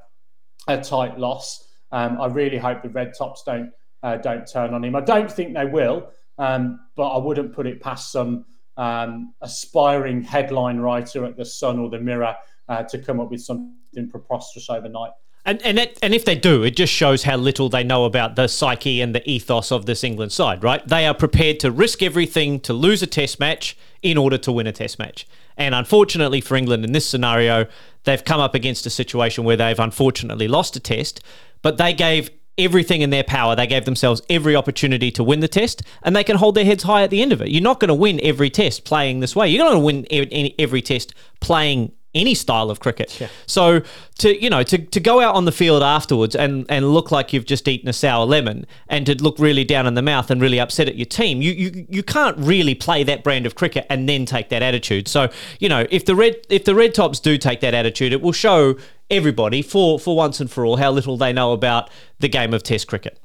a 0.66 0.78
tight 0.78 1.18
loss. 1.18 1.68
Um, 1.90 2.20
I 2.20 2.26
really 2.26 2.58
hope 2.58 2.82
the 2.82 2.90
Red 2.90 3.14
Tops 3.16 3.42
don't 3.46 3.70
uh, 4.02 4.18
don't 4.18 4.46
turn 4.46 4.74
on 4.74 4.84
him. 4.84 4.94
I 4.94 5.00
don't 5.00 5.32
think 5.32 5.54
they 5.54 5.64
will, 5.64 6.10
um, 6.36 6.78
but 6.94 7.08
I 7.08 7.16
wouldn't 7.16 7.54
put 7.54 7.66
it 7.66 7.80
past 7.80 8.12
some 8.12 8.44
um, 8.76 9.32
aspiring 9.40 10.20
headline 10.20 10.80
writer 10.80 11.24
at 11.24 11.38
the 11.38 11.46
Sun 11.46 11.78
or 11.78 11.88
the 11.88 11.98
Mirror 11.98 12.36
uh, 12.68 12.82
to 12.82 12.98
come 12.98 13.20
up 13.20 13.30
with 13.30 13.40
something 13.40 14.10
preposterous 14.10 14.68
overnight. 14.68 15.12
And 15.44 15.62
and 15.62 15.78
that, 15.78 15.98
and 16.02 16.14
if 16.14 16.24
they 16.24 16.34
do, 16.34 16.62
it 16.62 16.76
just 16.76 16.92
shows 16.92 17.22
how 17.22 17.36
little 17.36 17.68
they 17.68 17.82
know 17.82 18.04
about 18.04 18.36
the 18.36 18.48
psyche 18.48 19.00
and 19.00 19.14
the 19.14 19.28
ethos 19.28 19.72
of 19.72 19.86
this 19.86 20.04
England 20.04 20.32
side, 20.32 20.62
right? 20.62 20.86
They 20.86 21.06
are 21.06 21.14
prepared 21.14 21.58
to 21.60 21.70
risk 21.70 22.02
everything 22.02 22.60
to 22.60 22.72
lose 22.72 23.02
a 23.02 23.06
test 23.06 23.40
match 23.40 23.76
in 24.02 24.18
order 24.18 24.38
to 24.38 24.52
win 24.52 24.66
a 24.66 24.72
test 24.72 24.98
match. 24.98 25.26
And 25.56 25.74
unfortunately 25.74 26.40
for 26.40 26.56
England 26.56 26.84
in 26.84 26.92
this 26.92 27.08
scenario, 27.08 27.66
they've 28.04 28.24
come 28.24 28.40
up 28.40 28.54
against 28.54 28.86
a 28.86 28.90
situation 28.90 29.44
where 29.44 29.56
they've 29.56 29.78
unfortunately 29.78 30.48
lost 30.48 30.76
a 30.76 30.80
test, 30.80 31.20
but 31.62 31.78
they 31.78 31.92
gave 31.92 32.30
everything 32.58 33.02
in 33.02 33.10
their 33.10 33.24
power. 33.24 33.56
They 33.56 33.66
gave 33.66 33.84
themselves 33.84 34.20
every 34.28 34.54
opportunity 34.56 35.10
to 35.12 35.24
win 35.24 35.40
the 35.40 35.48
test, 35.48 35.82
and 36.02 36.14
they 36.14 36.24
can 36.24 36.36
hold 36.36 36.56
their 36.56 36.64
heads 36.64 36.82
high 36.82 37.02
at 37.02 37.10
the 37.10 37.22
end 37.22 37.32
of 37.32 37.40
it. 37.40 37.48
You're 37.48 37.62
not 37.62 37.80
going 37.80 37.88
to 37.88 37.94
win 37.94 38.20
every 38.22 38.50
test 38.50 38.84
playing 38.84 39.20
this 39.20 39.34
way. 39.34 39.48
You're 39.48 39.64
not 39.64 39.72
going 39.72 40.04
to 40.04 40.16
win 40.26 40.52
every 40.58 40.82
test 40.82 41.14
playing 41.40 41.92
any 42.14 42.34
style 42.34 42.70
of 42.70 42.80
cricket. 42.80 43.20
Yeah. 43.20 43.28
So 43.46 43.82
to 44.18 44.42
you 44.42 44.50
know 44.50 44.62
to, 44.62 44.78
to 44.78 45.00
go 45.00 45.20
out 45.20 45.34
on 45.34 45.44
the 45.44 45.52
field 45.52 45.82
afterwards 45.82 46.34
and 46.34 46.66
and 46.68 46.92
look 46.92 47.10
like 47.10 47.32
you've 47.32 47.44
just 47.44 47.68
eaten 47.68 47.88
a 47.88 47.92
sour 47.92 48.24
lemon 48.24 48.66
and 48.88 49.06
to 49.06 49.22
look 49.22 49.38
really 49.38 49.64
down 49.64 49.86
in 49.86 49.94
the 49.94 50.02
mouth 50.02 50.30
and 50.30 50.40
really 50.40 50.58
upset 50.58 50.88
at 50.88 50.96
your 50.96 51.06
team, 51.06 51.42
you 51.42 51.52
you 51.52 51.86
you 51.88 52.02
can't 52.02 52.36
really 52.38 52.74
play 52.74 53.04
that 53.04 53.22
brand 53.22 53.46
of 53.46 53.54
cricket 53.54 53.86
and 53.90 54.08
then 54.08 54.24
take 54.24 54.48
that 54.48 54.62
attitude. 54.62 55.08
So 55.08 55.30
you 55.60 55.68
know 55.68 55.86
if 55.90 56.04
the 56.04 56.16
red 56.16 56.36
if 56.48 56.64
the 56.64 56.74
red 56.74 56.94
tops 56.94 57.20
do 57.20 57.36
take 57.38 57.60
that 57.60 57.74
attitude, 57.74 58.12
it 58.12 58.22
will 58.22 58.32
show 58.32 58.76
everybody 59.10 59.62
for 59.62 59.98
for 59.98 60.16
once 60.16 60.40
and 60.40 60.50
for 60.50 60.64
all 60.64 60.76
how 60.76 60.90
little 60.90 61.16
they 61.16 61.32
know 61.32 61.52
about 61.52 61.90
the 62.18 62.28
game 62.28 62.54
of 62.54 62.62
Test 62.62 62.86
cricket. 62.86 63.18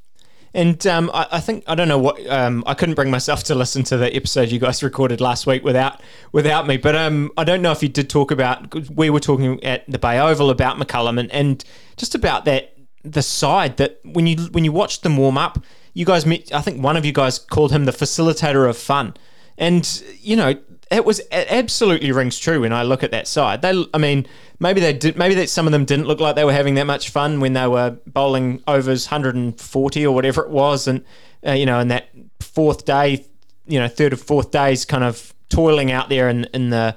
And 0.54 0.86
um, 0.86 1.10
I, 1.14 1.28
I, 1.32 1.40
think 1.40 1.64
I 1.66 1.74
don't 1.74 1.88
know 1.88 1.98
what 1.98 2.26
um, 2.30 2.64
I 2.68 2.76
couldn't 2.76 2.94
bring 2.94 3.10
myself 3.10 3.44
to 3.46 3.56
listen 3.56 3.84
to 3.86 3.98
the 3.98 4.16
episode 4.16 4.50
you 4.50 4.60
guys 4.60 4.84
recorded 4.84 5.20
last 5.20 5.48
week 5.48 5.64
without 5.64 6.02
without 6.32 6.68
me. 6.68 6.78
But 6.78 6.96
um, 6.96 7.32
I 7.38 7.44
don't 7.44 7.64
know 7.64 7.72
if 7.72 7.82
you 7.82 7.90
did 7.90 8.10
talk 8.10 8.30
about. 8.30 8.92
We 8.92 9.10
were 9.10 9.20
talking 9.20 9.64
at 9.64 9.84
the 9.90 9.98
Bay 9.98 10.20
Oval 10.20 10.52
about 10.52 10.78
McCullum 10.78 11.20
and, 11.20 11.32
and 11.32 11.64
just 11.98 12.14
about 12.14 12.46
that 12.46 12.74
the 13.04 13.22
side 13.22 13.78
that 13.78 14.00
when 14.04 14.28
you 14.28 14.38
when 14.52 14.64
you 14.64 14.72
watched 14.72 15.04
them 15.04 15.18
warm 15.18 15.38
up, 15.38 15.64
you 15.94 16.06
guys 16.06 16.26
met. 16.26 16.54
I 16.54 16.62
think 16.62 16.84
one 16.84 16.98
of 16.98 17.06
you 17.06 17.12
guys 17.12 17.40
called 17.40 17.72
him 17.72 17.86
the 17.86 17.92
facilitator 17.92 18.70
of 18.70 18.78
fun, 18.78 19.16
and 19.58 20.04
you 20.20 20.36
know 20.36 20.56
it 20.92 21.06
was 21.06 21.20
it 21.20 21.48
absolutely 21.50 22.12
rings 22.12 22.38
true 22.38 22.62
when 22.62 22.74
I 22.74 22.84
look 22.84 23.04
at 23.04 23.12
that 23.12 23.28
side. 23.28 23.62
They, 23.62 23.86
I 23.94 23.98
mean, 23.98 24.28
maybe 24.64 24.82
they 24.82 24.94
did. 24.94 25.16
Maybe 25.18 25.36
that 25.36 25.50
some 25.50 25.68
of 25.68 25.72
them 25.72 25.86
didn't 25.86 26.08
look 26.08 26.20
like 26.20 26.36
they 26.36 26.46
were 26.46 26.54
having 26.54 26.74
that 26.76 26.86
much 26.86 27.10
fun 27.10 27.40
when 27.40 27.54
they 27.54 27.68
were 27.68 27.98
bowling 28.08 28.64
overs 28.66 29.06
140 29.06 30.08
or 30.08 30.16
whatever 30.16 30.42
it 30.44 30.50
was, 30.50 30.88
and 30.88 31.06
uh, 31.46 31.52
you 31.52 31.68
know, 31.68 31.80
in 31.80 31.90
that 31.90 32.10
fourth 32.40 32.86
day, 32.86 33.26
you 33.68 33.80
know, 33.80 33.88
third 33.88 34.14
or 34.14 34.16
fourth 34.16 34.50
days, 34.50 34.86
kind 34.86 35.04
of 35.04 35.36
toiling 35.50 35.92
out 35.92 36.10
there 36.10 36.30
in 36.30 36.46
in 36.46 36.72
the 36.72 36.96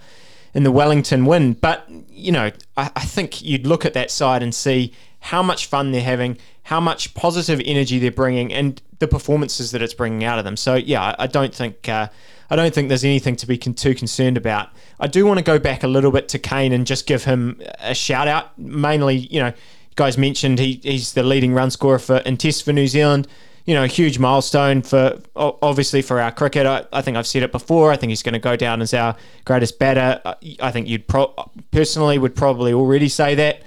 in 0.55 0.63
the 0.63 0.73
Wellington 0.73 1.27
wind. 1.27 1.61
But 1.61 1.85
you 2.09 2.33
know, 2.33 2.51
I, 2.77 2.91
I 2.97 3.05
think 3.05 3.43
you'd 3.43 3.67
look 3.67 3.85
at 3.85 3.93
that 3.95 4.11
side 4.11 4.43
and 4.43 4.55
see 4.55 4.95
how 5.27 5.43
much 5.43 5.67
fun 5.67 5.93
they're 5.93 6.03
having, 6.03 6.39
how 6.63 6.81
much 6.81 7.15
positive 7.15 7.61
energy 7.65 7.99
they're 7.99 8.11
bringing, 8.11 8.53
and 8.53 8.81
the 9.01 9.09
performances 9.09 9.73
that 9.73 9.83
it's 9.83 9.95
bringing 9.95 10.25
out 10.25 10.39
of 10.39 10.45
them. 10.45 10.57
So 10.57 10.75
yeah, 10.75 11.03
I, 11.03 11.25
I 11.25 11.27
don't 11.27 11.55
think. 11.55 11.89
Uh, 11.89 12.09
I 12.49 12.55
don't 12.55 12.73
think 12.73 12.89
there's 12.89 13.03
anything 13.05 13.35
to 13.37 13.47
be 13.47 13.59
con- 13.59 13.75
too 13.75 13.93
concerned 13.93 14.37
about. 14.37 14.69
I 15.01 15.09
do 15.09 15.27
want 15.27 15.39
to 15.39 15.45
go 15.45 15.59
back 15.59 15.83
a 15.83 15.89
little 15.89 16.13
bit 16.13 16.29
to 16.29 16.39
Kane 16.39 16.73
and 16.73 16.87
just 16.87 17.07
give 17.09 17.25
him 17.25 17.61
a 17.81 17.93
shout 17.93 18.29
out. 18.29 18.57
Mainly, 18.57 19.17
you 19.17 19.41
know, 19.41 19.53
guys 19.97 20.17
mentioned 20.17 20.61
he, 20.61 20.81
he's 20.83 21.15
the 21.15 21.25
leading 21.25 21.53
run 21.55 21.73
scorer 21.73 21.99
for 21.99 22.19
in 22.19 22.37
Test 22.37 22.65
for 22.65 22.73
New 22.73 22.87
Zealand. 22.87 23.27
You 23.65 23.75
know, 23.75 23.83
a 23.83 23.89
huge 23.89 24.21
milestone 24.21 24.83
for 24.83 25.21
obviously 25.35 26.03
for 26.03 26.21
our 26.21 26.31
cricket. 26.31 26.67
I, 26.67 26.85
I 26.93 27.03
think 27.03 27.17
I've 27.17 27.27
said 27.27 27.43
it 27.43 27.51
before. 27.51 27.91
I 27.91 27.97
think 27.97 28.11
he's 28.11 28.23
going 28.23 28.35
to 28.35 28.39
go 28.39 28.55
down 28.55 28.81
as 28.81 28.95
our 28.95 29.17
greatest 29.45 29.81
batter. 29.81 30.21
I 30.61 30.71
think 30.71 30.87
you'd 30.87 31.09
pro- 31.09 31.35
personally 31.73 32.17
would 32.17 32.37
probably 32.37 32.73
already 32.73 33.09
say 33.09 33.35
that. 33.35 33.63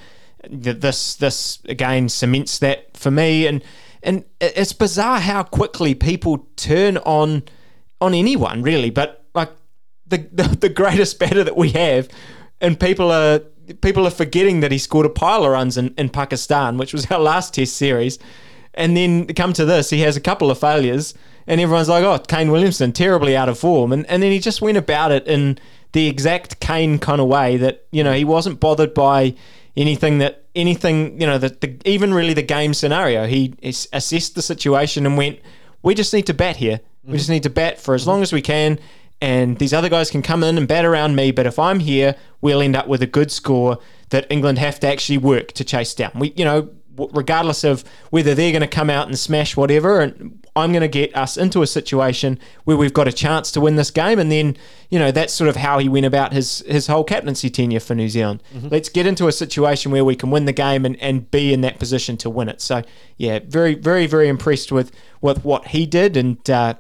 This 0.48 1.16
this 1.16 1.60
again 1.66 2.08
cements 2.10 2.60
that 2.60 2.96
for 2.96 3.12
me, 3.12 3.48
and 3.48 3.64
and 4.02 4.26
it's 4.40 4.74
bizarre 4.74 5.20
how 5.20 5.44
quickly 5.44 5.94
people 5.94 6.48
turn 6.56 6.98
on 6.98 7.44
on 8.02 8.14
anyone 8.14 8.62
really, 8.62 8.90
but 8.90 9.26
like 9.36 9.52
the, 10.08 10.18
the, 10.32 10.44
the 10.44 10.70
greatest 10.70 11.20
batter 11.20 11.44
that 11.44 11.58
we 11.58 11.70
have, 11.72 12.10
and 12.62 12.80
people 12.80 13.12
are 13.12 13.40
people 13.82 14.06
are 14.06 14.12
forgetting 14.12 14.62
that 14.62 14.72
he 14.72 14.78
scored 14.78 15.06
a 15.06 15.10
pile 15.10 15.46
of 15.46 15.52
runs 15.52 15.78
in, 15.78 15.94
in 15.98 16.10
Pakistan, 16.10 16.78
which 16.78 16.94
was 16.94 17.06
our 17.12 17.20
last 17.20 17.54
Test 17.54 17.76
series, 17.76 18.20
and 18.74 18.96
then 18.96 19.28
come 19.28 19.54
to 19.54 19.66
this, 19.66 19.90
he 19.90 20.02
has 20.02 20.18
a 20.18 20.22
couple 20.22 20.50
of 20.50 20.60
failures, 20.60 21.14
and 21.48 21.60
everyone's 21.62 21.90
like, 21.90 22.04
oh, 22.04 22.20
Kane 22.20 22.52
Williamson, 22.52 22.92
terribly 22.92 23.36
out 23.36 23.50
of 23.50 23.60
form, 23.60 23.92
and 23.92 24.06
and 24.08 24.24
then 24.24 24.32
he 24.32 24.40
just 24.40 24.62
went 24.62 24.78
about 24.78 25.12
it 25.12 25.28
in 25.28 25.60
the 25.92 26.08
exact 26.08 26.60
Kane 26.60 27.00
kind 27.00 27.20
of 27.20 27.28
way 27.28 27.58
that 27.58 27.86
you 27.92 28.04
know 28.04 28.14
he 28.14 28.24
wasn't 28.24 28.60
bothered 28.60 28.94
by 28.94 29.36
anything 29.76 30.18
that 30.20 30.46
anything 30.56 31.20
you 31.20 31.28
know 31.28 31.38
that 31.38 31.62
the, 31.62 31.78
even 31.86 32.14
really 32.14 32.34
the 32.34 32.44
game 32.44 32.74
scenario. 32.74 33.28
He 33.28 33.54
assessed 33.62 34.36
the 34.36 34.42
situation 34.42 35.06
and 35.06 35.18
went, 35.18 35.40
we 35.82 35.96
just 35.96 36.14
need 36.14 36.26
to 36.28 36.34
bat 36.34 36.58
here 36.58 36.82
we 37.10 37.18
just 37.18 37.30
need 37.30 37.44
to 37.44 37.50
bat 37.50 37.80
for 37.80 37.96
as 37.96 38.06
long 38.06 38.22
as 38.22 38.32
we 38.32 38.42
can, 38.42 38.80
and 39.22 39.58
these 39.58 39.74
other 39.74 39.90
guys 39.90 40.12
can 40.12 40.22
come 40.22 40.44
in 40.44 40.58
and 40.58 40.68
bat 40.68 40.86
around 40.86 41.16
me. 41.16 41.32
But 41.32 41.46
if 41.46 41.58
I'm 41.58 41.80
here, 41.80 42.16
we'll 42.42 42.62
end 42.62 42.76
up 42.76 42.88
with 42.88 43.02
a 43.02 43.08
good 43.08 43.32
score 43.32 43.80
that 44.10 44.28
England 44.30 44.60
have 44.60 44.80
to 44.82 44.88
actually 44.88 45.18
work 45.18 45.52
to 45.54 45.64
chase 45.64 45.94
down. 45.94 46.12
We, 46.16 46.34
you 46.36 46.46
know, 46.46 46.70
regardless 47.14 47.64
of 47.64 47.84
whether 48.10 48.36
they're 48.36 48.52
going 48.52 48.62
to 48.62 48.68
come 48.68 48.90
out 48.90 49.08
and 49.08 49.18
smash 49.18 49.56
whatever, 49.56 50.00
and 50.00 50.46
I'm 50.56 50.72
going 50.72 50.82
to 50.82 50.88
get 50.88 51.16
us 51.16 51.38
into 51.38 51.62
a 51.62 51.68
situation 51.68 52.40
where 52.66 52.78
we've 52.78 52.94
got 52.94 53.08
a 53.08 53.12
chance 53.12 53.52
to 53.52 53.62
win 53.62 53.76
this 53.76 53.92
game, 53.92 54.20
and 54.20 54.32
then 54.32 54.58
you 54.90 55.00
know 55.00 55.12
that's 55.12 55.34
sort 55.34 55.50
of 55.50 55.56
how 55.56 55.80
he 55.80 55.90
went 55.90 56.06
about 56.06 56.34
his 56.34 56.64
his 56.68 56.88
whole 56.88 57.04
captaincy 57.04 57.50
tenure 57.50 57.80
for 57.80 57.96
New 57.96 58.10
Zealand. 58.10 58.44
Mm-hmm. 58.54 58.68
Let's 58.70 58.90
get 58.90 59.06
into 59.06 59.28
a 59.28 59.32
situation 59.32 59.92
where 59.92 60.06
we 60.06 60.16
can 60.16 60.32
win 60.32 60.46
the 60.46 60.54
game 60.54 60.86
and, 60.86 60.96
and 60.98 61.30
be 61.32 61.54
in 61.54 61.62
that 61.62 61.80
position 61.80 62.18
to 62.18 62.30
win 62.30 62.50
it. 62.50 62.62
So 62.62 62.84
yeah, 63.18 63.40
very 63.46 63.76
very 63.76 64.08
very 64.08 64.28
impressed 64.28 64.72
with 64.72 64.92
with 65.22 65.44
what 65.44 65.68
he 65.68 65.86
did, 65.86 66.18
and 66.18 66.50
uh, 66.50 66.76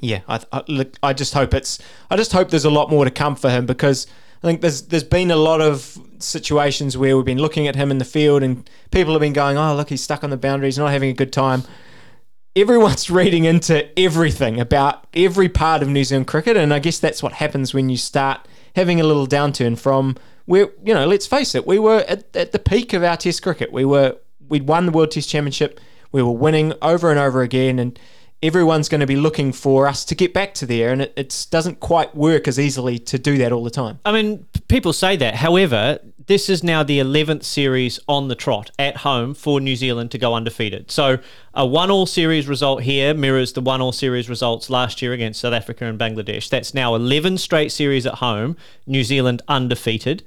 yeah, 0.00 0.20
I, 0.28 0.40
I, 0.52 0.86
I 1.02 1.12
just 1.12 1.34
hope 1.34 1.54
it's 1.54 1.78
I 2.10 2.16
just 2.16 2.32
hope 2.32 2.50
there's 2.50 2.64
a 2.64 2.70
lot 2.70 2.90
more 2.90 3.04
to 3.04 3.10
come 3.10 3.36
for 3.36 3.50
him 3.50 3.66
because 3.66 4.06
I 4.42 4.46
think 4.46 4.62
there's 4.62 4.82
there's 4.82 5.04
been 5.04 5.30
a 5.30 5.36
lot 5.36 5.60
of 5.60 5.98
situations 6.18 6.96
where 6.96 7.16
we've 7.16 7.26
been 7.26 7.38
looking 7.38 7.68
at 7.68 7.76
him 7.76 7.90
in 7.90 7.98
the 7.98 8.04
field 8.04 8.42
and 8.42 8.68
people 8.90 9.12
have 9.12 9.20
been 9.20 9.32
going, 9.32 9.58
oh 9.58 9.74
look, 9.74 9.90
he's 9.90 10.02
stuck 10.02 10.24
on 10.24 10.30
the 10.30 10.36
boundaries, 10.36 10.78
not 10.78 10.90
having 10.90 11.10
a 11.10 11.14
good 11.14 11.32
time. 11.32 11.64
Everyone's 12.56 13.10
reading 13.10 13.44
into 13.44 13.86
everything 13.98 14.58
about 14.58 15.06
every 15.14 15.48
part 15.48 15.82
of 15.82 15.88
New 15.88 16.04
Zealand 16.04 16.26
cricket, 16.26 16.56
and 16.56 16.72
I 16.72 16.78
guess 16.78 16.98
that's 16.98 17.22
what 17.22 17.34
happens 17.34 17.74
when 17.74 17.88
you 17.90 17.96
start 17.96 18.48
having 18.76 19.00
a 19.00 19.04
little 19.04 19.26
downturn 19.26 19.78
from 19.78 20.16
where 20.46 20.70
you 20.84 20.94
know, 20.94 21.06
let's 21.06 21.26
face 21.26 21.54
it, 21.54 21.66
we 21.66 21.78
were 21.78 22.04
at, 22.08 22.24
at 22.34 22.52
the 22.52 22.58
peak 22.58 22.92
of 22.92 23.04
our 23.04 23.16
Test 23.16 23.42
cricket. 23.42 23.70
We 23.72 23.84
were 23.84 24.16
we'd 24.48 24.66
won 24.66 24.86
the 24.86 24.92
World 24.92 25.10
Test 25.10 25.28
Championship, 25.28 25.80
we 26.12 26.22
were 26.22 26.32
winning 26.32 26.72
over 26.80 27.10
and 27.10 27.20
over 27.20 27.42
again, 27.42 27.78
and 27.78 27.98
everyone's 28.42 28.88
going 28.88 29.00
to 29.00 29.06
be 29.06 29.16
looking 29.16 29.52
for 29.52 29.86
us 29.86 30.04
to 30.06 30.14
get 30.14 30.32
back 30.32 30.54
to 30.54 30.66
there, 30.66 30.92
and 30.92 31.02
it, 31.02 31.12
it 31.16 31.46
doesn't 31.50 31.80
quite 31.80 32.14
work 32.14 32.48
as 32.48 32.58
easily 32.58 32.98
to 32.98 33.18
do 33.18 33.38
that 33.38 33.52
all 33.52 33.64
the 33.64 33.70
time. 33.70 33.98
I 34.04 34.12
mean, 34.12 34.46
people 34.68 34.92
say 34.92 35.16
that. 35.16 35.36
However, 35.36 35.98
this 36.26 36.48
is 36.48 36.62
now 36.62 36.82
the 36.82 37.00
11th 37.00 37.42
series 37.42 37.98
on 38.06 38.28
the 38.28 38.34
trot 38.34 38.70
at 38.78 38.98
home 38.98 39.34
for 39.34 39.60
New 39.60 39.74
Zealand 39.74 40.12
to 40.12 40.18
go 40.18 40.32
undefeated. 40.34 40.90
So 40.90 41.18
a 41.54 41.66
one-all 41.66 42.06
series 42.06 42.46
result 42.46 42.82
here 42.84 43.12
mirrors 43.14 43.52
the 43.52 43.60
one-all 43.60 43.92
series 43.92 44.28
results 44.28 44.70
last 44.70 45.02
year 45.02 45.12
against 45.12 45.40
South 45.40 45.52
Africa 45.52 45.86
and 45.86 45.98
Bangladesh. 45.98 46.48
That's 46.48 46.72
now 46.72 46.94
11 46.94 47.38
straight 47.38 47.72
series 47.72 48.06
at 48.06 48.14
home. 48.14 48.56
New 48.86 49.02
Zealand 49.02 49.42
undefeated 49.48 50.22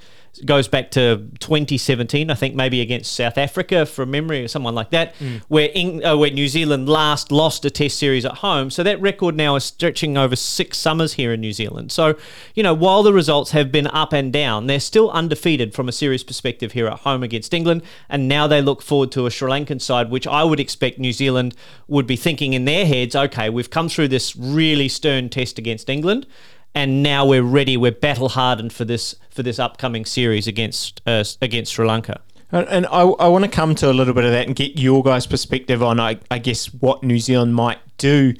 goes 0.45 0.67
back 0.67 0.91
to 0.91 1.27
2017, 1.39 2.29
I 2.29 2.33
think 2.33 2.55
maybe 2.55 2.81
against 2.81 3.13
South 3.13 3.37
Africa 3.37 3.85
from 3.85 4.11
memory 4.11 4.43
or 4.43 4.47
someone 4.47 4.73
like 4.73 4.89
that, 4.89 5.15
mm. 5.15 5.41
where 5.47 5.69
Eng- 5.73 6.03
uh, 6.03 6.17
where 6.17 6.31
New 6.31 6.47
Zealand 6.47 6.89
last 6.89 7.31
lost 7.31 7.65
a 7.65 7.69
Test 7.69 7.97
series 7.97 8.25
at 8.25 8.35
home. 8.37 8.69
So 8.69 8.83
that 8.83 8.99
record 8.99 9.35
now 9.35 9.55
is 9.55 9.63
stretching 9.63 10.17
over 10.17 10.35
six 10.35 10.77
summers 10.77 11.13
here 11.13 11.33
in 11.33 11.41
New 11.41 11.53
Zealand. 11.53 11.91
So 11.91 12.15
you 12.55 12.63
know 12.63 12.73
while 12.73 13.03
the 13.03 13.13
results 13.13 13.51
have 13.51 13.71
been 13.71 13.87
up 13.87 14.13
and 14.13 14.33
down, 14.33 14.67
they're 14.67 14.79
still 14.79 15.11
undefeated 15.11 15.73
from 15.73 15.87
a 15.87 15.91
series 15.91 16.23
perspective 16.23 16.71
here 16.71 16.87
at 16.87 16.99
home 16.99 17.23
against 17.23 17.53
England, 17.53 17.83
and 18.09 18.27
now 18.27 18.47
they 18.47 18.61
look 18.61 18.81
forward 18.81 19.11
to 19.11 19.25
a 19.25 19.31
Sri 19.31 19.49
Lankan 19.49 19.81
side, 19.81 20.09
which 20.09 20.25
I 20.25 20.43
would 20.43 20.59
expect 20.59 20.97
New 20.99 21.13
Zealand 21.13 21.55
would 21.87 22.07
be 22.07 22.15
thinking 22.15 22.53
in 22.53 22.65
their 22.65 22.85
heads, 22.85 23.15
okay, 23.15 23.49
we've 23.49 23.69
come 23.69 23.89
through 23.89 24.07
this 24.07 24.35
really 24.35 24.89
stern 24.89 25.29
test 25.29 25.59
against 25.59 25.89
England 25.89 26.25
and 26.75 27.03
now 27.03 27.25
we're 27.25 27.43
ready. 27.43 27.77
We're 27.77 27.91
battle 27.91 28.29
hardened 28.29 28.73
for 28.73 28.85
this 28.85 29.15
for 29.29 29.43
this 29.43 29.59
upcoming 29.59 30.05
series 30.05 30.47
against 30.47 31.01
uh, 31.05 31.23
against 31.41 31.73
Sri 31.73 31.87
Lanka. 31.87 32.21
And 32.51 32.85
I, 32.85 33.01
I 33.01 33.27
want 33.29 33.45
to 33.45 33.49
come 33.49 33.73
to 33.75 33.89
a 33.89 33.93
little 33.93 34.13
bit 34.13 34.25
of 34.25 34.31
that 34.31 34.45
and 34.45 34.55
get 34.55 34.77
your 34.79 35.01
guys' 35.01 35.25
perspective 35.25 35.81
on, 35.81 35.99
I, 35.99 36.19
I 36.29 36.37
guess, 36.37 36.67
what 36.67 37.01
New 37.01 37.17
Zealand 37.17 37.55
might 37.55 37.79
do 37.97 38.35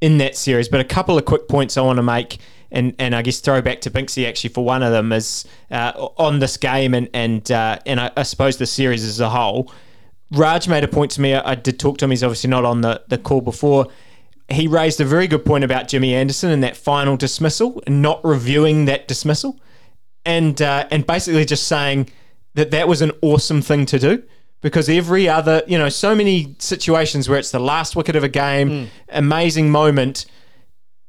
in 0.00 0.16
that 0.18 0.36
series. 0.36 0.70
But 0.70 0.80
a 0.80 0.84
couple 0.84 1.18
of 1.18 1.26
quick 1.26 1.48
points 1.48 1.76
I 1.76 1.82
want 1.82 1.98
to 1.98 2.02
make, 2.02 2.38
and, 2.70 2.94
and 2.98 3.14
I 3.14 3.20
guess 3.20 3.40
throw 3.40 3.60
back 3.60 3.82
to 3.82 3.90
Binksy 3.90 4.26
actually 4.26 4.50
for 4.50 4.64
one 4.64 4.82
of 4.82 4.90
them 4.92 5.12
is 5.12 5.46
uh, 5.70 5.92
on 6.16 6.38
this 6.38 6.56
game 6.56 6.94
and 6.94 7.10
and 7.12 7.50
uh, 7.50 7.78
and 7.84 8.00
I, 8.00 8.10
I, 8.16 8.22
suppose 8.22 8.56
the 8.56 8.66
series 8.66 9.04
as 9.04 9.20
a 9.20 9.28
whole. 9.28 9.70
Raj 10.30 10.66
made 10.66 10.84
a 10.84 10.88
point 10.88 11.10
to 11.12 11.20
me. 11.20 11.34
I, 11.34 11.50
I 11.50 11.54
did 11.54 11.78
talk 11.78 11.98
to 11.98 12.06
him. 12.06 12.10
He's 12.10 12.24
obviously 12.24 12.48
not 12.48 12.64
on 12.64 12.80
the, 12.80 13.02
the 13.08 13.18
call 13.18 13.42
before 13.42 13.86
he 14.48 14.66
raised 14.66 15.00
a 15.00 15.04
very 15.04 15.26
good 15.26 15.44
point 15.44 15.64
about 15.64 15.88
Jimmy 15.88 16.14
Anderson 16.14 16.50
and 16.50 16.62
that 16.62 16.76
final 16.76 17.16
dismissal, 17.16 17.82
and 17.86 18.00
not 18.02 18.24
reviewing 18.24 18.86
that 18.86 19.06
dismissal, 19.08 19.60
and 20.24 20.60
uh, 20.62 20.86
and 20.90 21.06
basically 21.06 21.44
just 21.44 21.66
saying 21.66 22.08
that 22.54 22.70
that 22.70 22.88
was 22.88 23.02
an 23.02 23.12
awesome 23.22 23.62
thing 23.62 23.86
to 23.86 23.98
do 23.98 24.22
because 24.60 24.88
every 24.88 25.28
other, 25.28 25.62
you 25.66 25.78
know, 25.78 25.88
so 25.88 26.14
many 26.14 26.56
situations 26.58 27.28
where 27.28 27.38
it's 27.38 27.50
the 27.50 27.60
last 27.60 27.94
wicket 27.94 28.16
of 28.16 28.24
a 28.24 28.28
game, 28.28 28.70
mm. 28.70 28.88
amazing 29.10 29.70
moment, 29.70 30.26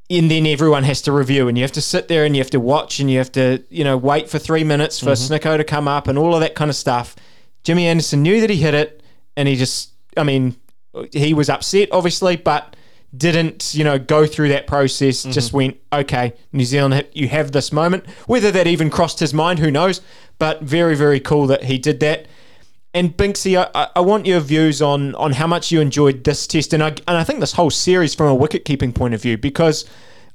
and 0.10 0.30
then 0.30 0.46
everyone 0.46 0.84
has 0.84 1.02
to 1.04 1.12
review, 1.12 1.48
and 1.48 1.58
you 1.58 1.64
have 1.64 1.72
to 1.72 1.82
sit 1.82 2.08
there 2.08 2.26
and 2.26 2.36
you 2.36 2.42
have 2.42 2.52
to 2.52 2.60
watch, 2.60 3.00
and 3.00 3.10
you 3.10 3.18
have 3.18 3.32
to, 3.32 3.64
you 3.70 3.84
know, 3.84 3.98
wait 3.98 4.30
for 4.30 4.38
three 4.38 4.64
minutes 4.64 5.00
for 5.00 5.12
mm-hmm. 5.12 5.34
Snicko 5.34 5.58
to 5.58 5.64
come 5.64 5.88
up 5.88 6.08
and 6.08 6.18
all 6.18 6.36
of 6.36 6.42
that 6.42 6.56
kind 6.56 6.70
of 6.70 6.76
stuff. 6.76 7.16
Jimmy 7.64 7.88
Anderson 7.88 8.22
knew 8.22 8.42
that 8.42 8.50
he 8.50 8.58
hit 8.58 8.74
it, 8.74 9.02
and 9.36 9.48
he 9.48 9.56
just, 9.56 9.94
I 10.18 10.24
mean, 10.24 10.56
he 11.12 11.34
was 11.34 11.50
upset, 11.50 11.90
obviously, 11.92 12.36
but 12.36 12.76
didn't 13.16 13.74
you 13.74 13.84
know 13.84 13.98
go 13.98 14.28
through 14.28 14.50
that 14.50 14.68
process 14.68 15.22
mm-hmm. 15.22 15.32
just 15.32 15.52
went 15.52 15.76
okay 15.92 16.32
new 16.54 16.64
zealand 16.64 17.08
you 17.14 17.28
have 17.28 17.52
this 17.52 17.72
moment. 17.72 18.06
Whether 18.28 18.52
that 18.52 18.68
even 18.68 18.90
crossed 18.90 19.20
his 19.20 19.34
mind 19.34 19.60
who 19.60 19.72
knows? 19.72 20.02
But 20.38 20.62
very 20.62 20.96
very 20.96 21.20
cool 21.20 21.48
that 21.48 21.64
he 21.64 21.78
did 21.78 22.00
that. 22.02 22.28
And 22.92 23.16
Binksy, 23.16 23.56
I, 23.56 23.90
I 23.96 24.00
want 24.00 24.26
your 24.26 24.40
views 24.40 24.82
on 24.82 25.14
on 25.16 25.34
how 25.34 25.48
much 25.48 25.72
you 25.72 25.80
enjoyed 25.80 26.24
this 26.24 26.48
test. 26.48 26.74
And 26.74 26.84
I, 26.84 26.90
and 26.90 27.18
I 27.18 27.24
think 27.24 27.40
this 27.40 27.54
whole 27.54 27.70
series 27.70 28.16
from 28.16 28.28
a 28.28 28.36
wicket 28.36 28.66
keeping 28.66 28.94
point 28.94 29.14
of 29.14 29.22
view 29.22 29.38
because 29.38 29.86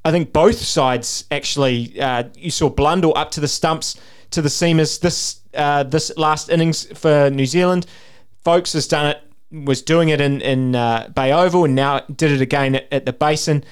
I 0.05 0.11
think 0.11 0.33
both 0.33 0.59
sides 0.59 1.25
actually 1.31 2.01
uh, 2.01 2.25
you 2.37 2.51
saw 2.51 2.69
Blundell 2.69 3.17
up 3.17 3.31
to 3.33 3.41
the 3.41 3.49
stumps 3.49 3.99
to 4.31 4.43
the 4.43 4.49
seamers 4.49 5.01
this 5.01 5.41
uh, 5.55 5.85
this 5.85 6.13
last 6.17 6.49
innings 6.49 6.87
for 6.99 7.31
New 7.31 7.47
Zealand. 7.47 7.87
Foakes 8.45 8.75
has 8.75 8.87
done 8.87 9.07
it 9.07 9.23
was 9.55 9.83
doing 9.83 10.09
it 10.09 10.21
in 10.21 10.41
in 10.41 10.75
uh, 10.75 11.11
Bay 11.15 11.33
Oval 11.33 11.65
and 11.65 11.75
now 11.75 12.01
did 12.01 12.33
it 12.33 12.41
again 12.41 12.75
at, 12.75 12.93
at, 12.93 13.07
the 13.07 13.13
Basin. 13.13 13.65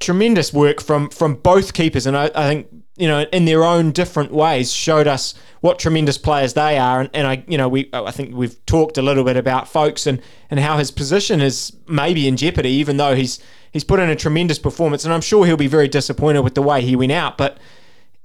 Tremendous 0.00 0.52
work 0.52 0.80
from 0.80 1.08
from 1.10 1.36
both 1.36 1.72
keepers, 1.72 2.06
and 2.06 2.16
I, 2.16 2.30
I, 2.34 2.46
think 2.46 2.68
you 2.96 3.08
know 3.08 3.22
in 3.32 3.44
their 3.44 3.64
own 3.64 3.92
different 3.92 4.32
ways 4.32 4.72
showed 4.72 5.06
us 5.06 5.34
what 5.60 5.78
tremendous 5.78 6.18
players 6.18 6.54
they 6.54 6.76
are. 6.78 7.00
And, 7.00 7.10
and 7.14 7.26
I 7.26 7.44
you 7.48 7.56
know 7.56 7.68
we 7.68 7.88
I 7.92 8.10
think 8.10 8.34
we've 8.34 8.64
talked 8.66 8.98
a 8.98 9.02
little 9.02 9.24
bit 9.24 9.36
about 9.36 9.68
Foakes 9.68 10.06
and 10.06 10.20
and 10.50 10.60
how 10.60 10.76
his 10.76 10.90
position 10.90 11.40
is 11.40 11.74
maybe 11.88 12.28
in 12.28 12.36
jeopardy, 12.36 12.70
even 12.70 12.96
though 12.96 13.14
he's 13.14 13.38
he's 13.72 13.84
put 13.84 14.00
in 14.00 14.10
a 14.10 14.16
tremendous 14.16 14.58
performance, 14.58 15.04
and 15.04 15.14
I'm 15.14 15.22
sure 15.22 15.46
he'll 15.46 15.56
be 15.56 15.68
very 15.68 15.88
disappointed 15.88 16.40
with 16.40 16.54
the 16.54 16.62
way 16.62 16.82
he 16.82 16.96
went 16.96 17.12
out, 17.12 17.38
but. 17.38 17.58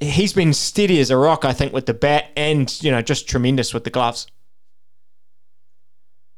He's 0.01 0.31
been 0.31 0.53
steady 0.53 1.01
as 1.01 1.11
a 1.11 1.17
rock, 1.17 1.43
I 1.43 1.51
think, 1.51 1.73
with 1.73 1.85
the 1.85 1.93
bat, 1.93 2.31
and 2.37 2.73
you 2.81 2.89
know, 2.89 3.01
just 3.01 3.27
tremendous 3.27 3.73
with 3.73 3.83
the 3.83 3.89
gloves. 3.89 4.27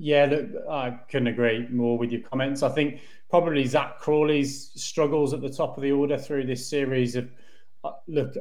Yeah, 0.04 0.26
look, 0.26 0.48
I 0.68 0.90
couldn't 1.12 1.28
agree 1.28 1.68
more 1.70 1.96
with 1.96 2.12
your 2.12 2.22
comments. 2.22 2.64
I 2.64 2.70
think 2.70 3.02
probably 3.30 3.64
Zak 3.66 4.00
Crawley's 4.00 4.72
struggles 4.74 5.32
at 5.32 5.42
the 5.42 5.50
top 5.50 5.78
of 5.78 5.84
the 5.84 5.92
order 5.92 6.18
through 6.18 6.48
this 6.48 6.68
series 6.68 7.16
of 7.16 7.30
uh, 7.84 7.92
look. 8.08 8.34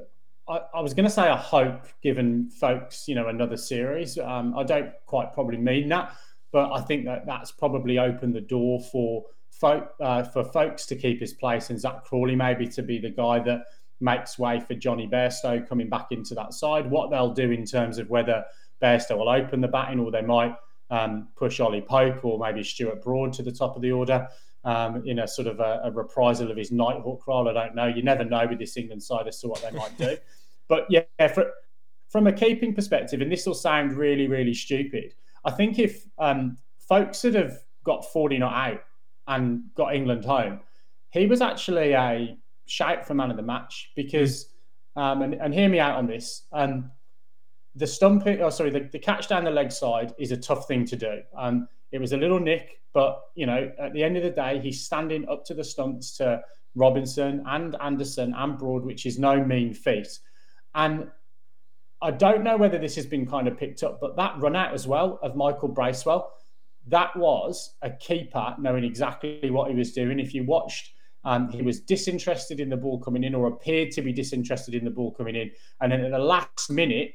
I, 0.49 0.63
I 0.73 0.81
was 0.81 0.95
going 0.95 1.05
to 1.05 1.11
say 1.11 1.25
I 1.25 1.37
hope, 1.37 1.85
given 2.03 2.49
Foakes, 2.49 3.07
you 3.07 3.15
know, 3.15 3.29
another 3.29 3.59
series. 3.59 4.17
Um, 4.17 4.57
I 4.57 4.63
don't 4.63 4.91
quite 5.05 5.35
probably 5.35 5.59
mean 5.59 5.91
that, 5.91 6.17
but 6.51 6.73
I 6.73 6.81
think 6.81 7.05
that 7.05 7.27
that's 7.27 7.53
probably 7.53 7.99
opened 7.99 8.35
the 8.35 8.41
door 8.41 8.81
for 8.91 9.27
folk 9.51 9.93
uh, 10.01 10.23
for 10.23 10.43
Foakes 10.43 10.87
to 10.87 10.97
keep 10.97 11.21
his 11.21 11.35
place 11.35 11.69
and 11.69 11.79
Zach 11.79 12.05
Crawley 12.05 12.37
maybe 12.37 12.69
to 12.69 12.83
be 12.83 12.99
the 12.99 13.11
guy 13.11 13.39
that 13.41 13.65
makes 14.01 14.39
way 14.39 14.61
for 14.61 14.73
Jonny 14.73 15.07
Bairstow 15.07 15.69
coming 15.69 15.91
back 15.91 16.07
into 16.11 16.35
that 16.37 16.55
side. 16.55 16.91
What 16.91 17.11
they'll 17.11 17.35
do 17.35 17.51
in 17.51 17.67
terms 17.67 17.99
of 17.99 18.09
whether 18.09 18.47
Bairstow 18.83 19.19
will 19.19 19.29
open 19.29 19.61
the 19.61 19.69
batting 19.69 20.01
or 20.01 20.11
they 20.11 20.23
might 20.23 20.55
um, 20.91 21.29
push 21.37 21.61
Ollie 21.61 21.81
Pope 21.81 22.25
or 22.25 22.39
maybe 22.39 22.63
Stuart 22.63 23.03
Broad 23.03 23.33
to 23.35 23.43
the 23.43 23.53
top 23.53 23.77
of 23.77 23.83
the 23.83 23.93
order 23.93 24.29
um, 24.65 25.03
in 25.07 25.21
a 25.21 25.29
sort 25.29 25.49
of 25.49 25.61
a, 25.61 25.81
a, 25.85 25.91
reprisal 25.91 26.51
of 26.51 26.57
his 26.57 26.71
Nighthawk 26.71 27.27
role. 27.27 27.49
I 27.49 27.53
don't 27.53 27.75
know. 27.75 27.87
You 27.87 28.03
never 28.03 28.25
know 28.25 28.47
with 28.49 28.59
this 28.59 28.77
England 28.77 29.03
side 29.03 29.27
as 29.27 29.41
to 29.41 29.49
what 29.49 29.63
they 29.63 29.77
might 29.77 29.97
do. 29.97 30.17
but 30.69 30.87
yeah, 30.91 31.03
for, 31.33 31.51
from 32.09 32.27
a 32.27 32.33
keeping 32.33 32.75
perspective, 32.75 33.21
and 33.21 33.31
this 33.31 33.47
will 33.47 33.55
sound 33.55 33.93
really, 33.93 34.27
really 34.27 34.55
stupid, 34.55 35.15
I 35.45 35.53
think 35.53 35.79
if 35.79 36.05
um, 36.19 36.59
Foakes 36.89 37.23
had 37.23 37.35
have 37.35 37.59
got 37.85 38.05
40 38.13 38.39
not 38.39 38.53
out 38.53 38.83
and 39.29 39.63
got 39.75 39.95
England 39.95 40.25
home, 40.25 40.61
he 41.11 41.27
was 41.27 41.41
actually 41.41 41.93
a 41.93 42.37
shout 42.67 43.07
for 43.07 43.15
man 43.15 43.31
of 43.31 43.37
the 43.37 43.43
match 43.43 43.93
because, 43.97 44.49
um, 44.97 45.23
and, 45.23 45.35
and 45.35 45.55
hear 45.55 45.69
me 45.69 45.79
out 45.79 45.97
on 45.97 46.07
this. 46.07 46.43
Um, 46.53 46.91
the 47.75 47.87
stumping, 47.87 48.41
oh 48.41 48.51
sorry, 48.51 48.71
the, 48.71 48.89
the 48.93 48.99
catch 48.99 49.29
down 49.29 49.45
the 49.45 49.51
leg 49.51 49.71
side 49.71 50.15
is 50.19 50.33
a 50.33 50.37
tough 50.37 50.67
thing 50.67 50.85
to 50.87 50.97
do. 50.97 51.21
Um, 51.37 51.69
it 51.93 52.01
was 52.01 52.13
a 52.13 52.17
little 52.17 52.41
nick, 52.41 52.81
but 52.93 53.23
you 53.35 53.47
know, 53.47 53.71
at 53.79 53.93
the 53.93 54.03
end 54.03 54.17
of 54.17 54.23
the 54.23 54.31
day, 54.31 54.61
he's 54.61 54.85
standing 54.85 55.29
up 55.29 55.45
to 55.47 55.55
the 55.55 55.65
stumps 55.65 56.17
to 56.19 56.43
Robinson 56.75 57.45
and 57.47 57.77
Anderson 57.81 58.35
and 58.37 58.59
Broad, 58.59 58.85
which 58.85 59.07
is 59.07 59.19
no 59.19 59.45
mean 59.45 59.75
feat. 59.75 60.19
And 60.75 61.11
I 62.03 62.11
don't 62.11 62.43
know 62.43 62.57
whether 62.57 62.79
this 62.79 62.97
has 62.97 63.07
been 63.07 63.27
kind 63.27 63.47
of 63.47 63.59
picked 63.59 63.83
up, 63.83 64.01
but 64.01 64.17
that 64.17 64.39
run 64.39 64.57
out 64.57 64.73
as 64.73 64.87
well 64.87 65.19
of 65.23 65.37
Michael 65.37 65.69
Bracewell, 65.69 66.33
that 66.87 67.15
was 67.17 67.75
a 67.83 67.91
keeper 67.91 68.55
knowing 68.59 68.85
exactly 68.85 69.51
what 69.51 69.71
he 69.71 69.77
was 69.77 69.93
doing. 69.93 70.19
If 70.19 70.33
you 70.33 70.45
watched, 70.45 70.93
um, 71.25 71.51
he 71.51 71.61
was 71.61 71.81
disinterested 71.81 72.59
in 72.59 72.71
the 72.71 72.77
ball 72.77 72.99
coming 72.99 73.25
in 73.25 73.35
or 73.35 73.49
appeared 73.49 73.91
to 73.93 74.03
be 74.03 74.13
disinterested 74.13 74.75
in 74.75 74.85
the 74.85 74.91
ball 74.91 75.13
coming 75.13 75.37
in. 75.37 75.51
And 75.81 75.93
then 75.93 76.05
at 76.05 76.11
the 76.11 76.19
last 76.19 76.71
minute, 76.71 77.15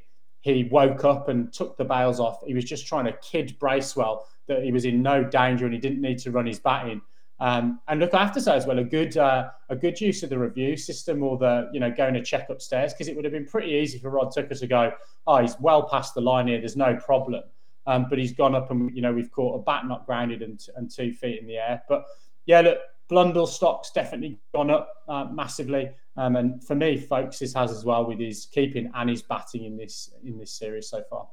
he 0.53 0.65
woke 0.65 1.03
up 1.03 1.27
and 1.27 1.51
took 1.51 1.75
the 1.75 1.83
bails 1.83 2.19
off. 2.19 2.39
He 2.45 2.53
was 2.53 2.65
just 2.65 2.85
trying 2.85 3.05
to 3.05 3.13
kid 3.13 3.57
Bracewell 3.59 4.27
that 4.47 4.63
he 4.63 4.71
was 4.71 4.85
in 4.85 5.01
no 5.01 5.23
danger 5.23 5.65
and 5.65 5.73
he 5.73 5.79
didn't 5.79 6.01
need 6.01 6.19
to 6.19 6.29
run 6.29 6.45
his 6.45 6.59
batting. 6.59 7.01
Um, 7.39 7.79
and 7.87 7.99
look, 7.99 8.13
I 8.13 8.23
have 8.23 8.33
to 8.35 8.41
say 8.41 8.55
as 8.55 8.67
well, 8.67 8.77
a 8.77 8.83
good 8.83 9.17
uh, 9.17 9.49
a 9.69 9.75
good 9.75 9.99
use 9.99 10.21
of 10.21 10.29
the 10.29 10.37
review 10.37 10.77
system 10.77 11.23
or 11.23 11.37
the 11.37 11.69
you 11.73 11.79
know 11.79 11.91
going 11.91 12.13
to 12.13 12.23
check 12.23 12.49
upstairs 12.49 12.93
because 12.93 13.07
it 13.07 13.15
would 13.15 13.25
have 13.25 13.33
been 13.33 13.45
pretty 13.45 13.71
easy 13.71 13.97
for 13.97 14.11
Rod 14.11 14.33
Tucker 14.33 14.53
to 14.53 14.67
go, 14.67 14.93
oh, 15.25 15.41
he's 15.41 15.59
well 15.59 15.89
past 15.89 16.13
the 16.13 16.21
line 16.21 16.47
here. 16.47 16.59
There's 16.59 16.77
no 16.77 16.95
problem. 16.95 17.43
Um, 17.87 18.07
but 18.09 18.17
he's 18.17 18.33
gone 18.33 18.55
up 18.55 18.69
and 18.71 18.95
you 18.95 19.01
know 19.01 19.13
we've 19.13 19.31
caught 19.31 19.59
a 19.59 19.63
bat 19.63 19.87
not 19.87 20.05
grounded 20.05 20.43
and, 20.43 20.63
and 20.75 20.91
two 20.91 21.11
feet 21.11 21.41
in 21.41 21.47
the 21.47 21.57
air. 21.57 21.81
But 21.89 22.05
yeah, 22.45 22.61
look, 22.61 22.77
Blundell 23.07 23.47
stock's 23.47 23.91
definitely 23.91 24.39
gone 24.53 24.69
up 24.69 24.89
uh, 25.07 25.25
massively. 25.31 25.91
Um, 26.17 26.35
and 26.35 26.63
for 26.63 26.75
me, 26.75 26.97
Foakes 26.97 27.39
has 27.39 27.55
as 27.55 27.83
well 27.85 28.05
with 28.05 28.19
his 28.19 28.47
keeping 28.51 28.89
and 28.93 29.09
his 29.09 29.21
batting 29.21 29.65
in 29.65 29.77
this 29.77 30.11
in 30.23 30.37
this 30.37 30.51
series 30.51 30.89
so 30.89 31.03
far. 31.09 31.27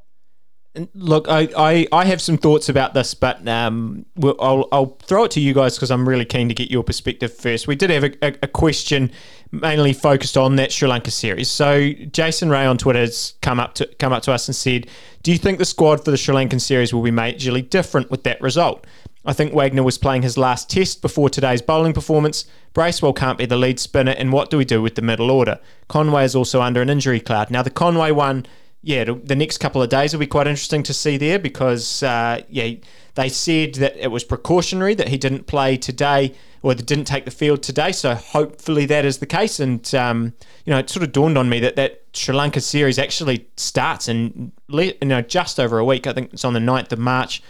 Look, 0.95 1.29
I, 1.29 1.51
I, 1.55 1.87
I 1.93 2.07
have 2.07 2.23
some 2.23 2.39
thoughts 2.39 2.71
about 2.71 2.95
this, 2.95 3.13
but 3.13 3.47
um, 3.47 4.07
we'll, 4.17 4.37
I'll, 4.41 4.69
I'll 4.73 4.97
throw 5.03 5.25
it 5.25 5.31
to 5.33 5.41
you 5.41 5.53
guys 5.53 5.77
because 5.77 5.91
I'm 5.91 6.09
really 6.09 6.25
keen 6.25 6.49
to 6.49 6.55
get 6.55 6.71
your 6.71 6.83
perspective 6.83 7.31
first. 7.31 7.67
We 7.67 7.77
did 7.77 7.91
have 7.91 8.05
a, 8.05 8.13
a, 8.23 8.35
a, 8.45 8.49
question 8.49 9.13
mainly 9.51 9.93
focused 9.93 10.39
on 10.39 10.57
that 10.57 10.73
Sri 10.73 10.89
Lanka 10.89 11.11
series. 11.11 11.51
So 11.51 11.93
Jason 11.93 12.49
Ray 12.49 12.65
on 12.65 12.79
Twitter 12.79 13.01
has 13.01 13.35
come 13.43 13.61
up 13.61 13.75
to 13.75 13.87
come 13.99 14.15
up 14.15 14.23
to 14.23 14.33
us 14.33 14.49
and 14.49 14.57
said, 14.57 14.87
"Do 15.23 15.31
you 15.31 15.37
think 15.37 15.59
the 15.59 15.67
squad 15.67 16.03
for 16.03 16.11
the 16.11 16.17
Sri 16.17 16.35
Lankan 16.35 16.61
series 16.61 16.95
will 16.95 17.03
be 17.03 17.11
majorly 17.11 17.69
different 17.69 18.11
with 18.11 18.23
that 18.23 18.41
result?" 18.41 18.87
I 19.25 19.33
think 19.33 19.53
Wagner 19.53 19.83
was 19.83 19.99
playing 19.99 20.23
his 20.23 20.37
last 20.37 20.69
test 20.69 21.01
before 21.01 21.31
today's 21.31 21.63
bowling 21.63 21.93
performance. 21.93 22.45
Bracewell 22.73 23.13
can't 23.13 23.39
be 23.39 23.47
the 23.47 23.57
lead 23.57 23.79
spinner, 23.79 24.13
and 24.13 24.33
what 24.33 24.51
do 24.51 24.59
we 24.59 24.65
do 24.65 24.83
with 24.83 24.97
the 24.97 25.03
middle 25.03 25.31
order? 25.31 25.61
Conway 25.89 26.25
is 26.25 26.35
also 26.35 26.61
under 26.61 26.83
an 26.83 26.91
injury 26.91 27.21
cloud. 27.21 27.51
Now, 27.51 27.63
the 27.63 27.71
Conway 27.71 28.11
one 28.11 28.47
yeah, 28.85 29.05
the 29.05 29.37
next 29.37 29.59
couple 29.59 29.81
of 29.81 29.89
days 29.89 30.13
will 30.13 30.21
be 30.21 30.27
quite 30.27 30.49
interesting 30.49 30.83
to 30.83 30.93
see 30.93 31.17
there 31.17 31.39
because 31.39 32.03
uh, 32.03 32.43
yeah, 32.49 32.75
they 33.15 33.29
said 33.29 33.75
that 33.75 33.97
it 33.97 34.11
was 34.11 34.25
precautionary 34.25 34.95
that 34.95 35.09
he 35.09 35.17
didn't 35.17 35.47
play 35.47 35.77
today 35.77 36.35
or 36.63 36.75
that 36.75 36.85
didn't 36.85 37.05
take 37.05 37.25
the 37.25 37.31
field 37.31 37.63
today. 37.63 37.93
So 37.93 38.17
hopefully 38.17 38.87
that 38.87 39.05
is 39.05 39.19
the 39.19 39.27
case. 39.27 39.61
And 39.61 39.95
um, 39.95 40.35
you 40.65 40.73
know, 40.73 40.81
it 40.81 40.91
sort 40.91 41.05
of 41.05 41.13
dawned 41.13 41.39
on 41.39 41.49
me 41.49 41.61
that 41.61 41.77
that 41.77 42.03
Sri 42.13 42.35
Lanka 42.35 42.61
series 42.61 42.99
actually 42.99 43.47
starts 43.57 44.09
in 44.09 44.51
you 44.69 44.95
know 45.03 45.23
just 45.23 45.61
over 45.61 45.79
a 45.79 45.85
week. 45.85 46.09
I 46.09 46.13
think 46.13 46.33
it's 46.33 46.45
on 46.45 46.53
the 46.53 46.61
9th 46.61 46.91
of 46.91 46.99
March 46.99 47.41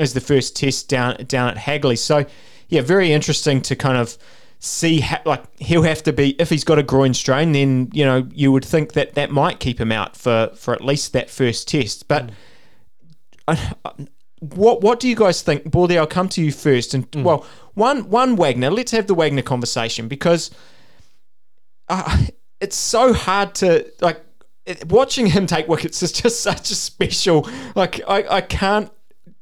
as 0.00 0.14
the 0.14 0.20
first 0.20 0.56
test 0.56 0.88
down 0.88 1.24
down 1.26 1.48
at 1.48 1.58
Hagley. 1.58 1.96
So 1.96 2.26
yeah, 2.68 2.80
very 2.80 3.12
interesting 3.12 3.60
to 3.62 3.76
kind 3.76 3.98
of 3.98 4.16
see 4.60 5.00
how, 5.00 5.18
like 5.24 5.42
he'll 5.60 5.82
have 5.82 6.02
to 6.02 6.12
be 6.12 6.30
if 6.38 6.50
he's 6.50 6.64
got 6.64 6.78
a 6.78 6.82
groin 6.82 7.14
strain 7.14 7.52
then 7.52 7.88
you 7.94 8.04
know 8.04 8.28
you 8.30 8.52
would 8.52 8.64
think 8.64 8.92
that 8.92 9.14
that 9.14 9.30
might 9.30 9.58
keep 9.58 9.80
him 9.80 9.90
out 9.90 10.14
for 10.14 10.50
for 10.54 10.74
at 10.74 10.84
least 10.84 11.14
that 11.14 11.30
first 11.30 11.66
test 11.66 12.06
but 12.08 12.26
mm. 12.26 12.32
I, 13.48 13.72
I, 13.86 14.06
what 14.40 14.82
what 14.82 15.00
do 15.00 15.08
you 15.08 15.16
guys 15.16 15.40
think 15.40 15.70
Baldy 15.70 15.96
I'll 15.96 16.06
come 16.06 16.28
to 16.30 16.42
you 16.42 16.52
first 16.52 16.92
and 16.92 17.10
mm. 17.10 17.22
well 17.22 17.46
one 17.72 18.10
one 18.10 18.36
Wagner 18.36 18.70
let's 18.70 18.92
have 18.92 19.06
the 19.06 19.14
Wagner 19.14 19.40
conversation 19.40 20.08
because 20.08 20.50
uh, 21.88 22.26
it's 22.60 22.76
so 22.76 23.14
hard 23.14 23.54
to 23.56 23.90
like 24.02 24.22
it, 24.66 24.86
watching 24.90 25.26
him 25.26 25.46
take 25.46 25.68
wickets 25.68 26.02
is 26.02 26.12
just 26.12 26.42
such 26.42 26.70
a 26.70 26.74
special 26.74 27.48
like 27.74 28.02
I, 28.06 28.26
I 28.28 28.40
can't 28.42 28.92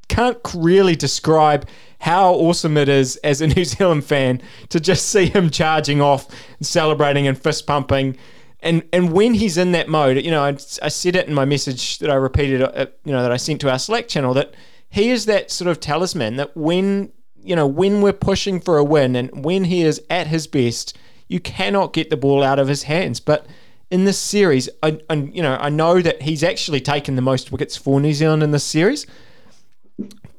can't 0.09 0.38
really 0.55 0.97
describe 0.97 1.68
how 2.01 2.33
awesome 2.35 2.77
it 2.77 2.88
is 2.88 3.16
as 3.16 3.40
a 3.40 3.47
New 3.55 3.64
Zealand 3.64 4.05
fan 4.05 4.40
to 4.71 4.81
just 4.81 5.09
see 5.09 5.27
him 5.27 5.51
charging 5.51 6.01
off 6.01 6.29
and 6.59 6.66
celebrating 6.66 7.27
and 7.27 7.40
fist 7.40 7.66
pumping. 7.66 8.16
And 8.61 8.83
and 8.92 9.12
when 9.12 9.35
he's 9.35 9.57
in 9.57 9.73
that 9.73 9.88
mode, 9.88 10.25
you 10.25 10.31
know, 10.31 10.42
I, 10.42 10.57
I 10.83 10.88
said 10.88 11.14
it 11.14 11.29
in 11.29 11.35
my 11.35 11.44
message 11.44 11.99
that 11.99 12.11
I 12.11 12.14
repeated, 12.14 12.62
uh, 12.62 12.87
you 13.05 13.12
know, 13.12 13.23
that 13.23 13.31
I 13.31 13.37
sent 13.37 13.61
to 13.61 13.71
our 13.71 13.79
Slack 13.79 14.09
channel 14.09 14.35
that 14.35 14.55
he 14.90 15.11
is 15.11 15.27
that 15.27 15.51
sort 15.51 15.68
of 15.68 15.81
talisman 15.81 16.37
that 16.37 16.57
when 16.57 17.12
you 17.40 17.55
know 17.55 17.66
when 17.66 18.03
we're 18.03 18.12
pushing 18.12 18.61
for 18.61 18.79
a 18.79 18.85
win 18.85 19.14
and 19.14 19.44
when 19.44 19.64
he 19.64 19.83
is 19.83 20.03
at 20.11 20.27
his 20.27 20.47
best, 20.47 20.97
you 21.29 21.38
cannot 21.38 21.92
get 21.92 22.11
the 22.11 22.16
ball 22.16 22.42
out 22.42 22.59
of 22.59 22.66
his 22.68 22.85
hands. 22.85 23.21
But 23.21 23.47
in 23.90 24.05
this 24.05 24.18
series, 24.18 24.68
I 24.83 24.99
you 25.11 25.42
know 25.42 25.57
I 25.61 25.68
know 25.68 26.01
that 26.01 26.23
he's 26.23 26.42
actually 26.42 26.81
taken 26.81 27.14
the 27.14 27.23
most 27.23 27.53
wickets 27.53 27.77
for 27.77 28.01
New 28.01 28.12
Zealand 28.12 28.42
in 28.42 28.51
this 28.51 28.64
series. 28.64 29.07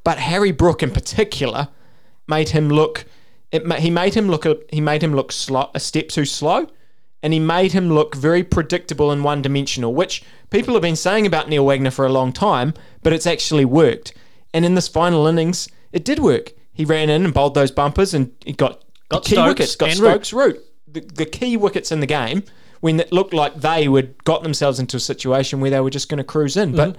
But 0.04 0.18
Harry 0.18 0.52
Brook 0.52 0.82
in 0.82 0.90
particular 0.90 1.68
made 2.26 2.50
him 2.50 2.68
look. 2.68 3.04
It, 3.52 3.70
he 3.80 3.90
made 3.90 4.14
him 4.14 4.28
look. 4.28 4.46
A, 4.46 4.58
he 4.70 4.80
made 4.80 5.02
him 5.02 5.14
look 5.14 5.32
slow, 5.32 5.70
a 5.74 5.80
step 5.80 6.08
too 6.08 6.24
slow, 6.24 6.68
and 7.22 7.32
he 7.32 7.40
made 7.40 7.72
him 7.72 7.90
look 7.90 8.14
very 8.14 8.42
predictable 8.42 9.10
and 9.10 9.24
one-dimensional, 9.24 9.92
which 9.92 10.22
people 10.50 10.74
have 10.74 10.82
been 10.82 10.96
saying 10.96 11.26
about 11.26 11.48
Neil 11.48 11.66
Wagner 11.66 11.90
for 11.90 12.06
a 12.06 12.12
long 12.12 12.32
time. 12.32 12.74
But 13.02 13.12
it's 13.12 13.26
actually 13.26 13.64
worked. 13.64 14.14
And 14.52 14.64
in 14.64 14.74
this 14.74 14.88
final 14.88 15.26
innings, 15.26 15.68
it 15.92 16.04
did 16.04 16.18
work. 16.18 16.52
He 16.72 16.84
ran 16.84 17.10
in 17.10 17.24
and 17.24 17.34
bowled 17.34 17.54
those 17.54 17.70
bumpers, 17.70 18.14
and 18.14 18.32
he 18.44 18.52
got, 18.52 18.84
got 19.08 19.24
key 19.24 19.34
Stokes 19.34 19.48
wickets. 19.48 19.76
Got 19.76 19.90
Stokes' 19.92 20.32
root. 20.32 20.54
root. 20.54 20.64
The, 20.86 21.00
the 21.00 21.26
key 21.26 21.56
wickets 21.56 21.92
in 21.92 22.00
the 22.00 22.06
game 22.06 22.42
when 22.80 22.98
it 22.98 23.12
looked 23.12 23.32
like 23.32 23.54
they 23.54 23.86
would 23.86 24.24
got 24.24 24.42
themselves 24.42 24.78
into 24.80 24.96
a 24.96 25.00
situation 25.00 25.60
where 25.60 25.70
they 25.70 25.80
were 25.80 25.90
just 25.90 26.08
going 26.08 26.18
to 26.18 26.24
cruise 26.24 26.56
in. 26.56 26.70
Mm-hmm. 26.72 26.76
But 26.76 26.96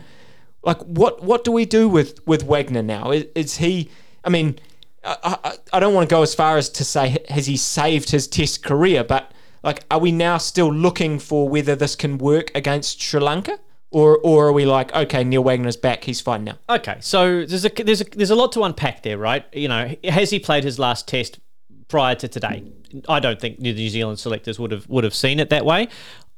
like 0.64 0.80
what 0.84 1.24
what 1.24 1.44
do 1.44 1.52
we 1.52 1.66
do 1.66 1.90
with 1.90 2.26
with 2.28 2.44
Wagner 2.44 2.84
now? 2.84 3.12
Is, 3.12 3.26
is 3.36 3.58
he? 3.58 3.90
I 4.24 4.30
mean, 4.30 4.60
I, 5.04 5.38
I, 5.44 5.58
I 5.74 5.80
don't 5.80 5.94
want 5.94 6.08
to 6.08 6.14
go 6.14 6.22
as 6.22 6.36
far 6.36 6.58
as 6.58 6.70
to 6.70 6.84
say 6.84 7.18
has 7.30 7.48
he 7.48 7.58
saved 7.58 8.12
his 8.12 8.28
Test 8.28 8.64
career, 8.64 9.04
but 9.04 9.32
like, 9.64 9.84
are 9.92 10.00
we 10.00 10.12
now 10.12 10.38
still 10.38 10.74
looking 10.74 11.20
for 11.20 11.48
whether 11.48 11.76
this 11.76 11.96
can 11.96 12.18
work 12.18 12.52
against 12.56 13.02
Sri 13.02 13.20
Lanka? 13.20 13.60
Or, 13.94 14.20
or 14.24 14.48
are 14.48 14.54
we 14.54 14.66
like 14.66 14.96
okay 14.96 15.22
Neil 15.26 15.44
Wagner's 15.44 15.76
back 15.76 16.06
he's 16.06 16.22
fine 16.22 16.46
now 16.46 16.58
okay 16.70 16.96
so 17.02 17.44
there's 17.46 17.66
a 17.66 17.70
there's 17.70 18.00
a 18.00 18.06
there's 18.06 18.30
a 18.30 18.36
lot 18.36 18.54
to 18.54 18.64
unpack 18.64 19.04
there 19.04 19.18
right 19.18 19.46
you 19.52 19.68
know 19.68 19.94
has 20.06 20.30
he 20.30 20.40
played 20.40 20.64
his 20.64 20.80
last 20.80 21.10
test 21.10 21.42
prior 21.90 22.16
to 22.16 22.30
today 22.30 22.64
I 23.10 23.20
don't 23.20 23.38
think 23.38 23.60
the 23.60 23.74
New 23.74 23.90
Zealand 23.90 24.18
selectors 24.18 24.58
would 24.58 24.72
have 24.72 24.88
would 24.88 25.04
have 25.04 25.14
seen 25.14 25.42
it 25.42 25.50
that 25.50 25.66
way 25.66 25.90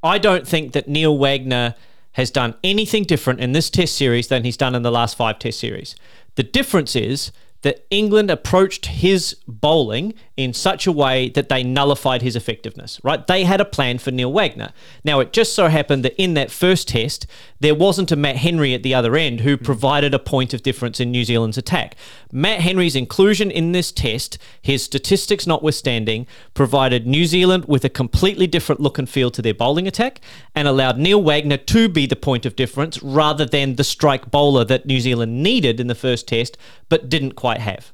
I 0.02 0.18
don't 0.18 0.48
think 0.48 0.72
that 0.72 0.88
Neil 0.88 1.16
Wagner 1.16 1.76
has 2.13 2.32
done 2.32 2.56
anything 2.63 3.04
different 3.04 3.39
in 3.39 3.52
this 3.52 3.69
test 3.69 3.95
series 3.95 4.28
than 4.28 4.43
he's 4.43 4.58
done 4.58 4.76
in 4.76 4.82
the 4.82 4.91
last 4.91 5.15
five 5.17 5.39
test 5.39 5.60
series. 5.60 5.95
The 6.36 6.43
difference 6.43 6.95
is 6.95 7.32
that 7.63 7.86
England 7.89 8.30
approached 8.30 8.86
his 8.86 9.36
bowling 9.47 10.13
in 10.36 10.54
such 10.54 10.88
a 10.88 10.91
way 10.91 11.30
that 11.30 11.49
they 11.49 11.63
nullified 11.63 12.21
his 12.21 12.36
effectiveness, 12.36 12.99
right? 13.04 13.26
They 13.28 13.43
had 13.43 13.62
a 13.62 13.65
plan 13.65 13.99
for 13.99 14.12
Neil 14.12 14.32
Wagner. 14.32 14.71
Now, 15.04 15.19
it 15.19 15.34
just 15.34 15.54
so 15.54 15.67
happened 15.67 16.04
that 16.06 16.21
in 16.21 16.34
that 16.34 16.52
first 16.52 16.89
test, 16.89 17.28
there 17.60 17.76
wasn't 17.76 18.12
a 18.12 18.15
Matt 18.15 18.38
Henry 18.38 18.73
at 18.73 18.84
the 18.84 18.93
other 18.93 19.15
end 19.15 19.41
who 19.41 19.56
hmm. 19.56 19.63
provided 19.63 20.13
a 20.13 20.19
point 20.19 20.54
of 20.54 20.63
difference 20.63 20.99
in 20.99 21.12
New 21.12 21.23
Zealand's 21.23 21.58
attack. 21.58 21.95
Matt 22.32 22.62
Henry's 22.62 22.95
inclusion 22.95 23.52
in 23.52 23.71
this 23.71 23.91
test, 23.91 24.38
his 24.62 24.84
statistics 24.84 25.47
notwithstanding, 25.47 26.28
provided 26.54 27.08
New 27.08 27.26
Zealand 27.26 27.65
with 27.65 27.86
a 27.86 27.89
completely 27.89 28.47
different 28.47 28.82
look 28.82 28.97
and 28.97 29.08
feel 29.08 29.32
to 29.32 29.41
their 29.41 29.54
bowling 29.54 29.88
attack 29.88 30.19
and 30.56 30.67
allowed 30.67 30.97
Neil 30.97 31.21
Wagner 31.21 31.58
to 31.58 31.88
be 31.88 32.06
the 32.08 32.15
point 32.15 32.45
of 32.45 32.56
difference 32.56 33.02
rather 33.04 33.45
than 33.45 33.76
the 33.76 33.84
strike 33.84 34.32
bowler 34.32 34.65
that 34.65 34.86
New 34.86 34.99
Zealand 34.99 35.41
needed 35.41 35.80
in 35.80 35.88
the 35.88 35.95
first 35.95 36.28
test 36.28 36.58
but 36.89 37.10
didn't 37.10 37.34
quite 37.34 37.53
have. 37.60 37.92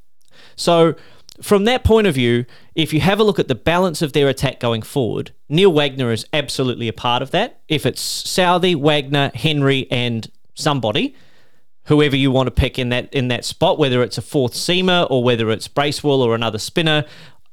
So, 0.56 0.96
from 1.42 1.64
that 1.66 1.84
point 1.84 2.06
of 2.06 2.16
view, 2.16 2.46
if 2.76 2.94
you 2.94 3.00
have 3.00 3.20
a 3.20 3.24
look 3.24 3.40
at 3.40 3.48
the 3.48 3.56
balance 3.56 4.02
of 4.02 4.12
their 4.12 4.28
attack 4.28 4.60
going 4.60 4.82
forward, 4.82 5.32
Neil 5.48 5.72
Wagner 5.72 6.12
is 6.12 6.26
absolutely 6.34 6.88
a 6.88 6.94
part 6.94 7.22
of 7.22 7.32
that. 7.32 7.62
If 7.70 7.86
it's 7.86 8.02
Southee, 8.02 8.76
Wagner, 8.76 9.32
Henry, 9.34 9.88
and 9.90 10.30
somebody, 10.54 11.16
whoever 11.86 12.16
you 12.16 12.30
want 12.30 12.48
to 12.48 12.52
pick 12.52 12.78
in 12.78 12.90
that 12.90 13.14
in 13.14 13.30
that 13.30 13.46
spot, 13.46 13.80
whether 13.80 14.04
it's 14.04 14.18
a 14.18 14.22
fourth 14.22 14.54
seamer 14.54 15.08
or 15.10 15.24
whether 15.24 15.50
it's 15.50 15.68
Bracewell 15.68 16.22
or 16.22 16.36
another 16.36 16.60
spinner, 16.60 17.06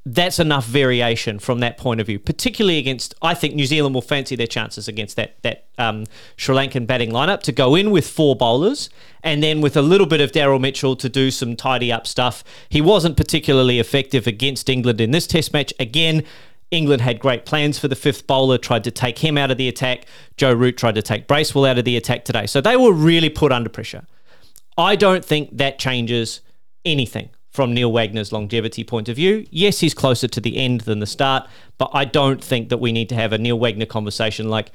that's 0.09 0.39
enough 0.39 0.65
variation 0.65 1.41
from 1.41 1.59
that 1.59 1.77
point 1.77 2.01
of 2.01 2.07
view, 2.07 2.21
particularly 2.21 2.79
against. 2.79 3.13
I 3.23 3.35
think 3.35 3.57
New 3.57 3.67
Zealand 3.67 3.93
will 3.93 4.03
fancy 4.03 4.37
their 4.37 4.47
chances 4.47 4.87
against 4.87 5.17
that 5.17 5.43
that 5.43 5.67
um, 5.79 6.07
Sri 6.37 6.55
Lankan 6.55 6.87
batting 6.87 7.11
lineup 7.11 7.43
to 7.43 7.53
go 7.53 7.75
in 7.75 7.91
with 7.91 8.09
four 8.09 8.37
bowlers 8.37 8.89
and 9.25 9.43
then 9.43 9.61
with 9.61 9.77
a 9.77 9.83
little 9.83 10.07
bit 10.07 10.21
of 10.21 10.31
Daryl 10.31 10.61
Mitchell 10.61 10.95
to 10.95 11.09
do 11.09 11.33
some 11.33 11.57
tidy 11.57 11.91
up 11.91 12.07
stuff. 12.07 12.45
He 12.69 12.81
wasn't 12.81 13.17
particularly 13.17 13.81
effective 13.81 14.29
against 14.29 14.69
England 14.69 15.01
in 15.01 15.11
this 15.11 15.27
Test 15.27 15.53
match. 15.53 15.75
Again, 15.81 16.23
England 16.71 17.03
had 17.03 17.19
great 17.19 17.45
plans 17.45 17.77
for 17.77 17.89
the 17.89 17.97
fifth 17.97 18.29
bowler, 18.29 18.59
tried 18.59 18.85
to 18.85 18.93
take 18.93 19.19
him 19.19 19.37
out 19.37 19.51
of 19.51 19.57
the 19.57 19.67
attack. 19.67 20.07
Joe 20.37 20.53
Root 20.53 20.77
tried 20.77 20.95
to 20.95 21.03
take 21.03 21.27
Bracewell 21.27 21.65
out 21.65 21.79
of 21.79 21.85
the 21.85 21.97
attack 21.97 22.25
today. 22.25 22.47
So 22.47 22.61
they 22.61 22.77
were 22.77 22.93
really 22.93 23.29
put 23.29 23.51
under 23.51 23.69
pressure. 23.69 24.07
I 24.79 24.95
don't 24.95 25.25
think 25.25 25.57
that 25.59 25.81
changes 25.81 26.43
anything 26.85 27.31
from 27.57 27.73
Neil 27.73 27.91
Wagner's 27.91 28.33
longevity 28.33 28.85
point 28.85 29.09
of 29.09 29.17
view. 29.17 29.47
Yes, 29.51 29.81
he's 29.81 29.95
closer 29.95 30.29
to 30.29 30.41
the 30.41 30.59
end 30.59 30.83
than 30.83 31.01
the 31.01 31.07
start, 31.07 31.49
but 31.79 31.91
I 31.95 32.05
don't 32.05 32.45
think 32.45 32.69
that 32.69 32.77
we 32.77 32.93
need 32.93 33.09
to 33.09 33.15
have 33.15 33.33
a 33.33 33.39
Neil 33.39 33.59
Wagner 33.59 33.87
conversation 33.87 34.51
like, 34.51 34.71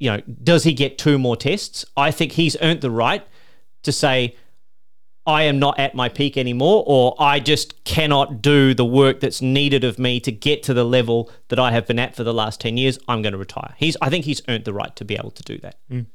you 0.00 0.10
know, 0.10 0.20
does 0.42 0.64
he 0.64 0.74
get 0.74 0.98
two 0.98 1.16
more 1.16 1.36
tests? 1.36 1.84
I 1.96 2.10
think 2.10 2.32
he's 2.32 2.56
earned 2.60 2.80
the 2.80 2.90
right 2.90 3.24
to 3.84 3.92
say, 3.92 4.36
I 5.26 5.44
am 5.44 5.60
not 5.60 5.78
at 5.78 5.94
my 5.94 6.08
peak 6.08 6.36
anymore, 6.36 6.82
or 6.86 7.14
I 7.20 7.38
just 7.38 7.84
cannot 7.84 8.42
do 8.42 8.74
the 8.74 8.84
work 8.84 9.20
that's 9.20 9.40
needed 9.40 9.84
of 9.84 9.98
me 9.98 10.18
to 10.20 10.32
get 10.32 10.64
to 10.64 10.74
the 10.74 10.84
level 10.84 11.30
that 11.48 11.60
I 11.60 11.70
have 11.70 11.86
been 11.86 12.00
at 12.00 12.16
for 12.16 12.24
the 12.24 12.34
last 12.34 12.60
10 12.60 12.76
years. 12.76 12.98
I'm 13.06 13.22
going 13.22 13.32
to 13.32 13.38
retire. 13.38 13.74
He's, 13.78 13.96
I 14.02 14.10
think 14.10 14.24
he's 14.24 14.42
earned 14.48 14.64
the 14.64 14.74
right 14.74 14.94
to 14.96 15.04
be 15.04 15.14
able 15.14 15.30
to 15.30 15.42
do 15.44 15.58
that. 15.58 15.78
Mm. 15.90 16.06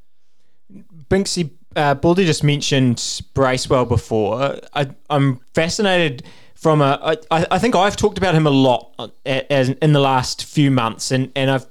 Binksy, 1.10 1.52
uh, 1.80 1.96
Baldy 1.96 2.26
just 2.26 2.44
mentioned 2.44 3.22
Bracewell 3.34 3.86
before. 3.86 4.60
I, 4.74 4.90
am 5.10 5.40
fascinated 5.54 6.24
from 6.54 6.82
a. 6.82 7.18
I, 7.32 7.46
I 7.50 7.58
think 7.58 7.74
I've 7.74 7.96
talked 7.96 8.18
about 8.18 8.36
him 8.36 8.46
a 8.46 8.52
lot 8.52 8.94
uh, 9.00 9.08
as 9.26 9.70
in 9.70 9.94
the 9.94 10.02
last 10.02 10.44
few 10.44 10.72
months, 10.72 11.10
and, 11.10 11.32
and 11.38 11.50
I've 11.50 11.66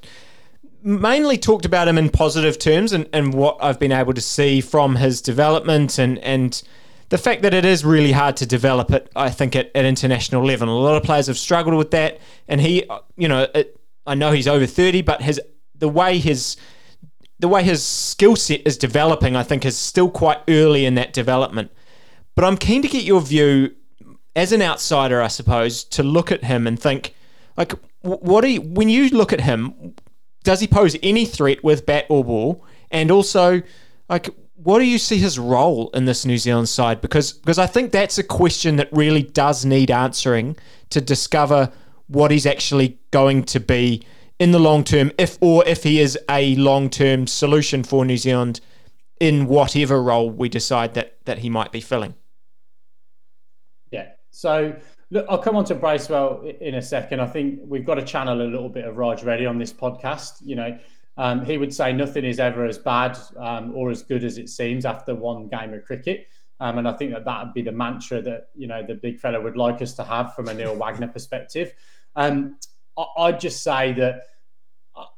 mainly 0.83 1.37
talked 1.37 1.67
about 1.67 1.89
him 1.89 1.99
in 1.99 2.09
positive 2.09 2.59
terms 2.59 2.93
and, 2.93 3.07
and 3.13 3.35
what 3.35 3.59
I've 3.61 3.79
been 3.79 3.93
able 3.93 4.15
to 4.15 4.21
see 4.23 4.63
from 4.63 4.97
his 4.97 5.21
development 5.21 5.99
and 5.99 6.19
and 6.21 6.63
the 7.11 7.19
fact 7.19 7.43
that 7.43 7.53
it 7.53 7.67
is 7.67 7.85
really 7.85 8.13
hard 8.13 8.37
to 8.39 8.47
develop 8.47 8.91
it. 8.91 9.11
I 9.15 9.29
think 9.29 9.57
at, 9.57 9.71
at 9.75 9.85
international 9.85 10.45
level, 10.45 10.69
a 10.69 10.81
lot 10.81 10.97
of 10.97 11.03
players 11.03 11.27
have 11.27 11.39
struggled 11.39 11.77
with 11.77 11.91
that, 11.91 12.19
and 12.49 12.63
he, 12.63 12.89
you 13.17 13.29
know, 13.29 13.47
it, 13.55 13.79
I 14.07 14.15
know 14.15 14.33
he's 14.33 14.49
over 14.49 14.65
thirty, 14.65 15.03
but 15.03 15.21
his 15.21 15.39
the 15.75 15.89
way 15.89 16.19
his 16.19 16.57
the 17.39 17.49
way 17.49 17.63
his 17.63 17.85
skill 17.85 18.37
set 18.37 18.63
is 18.67 18.77
developing, 18.77 19.37
I 19.37 19.43
think, 19.43 19.65
is 19.65 19.77
still 19.77 20.11
quite 20.11 20.39
early 20.49 20.85
in 20.85 20.95
that 20.97 21.13
development. 21.13 21.71
But 22.35 22.45
I'm 22.45 22.57
keen 22.57 22.83
to 22.83 22.89
get 22.89 23.05
your 23.05 23.21
view 23.21 23.75
as 24.35 24.53
an 24.53 24.63
outsider, 24.63 25.21
I 25.21 25.29
suppose, 25.29 25.85
to 25.85 26.03
look 26.03 26.31
at 26.31 26.45
him 26.45 26.67
and 26.67 26.79
think, 26.79 27.15
like, 27.57 27.73
what 28.03 28.43
do 28.43 28.49
you, 28.49 28.61
when 28.61 28.89
you 28.89 29.09
look 29.09 29.33
at 29.33 29.41
him, 29.41 29.95
does 30.45 30.61
he 30.61 30.67
pose 30.67 30.97
any 31.03 31.25
threat 31.25 31.63
with 31.65 31.87
bat 31.87 32.07
or 32.09 32.25
ball? 32.25 32.65
And 32.91 33.11
also, 33.11 33.63
like, 34.09 34.29
what 34.55 34.79
do 34.79 34.85
you 34.85 34.99
see 34.99 35.19
his 35.19 35.39
role 35.39 35.91
in 35.91 36.05
this 36.05 36.25
New 36.25 36.39
Zealand 36.39 36.69
side? 36.69 37.01
Because 37.01 37.33
because 37.33 37.59
I 37.59 37.67
think 37.67 37.93
that's 37.93 38.19
a 38.19 38.23
question 38.23 38.77
that 38.77 38.89
really 38.93 39.23
does 39.23 39.65
need 39.65 39.91
answering 39.91 40.57
to 40.91 41.01
discover 41.01 41.73
what 42.09 42.31
he's 42.31 42.47
actually 42.47 42.99
going 43.11 43.45
to 43.45 43.61
be 43.61 44.03
in 44.39 44.53
the 44.53 44.59
long 44.59 44.85
term, 44.85 45.13
if 45.19 45.39
or 45.41 45.67
if 45.67 45.83
he 45.83 46.01
is 46.01 46.19
a 46.29 46.55
long 46.57 46.91
term 46.91 47.27
solution 47.27 47.83
for 47.83 48.05
New 48.05 48.17
Zealand 48.17 48.61
in 49.21 49.47
whatever 49.47 50.03
role 50.03 50.31
we 50.31 50.49
decide 50.49 50.95
that 50.95 51.19
that 51.25 51.39
he 51.39 51.51
might 51.51 51.73
be 51.73 51.81
filling. 51.81 52.15
Yeah. 53.91 54.11
So 54.31 54.77
look, 55.11 55.27
I'll 55.29 55.39
come 55.39 55.57
on 55.57 55.65
to 55.67 55.75
Bracewell 55.75 56.43
in 56.61 56.75
a 56.75 56.83
second. 56.83 57.21
I 57.21 57.27
think 57.27 57.61
we've 57.65 57.85
got 57.85 57.97
to 57.97 58.05
channel 58.05 58.41
a 58.41 58.45
little 58.45 58.69
bit 58.69 58.85
of 58.85 58.97
Raj 58.97 59.25
Reddy 59.25 59.47
on 59.47 59.59
this 59.59 59.73
podcast. 59.73 60.35
You 60.41 60.57
know, 60.57 60.79
um, 61.17 61.45
he 61.45 61.59
would 61.59 61.75
say 61.75 61.93
nothing 61.93 62.25
is 62.25 62.39
ever 62.39 62.65
as 62.65 62.79
bad 62.79 63.19
um, 63.37 63.75
or 63.75 63.91
as 63.91 64.03
good 64.03 64.25
as 64.25 64.39
it 64.39 64.49
seems 64.49 64.85
after 64.85 65.15
one 65.15 65.49
game 65.49 65.75
of 65.75 65.85
cricket. 65.85 66.29
Um, 66.61 66.79
and 66.79 66.89
I 66.89 66.93
think 66.93 67.13
that 67.13 67.25
that 67.25 67.45
would 67.45 67.55
be 67.55 67.63
the 67.63 67.73
mantra 67.73 68.21
that 68.23 68.49
you 68.55 68.67
know 68.67 68.85
the 68.85 68.95
big 68.95 69.19
fella 69.19 69.41
would 69.41 69.57
like 69.57 69.81
us 69.81 69.95
to 69.95 70.05
have 70.05 70.35
from 70.35 70.49
a 70.49 70.55
Neil 70.55 70.75
Wagner 70.75 71.09
perspective. 71.09 71.73
Um, 72.17 72.57
I, 72.99 73.31
would 73.31 73.41
just 73.41 73.63
say 73.63 73.93
that 73.95 74.23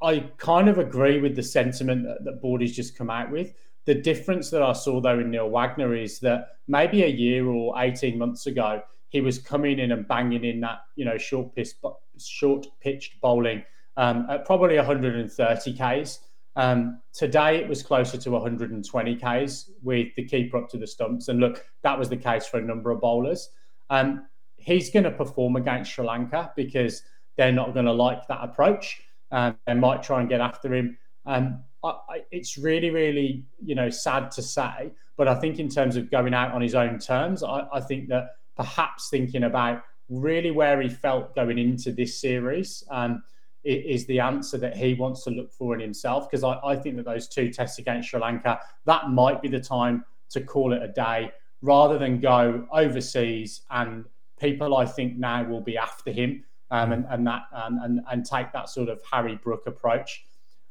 I 0.03 0.21
kind 0.37 0.69
of 0.69 0.79
agree 0.79 1.21
with 1.21 1.37
the 1.37 1.43
sentiment 1.43 2.05
that, 2.05 2.25
that 2.25 2.43
Bordy's 2.43 2.77
just 2.77 2.97
come 2.97 3.11
out 3.11 3.31
with. 3.31 3.55
The 3.87 3.95
difference 3.95 4.51
that 4.51 4.63
I 4.63 4.73
saw 4.73 5.01
though 5.01 5.19
in 5.19 5.31
Neil 5.31 5.49
Wagner 5.49 5.95
is 5.95 6.21
that 6.21 6.49
maybe 6.69 7.03
a 7.03 7.09
year 7.09 7.49
or 7.49 7.75
eighteen 7.79 8.19
months 8.19 8.47
ago 8.47 8.83
he 9.09 9.21
was 9.21 9.39
coming 9.39 9.79
in 9.79 9.93
and 9.93 10.07
banging 10.07 10.45
in 10.45 10.61
that 10.61 10.81
you 10.97 11.05
know 11.05 11.19
short 11.19 11.55
pitch, 11.55 11.71
short 12.19 12.67
pitched 12.81 13.21
bowling 13.21 13.65
um, 13.97 14.27
at 14.31 14.45
probably 14.45 14.77
130 14.77 15.73
k's. 15.75 16.21
Um, 16.57 17.01
today 17.13 17.57
it 17.57 17.69
was 17.69 17.83
closer 17.83 18.19
to 18.19 18.31
120 18.31 19.17
Ks 19.17 19.71
with 19.83 20.09
the 20.17 20.25
keeper 20.25 20.59
up 20.59 20.69
to 20.71 20.79
the 20.79 20.87
stumps. 20.87 21.29
And 21.29 21.41
look, 21.41 21.65
that 21.83 21.99
was 21.99 22.09
the 22.09 22.17
case 22.17 22.47
for 22.47 22.59
a 22.59 22.63
number 22.63 22.91
of 22.91 23.01
bowlers. 23.01 23.51
Um, 23.89 24.27
he's 24.57 24.91
going 24.91 25.05
to 25.05 25.11
perform 25.11 25.57
against 25.57 25.93
Sri 25.93 26.05
Lanka 26.05 26.53
because 26.57 27.03
they're 27.37 27.53
not 27.53 27.75
going 27.75 27.87
to 27.87 27.93
like 27.93 28.27
that 28.29 28.41
approach. 28.43 29.01
Um, 29.31 29.57
they 29.67 29.75
might 29.75 30.03
try 30.03 30.21
and 30.21 30.29
get 30.29 30.41
after 30.41 30.75
him. 30.75 30.99
Um, 31.27 31.63
I, 31.85 31.89
I, 31.89 32.23
it's 32.31 32.59
really, 32.59 32.91
really, 32.91 33.45
you 33.65 33.75
know, 33.75 33.91
sad 33.91 34.31
to 34.33 34.43
say, 34.43 34.91
but 35.17 35.29
I 35.29 35.35
think 35.35 35.59
in 35.59 35.69
terms 35.69 35.97
of 35.97 36.11
going 36.11 36.35
out 36.35 36.53
on 36.53 36.61
his 36.61 36.75
own 36.75 36.99
terms, 36.99 37.43
I, 37.43 37.67
I 37.73 37.81
think 37.81 38.09
that 38.09 38.37
perhaps 38.57 39.09
thinking 39.11 39.45
about 39.45 39.83
really 40.09 40.51
where 40.51 40.81
he 40.81 40.89
felt 40.89 41.35
going 41.35 41.59
into 41.59 41.93
this 41.93 42.21
series. 42.21 42.85
Um, 42.91 43.23
is 43.63 44.07
the 44.07 44.19
answer 44.19 44.57
that 44.57 44.77
he 44.77 44.95
wants 44.95 45.25
to 45.25 45.31
look 45.31 45.53
for 45.53 45.75
in 45.75 45.81
himself. 45.81 46.31
Because 46.31 46.45
I, 46.45 46.59
I, 46.65 46.77
think 46.77 46.97
that 46.97 47.05
those 47.05 47.29
two 47.29 47.53
tests 47.53 47.79
against 47.79 48.09
Sri 48.09 48.21
Lanka, 48.21 48.59
that 48.87 49.11
might 49.11 49.43
be 49.43 49.49
the 49.49 49.61
time 49.61 50.05
to 50.31 50.41
call 50.41 50.73
it 50.73 50.83
a 50.83 50.89
day 50.89 51.31
rather 51.63 51.99
than 51.99 52.21
go 52.21 52.67
overseas. 52.73 53.63
And 53.71 54.07
people, 54.39 54.77
I 54.77 54.87
think, 54.87 55.19
now 55.19 55.45
will 55.45 55.61
be 55.61 55.77
after 55.77 56.11
him 56.11 56.45
um, 56.71 56.93
and, 56.93 57.07
and 57.11 57.27
that 57.27 57.43
um, 57.53 57.79
and, 57.83 58.01
and 58.11 58.25
take 58.25 58.53
that 58.53 58.69
sort 58.69 58.89
of 58.89 59.01
Harry 59.11 59.39
Brook 59.43 59.63
approach. 59.67 60.25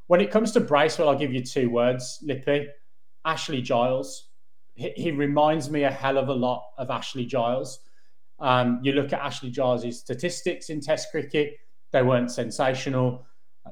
When 0.08 0.22
it 0.22 0.32
comes 0.32 0.52
to 0.54 0.60
Bracewell, 0.60 1.10
I'll 1.10 1.18
give 1.18 1.34
you 1.34 1.44
two 1.44 1.70
words, 1.70 2.20
Lippy. 2.24 2.68
Ashley 3.26 3.62
Giles. 3.62 4.30
He, 4.76 4.92
he 4.96 5.12
reminds 5.12 5.70
me 5.70 5.84
a 5.84 5.92
hell 5.92 6.18
of 6.18 6.30
a 6.30 6.34
lot 6.34 6.64
of 6.78 6.90
Ashley 6.90 7.26
Giles. 7.26 7.80
Um, 8.40 8.80
you 8.82 8.94
look 8.94 9.12
at 9.12 9.20
Ashley 9.20 9.52
Giles' 9.52 10.00
statistics 10.00 10.70
in 10.70 10.80
Test 10.80 11.12
cricket 11.12 11.58
they 11.92 12.04
weren't 12.04 12.32
sensational. 12.32 13.26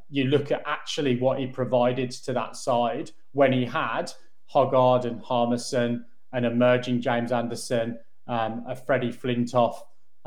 You 0.10 0.26
look 0.26 0.52
at 0.52 0.64
actually 0.66 1.18
what 1.20 1.40
he 1.40 1.48
provided 1.48 2.12
to 2.12 2.34
that 2.34 2.56
side 2.56 3.12
when 3.34 3.52
he 3.54 3.66
had 3.66 4.12
Hoggard 4.54 5.06
and 5.06 5.22
Harmison, 5.22 6.06
an 6.34 6.46
emerging 6.46 7.02
James 7.02 7.32
Anderson, 7.32 8.00
um, 8.28 8.64
a 8.68 8.76
Freddie 8.76 9.12
Flintoff, 9.12 9.76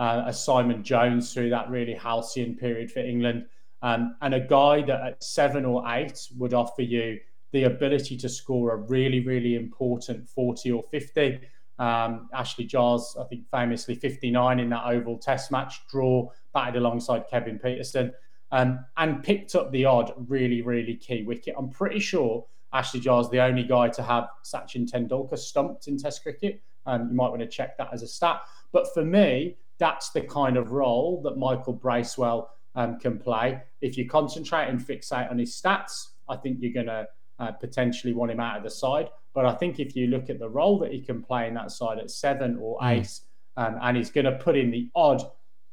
uh, 0.00 0.24
a 0.26 0.32
Simon 0.32 0.82
Jones 0.82 1.32
through 1.34 1.50
that 1.50 1.68
really 1.68 1.92
halcyon 1.92 2.56
period 2.56 2.90
for 2.90 3.00
England, 3.00 3.44
um, 3.82 4.16
and 4.22 4.32
a 4.32 4.40
guy 4.40 4.80
that 4.80 5.00
at 5.02 5.22
seven 5.22 5.66
or 5.66 5.84
eight 5.92 6.26
would 6.38 6.54
offer 6.54 6.80
you 6.80 7.20
the 7.52 7.64
ability 7.64 8.16
to 8.16 8.28
score 8.28 8.72
a 8.72 8.76
really, 8.76 9.20
really 9.20 9.56
important 9.56 10.26
40 10.26 10.72
or 10.72 10.82
50. 10.90 11.40
Um, 11.78 12.30
Ashley 12.32 12.64
Giles, 12.64 13.14
I 13.20 13.24
think, 13.24 13.44
famously 13.50 13.94
59 13.94 14.60
in 14.60 14.70
that 14.70 14.86
Oval 14.86 15.18
Test 15.18 15.50
match 15.50 15.86
draw, 15.90 16.30
batted 16.54 16.76
alongside 16.76 17.24
Kevin 17.28 17.58
Pietersen, 17.58 18.12
um, 18.52 18.82
and 18.96 19.22
picked 19.22 19.54
up 19.54 19.70
the 19.70 19.84
odd 19.84 20.14
really, 20.16 20.62
really 20.62 20.94
key 20.94 21.24
wicket. 21.24 21.54
I'm 21.58 21.68
pretty 21.68 22.00
sure 22.00 22.46
Ashley 22.72 23.00
Giles 23.00 23.30
the 23.30 23.40
only 23.40 23.64
guy 23.64 23.90
to 23.90 24.02
have 24.02 24.28
Sachin 24.44 24.90
Tendulkar 24.90 25.38
stumped 25.38 25.88
in 25.88 25.98
Test 25.98 26.22
cricket. 26.22 26.62
Um, 26.86 27.08
you 27.10 27.14
might 27.14 27.28
want 27.28 27.40
to 27.40 27.48
check 27.48 27.76
that 27.76 27.90
as 27.92 28.02
a 28.02 28.08
stat. 28.08 28.40
But 28.72 28.92
for 28.94 29.04
me, 29.04 29.56
that's 29.80 30.10
the 30.10 30.20
kind 30.20 30.56
of 30.56 30.70
role 30.70 31.20
that 31.22 31.36
Michael 31.36 31.72
Bracewell 31.72 32.50
um, 32.76 33.00
can 33.00 33.18
play. 33.18 33.60
If 33.80 33.96
you 33.96 34.08
concentrate 34.08 34.68
and 34.68 34.78
fixate 34.78 35.28
on 35.30 35.38
his 35.38 35.60
stats, 35.60 36.10
I 36.28 36.36
think 36.36 36.58
you're 36.60 36.72
going 36.72 36.86
to 36.86 37.08
uh, 37.40 37.52
potentially 37.52 38.12
want 38.12 38.30
him 38.30 38.38
out 38.38 38.58
of 38.58 38.62
the 38.62 38.70
side. 38.70 39.08
But 39.34 39.46
I 39.46 39.54
think 39.54 39.80
if 39.80 39.96
you 39.96 40.06
look 40.06 40.28
at 40.30 40.38
the 40.38 40.48
role 40.48 40.78
that 40.80 40.92
he 40.92 41.00
can 41.00 41.22
play 41.22 41.48
in 41.48 41.54
that 41.54 41.72
side 41.72 41.98
at 41.98 42.10
seven 42.10 42.58
or 42.60 42.78
hmm. 42.80 42.86
eight, 42.88 43.02
mm. 43.02 43.20
um, 43.56 43.78
and 43.80 43.96
he's 43.96 44.10
going 44.10 44.26
to 44.26 44.32
put 44.32 44.56
in 44.56 44.70
the 44.70 44.88
odd 44.94 45.22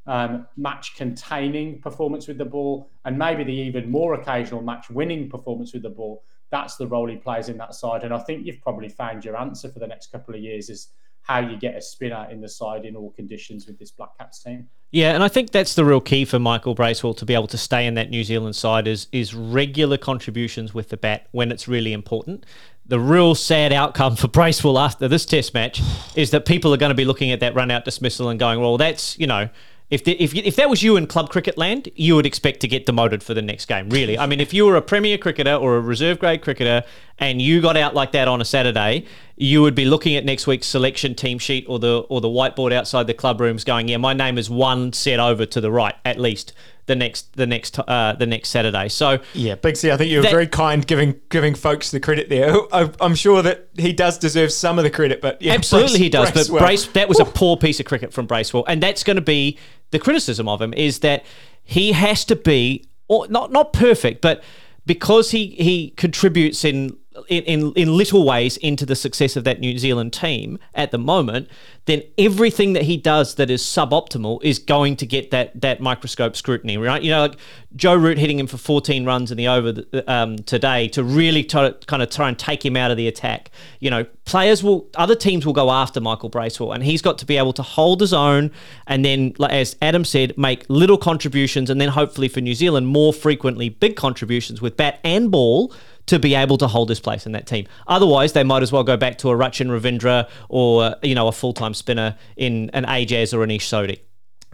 um, 0.07 0.47
match 0.55 0.95
containing 0.95 1.81
performance 1.81 2.27
with 2.27 2.37
the 2.37 2.45
ball 2.45 2.89
and 3.03 3.17
maybe 3.17 3.43
the 3.43 3.53
even 3.53 3.91
more 3.91 4.13
occasional 4.13 4.61
match 4.61 4.89
winning 4.89 5.29
performance 5.29 5.73
with 5.73 5.83
the 5.83 5.89
ball, 5.89 6.23
that's 6.49 6.77
the 6.77 6.87
role 6.87 7.09
he 7.09 7.17
plays 7.17 7.49
in 7.49 7.57
that 7.57 7.75
side. 7.75 8.03
And 8.03 8.13
I 8.13 8.19
think 8.19 8.45
you've 8.45 8.61
probably 8.61 8.87
found 8.87 9.25
your 9.25 9.35
answer 9.35 9.69
for 9.69 9.79
the 9.79 9.87
next 9.87 10.13
couple 10.13 10.33
of 10.33 10.39
years 10.39 10.69
is 10.69 10.89
how 11.27 11.39
you 11.39 11.57
get 11.57 11.75
a 11.75 11.81
spinner 11.81 12.27
in 12.31 12.39
the 12.39 12.47
side 12.47 12.85
in 12.85 12.95
all 12.95 13.11
conditions 13.11 13.67
with 13.67 13.77
this 13.77 13.91
Black 13.91 14.17
Caps 14.17 14.41
team. 14.41 14.69
Yeah, 14.91 15.13
and 15.13 15.21
I 15.21 15.27
think 15.27 15.51
that's 15.51 15.75
the 15.75 15.83
real 15.83 15.99
key 15.99 16.23
for 16.23 16.39
Michael 16.39 16.73
Bracewell 16.73 17.13
to 17.15 17.25
be 17.25 17.33
able 17.33 17.47
to 17.47 17.57
stay 17.57 17.85
in 17.85 17.95
that 17.95 18.09
New 18.09 18.23
Zealand 18.23 18.55
side 18.55 18.87
is 18.87 19.07
is 19.11 19.33
regular 19.33 19.97
contributions 19.97 20.73
with 20.73 20.89
the 20.89 20.97
bat 20.97 21.27
when 21.31 21.51
it's 21.51 21.67
really 21.67 21.91
important. 21.91 22.45
The 22.85 22.99
real 22.99 23.35
sad 23.35 23.73
outcome 23.73 24.15
for 24.15 24.29
Bracewell 24.29 24.79
after 24.79 25.09
this 25.09 25.25
Test 25.25 25.53
match 25.53 25.81
is 26.15 26.31
that 26.31 26.45
people 26.45 26.73
are 26.73 26.77
going 26.77 26.91
to 26.91 26.95
be 26.95 27.03
looking 27.03 27.31
at 27.31 27.41
that 27.41 27.53
run 27.53 27.69
out 27.69 27.83
dismissal 27.83 28.29
and 28.29 28.39
going, 28.39 28.61
well, 28.61 28.77
that's 28.77 29.19
you 29.19 29.27
know 29.27 29.49
if, 29.89 30.03
the, 30.03 30.21
if 30.21 30.35
if 30.35 30.57
that 30.57 30.69
was 30.69 30.83
you 30.83 30.97
in 30.97 31.07
club 31.07 31.29
cricket 31.29 31.57
land, 31.57 31.89
you 31.95 32.15
would 32.15 32.25
expect 32.25 32.59
to 32.59 32.67
get 32.67 32.85
demoted 32.85 33.23
for 33.23 33.33
the 33.33 33.41
next 33.41 33.67
game. 33.67 33.89
Really, 33.89 34.17
I 34.17 34.25
mean, 34.25 34.41
if 34.41 34.53
you 34.53 34.65
were 34.65 34.75
a 34.75 34.81
premier 34.81 35.17
cricketer 35.17 35.55
or 35.55 35.77
a 35.77 35.79
reserve 35.79 36.19
grade 36.19 36.41
cricketer 36.41 36.83
and 37.19 37.41
you 37.41 37.61
got 37.61 37.77
out 37.77 37.95
like 37.95 38.11
that 38.11 38.27
on 38.27 38.41
a 38.41 38.45
Saturday, 38.45 39.05
you 39.37 39.61
would 39.61 39.75
be 39.75 39.85
looking 39.85 40.15
at 40.17 40.25
next 40.25 40.45
week's 40.45 40.67
selection 40.67 41.15
team 41.15 41.39
sheet 41.39 41.65
or 41.69 41.79
the 41.79 41.99
or 42.09 42.19
the 42.19 42.27
whiteboard 42.27 42.73
outside 42.73 43.07
the 43.07 43.13
club 43.13 43.39
rooms, 43.39 43.63
going, 43.63 43.87
"Yeah, 43.87 43.97
my 43.97 44.13
name 44.13 44.37
is 44.37 44.49
one 44.49 44.91
set 44.91 45.21
over 45.21 45.45
to 45.45 45.61
the 45.61 45.71
right 45.71 45.95
at 46.03 46.19
least." 46.19 46.51
The 46.87 46.95
next 46.95 47.35
the 47.35 47.45
next 47.45 47.77
uh, 47.79 48.13
the 48.13 48.25
next 48.25 48.49
Saturday. 48.49 48.87
So 48.87 49.19
yeah, 49.33 49.55
Big 49.55 49.75
C, 49.75 49.91
I 49.91 49.97
think 49.97 50.09
you 50.09 50.17
were 50.17 50.23
that, 50.23 50.31
very 50.31 50.47
kind 50.47 50.87
giving 50.87 51.19
giving 51.29 51.53
Foakes 51.53 51.91
the 51.91 51.99
credit 51.99 52.29
there. 52.29 52.55
I'm 52.71 53.13
sure 53.13 53.41
that 53.41 53.67
he 53.77 53.91
does 53.91 54.17
deserve 54.17 54.53
some 54.53 54.77
of 54.77 54.85
the 54.85 54.89
credit, 54.89 55.21
but 55.21 55.41
yeah, 55.41 55.53
absolutely 55.53 55.91
Brace, 55.91 55.99
he 55.99 56.09
does. 56.09 56.31
Bracewell. 56.31 56.59
But 56.59 56.65
Brace, 56.65 56.87
that 56.87 57.09
was 57.09 57.19
a 57.19 57.25
poor 57.25 57.57
piece 57.57 57.81
of 57.81 57.85
cricket 57.85 58.13
from 58.13 58.25
Bracewell, 58.25 58.63
and 58.67 58.81
that's 58.81 59.03
going 59.03 59.17
to 59.17 59.21
be 59.21 59.59
the 59.91 59.99
criticism 59.99 60.47
of 60.47 60.61
him 60.61 60.73
is 60.73 60.99
that 60.99 61.25
he 61.63 61.91
has 61.91 62.23
to 62.25 62.35
be 62.35 62.85
or 63.07 63.27
not 63.27 63.51
not 63.51 63.73
perfect, 63.73 64.21
but 64.21 64.43
because 64.85 65.31
he 65.31 65.47
he 65.59 65.89
contributes 65.91 66.63
in 66.63 66.97
in, 67.29 67.43
in, 67.43 67.73
in 67.73 67.95
little 67.95 68.25
ways 68.25 68.57
into 68.57 68.85
the 68.85 68.95
success 68.95 69.35
of 69.35 69.43
that 69.43 69.59
New 69.59 69.77
Zealand 69.77 70.13
team 70.13 70.59
at 70.73 70.91
the 70.91 70.97
moment, 70.97 71.49
then 71.85 72.03
everything 72.17 72.73
that 72.73 72.83
he 72.83 72.97
does 72.97 73.35
that 73.35 73.49
is 73.49 73.63
suboptimal 73.63 74.43
is 74.43 74.59
going 74.59 74.95
to 74.97 75.05
get 75.05 75.31
that 75.31 75.59
that 75.61 75.79
microscope 75.79 76.35
scrutiny, 76.35 76.77
right? 76.77 77.01
You 77.01 77.11
know, 77.11 77.21
like 77.21 77.37
Joe 77.75 77.95
Root 77.95 78.17
hitting 78.17 78.39
him 78.39 78.47
for 78.47 78.57
14 78.57 79.05
runs 79.05 79.31
in 79.31 79.37
the 79.37 79.47
over 79.47 79.73
um, 80.07 80.37
today 80.39 80.89
to 80.89 81.03
really 81.03 81.43
try 81.43 81.71
kind 81.87 82.03
of 82.03 82.09
try 82.09 82.27
and 82.27 82.37
take 82.37 82.65
him 82.65 82.75
out 82.75 82.91
of 82.91 82.97
the 82.97 83.07
attack. 83.07 83.51
You 83.79 83.89
know, 83.89 84.05
players 84.25 84.63
will, 84.63 84.89
other 84.95 85.15
teams 85.15 85.45
will 85.45 85.53
go 85.53 85.71
after 85.71 86.01
Michael 86.01 86.29
Bracewell, 86.29 86.73
and 86.73 86.83
he's 86.83 87.01
got 87.01 87.17
to 87.19 87.25
be 87.25 87.37
able 87.37 87.53
to 87.53 87.63
hold 87.63 88.01
his 88.01 88.13
own, 88.13 88.51
and 88.85 89.05
then, 89.05 89.33
as 89.49 89.75
Adam 89.81 90.03
said, 90.03 90.37
make 90.37 90.65
little 90.67 90.97
contributions, 90.97 91.69
and 91.69 91.79
then 91.79 91.89
hopefully 91.89 92.27
for 92.27 92.41
New 92.41 92.53
Zealand 92.53 92.87
more 92.87 93.13
frequently 93.13 93.69
big 93.69 93.95
contributions 93.95 94.61
with 94.61 94.75
bat 94.75 94.99
and 95.03 95.31
ball 95.31 95.73
to 96.07 96.19
be 96.19 96.35
able 96.35 96.57
to 96.57 96.67
hold 96.67 96.89
his 96.89 96.99
place 96.99 97.25
in 97.25 97.33
that 97.33 97.45
team. 97.45 97.67
Otherwise, 97.87 98.33
they 98.33 98.43
might 98.43 98.63
as 98.63 98.71
well 98.71 98.83
go 98.83 98.97
back 98.97 99.17
to 99.19 99.29
a 99.29 99.33
Rachin 99.33 99.67
Ravindra 99.67 100.27
or 100.49 100.95
you 101.03 101.15
know 101.15 101.27
a 101.27 101.31
full 101.31 101.53
time 101.53 101.73
spinner 101.73 102.17
in 102.35 102.69
an 102.71 102.85
Ajaz 102.85 103.33
or 103.33 103.43
an 103.43 103.51
Ish 103.51 103.69
Sodhi. 103.69 103.99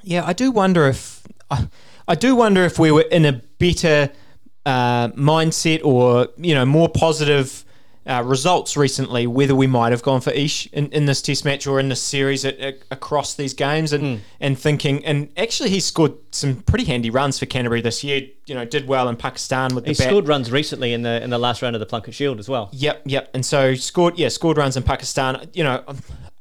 Yeah, 0.04 0.26
I 0.26 0.34
do 0.34 0.52
wonder 0.52 0.88
if 0.88 1.26
I, 1.50 1.68
I 2.08 2.16
do 2.16 2.36
wonder 2.36 2.64
if 2.64 2.78
we 2.78 2.92
were 2.92 3.06
in 3.10 3.26
a 3.26 3.42
better 3.60 4.12
uh, 4.66 5.10
mindset 5.10 5.84
or 5.84 6.28
you 6.38 6.54
know 6.54 6.66
more 6.66 6.90
positive 6.90 7.64
uh, 8.06 8.22
results 8.26 8.76
recently, 8.76 9.28
whether 9.28 9.56
we 9.56 9.68
might 9.68 9.92
have 9.92 10.04
gone 10.04 10.20
for 10.20 10.32
Ish 10.32 10.68
in, 10.74 10.88
in 10.88 11.06
this 11.06 11.22
test 11.22 11.46
match 11.46 11.66
or 11.66 11.80
in 11.80 11.88
this 11.88 12.02
series 12.02 12.44
at, 12.44 12.60
at, 12.60 12.80
across 12.92 13.36
these 13.36 13.54
games, 13.54 13.94
and 13.94 14.04
mm. 14.04 14.20
and 14.42 14.60
thinking, 14.60 15.06
and 15.06 15.30
actually 15.38 15.70
he 15.70 15.80
scored 15.80 16.14
some 16.32 16.58
pretty 16.64 16.84
handy 16.84 17.10
runs 17.10 17.40
for 17.40 17.46
Canterbury 17.46 17.82
this 17.82 18.04
year. 18.04 18.28
You 18.46 18.56
know, 18.56 18.66
did 18.66 18.88
well 18.88 19.08
in 19.08 19.16
Pakistan 19.16 19.74
with 19.74 19.86
the 19.86 19.92
he 19.92 19.94
scored 19.94 20.28
runs 20.28 20.52
recently 20.52 20.92
in 20.92 21.04
the 21.04 21.24
in 21.24 21.30
the 21.30 21.38
last 21.38 21.62
round 21.62 21.78
of 21.78 21.80
the 21.80 21.86
Plunket 21.86 22.14
Shield 22.14 22.40
as 22.40 22.50
well. 22.50 22.70
Yep, 22.74 23.04
yep, 23.06 23.30
and 23.34 23.46
so 23.46 23.74
scored 23.74 24.18
yeah 24.18 24.28
scored 24.28 24.58
runs 24.58 24.76
in 24.76 24.84
Pakistan. 24.84 25.50
You 25.54 25.64
know. 25.64 25.84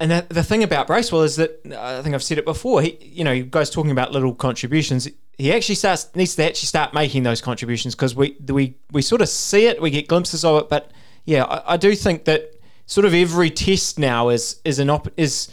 And 0.01 0.11
the, 0.11 0.27
the 0.29 0.43
thing 0.43 0.65
about 0.65 0.89
Bracewell 0.89 1.23
is 1.23 1.37
that 1.37 1.65
I 1.79 2.03
think 2.03 2.13
I've 2.17 2.25
said 2.25 2.37
it 2.37 2.45
before. 2.45 2.83
He, 2.83 2.99
you 3.01 3.23
know, 3.23 3.41
guys 3.45 3.71
talking 3.71 3.93
about 3.93 4.11
little 4.11 4.35
contributions. 4.35 5.09
He 5.39 5.53
actually 5.53 5.77
starts 5.77 6.13
needs 6.17 6.35
to 6.35 6.45
actually 6.45 6.67
start 6.67 6.93
making 6.93 7.23
those 7.23 7.41
contributions 7.41 7.95
because 7.95 8.17
we 8.17 8.37
we 8.49 8.75
we 8.91 9.01
sort 9.01 9.21
of 9.21 9.29
see 9.29 9.67
it, 9.67 9.81
we 9.81 9.91
get 9.91 10.09
glimpses 10.09 10.45
of 10.45 10.61
it, 10.61 10.69
but 10.69 10.91
yeah, 11.25 11.45
I, 11.45 11.75
I 11.75 11.77
do 11.77 11.95
think 11.95 12.25
that 12.25 12.53
sort 12.87 13.05
of 13.05 13.15
every 13.15 13.51
test 13.51 13.99
now 13.99 14.29
is 14.29 14.61
is 14.65 14.79
an 14.79 14.91
op- 14.91 15.13
is 15.17 15.49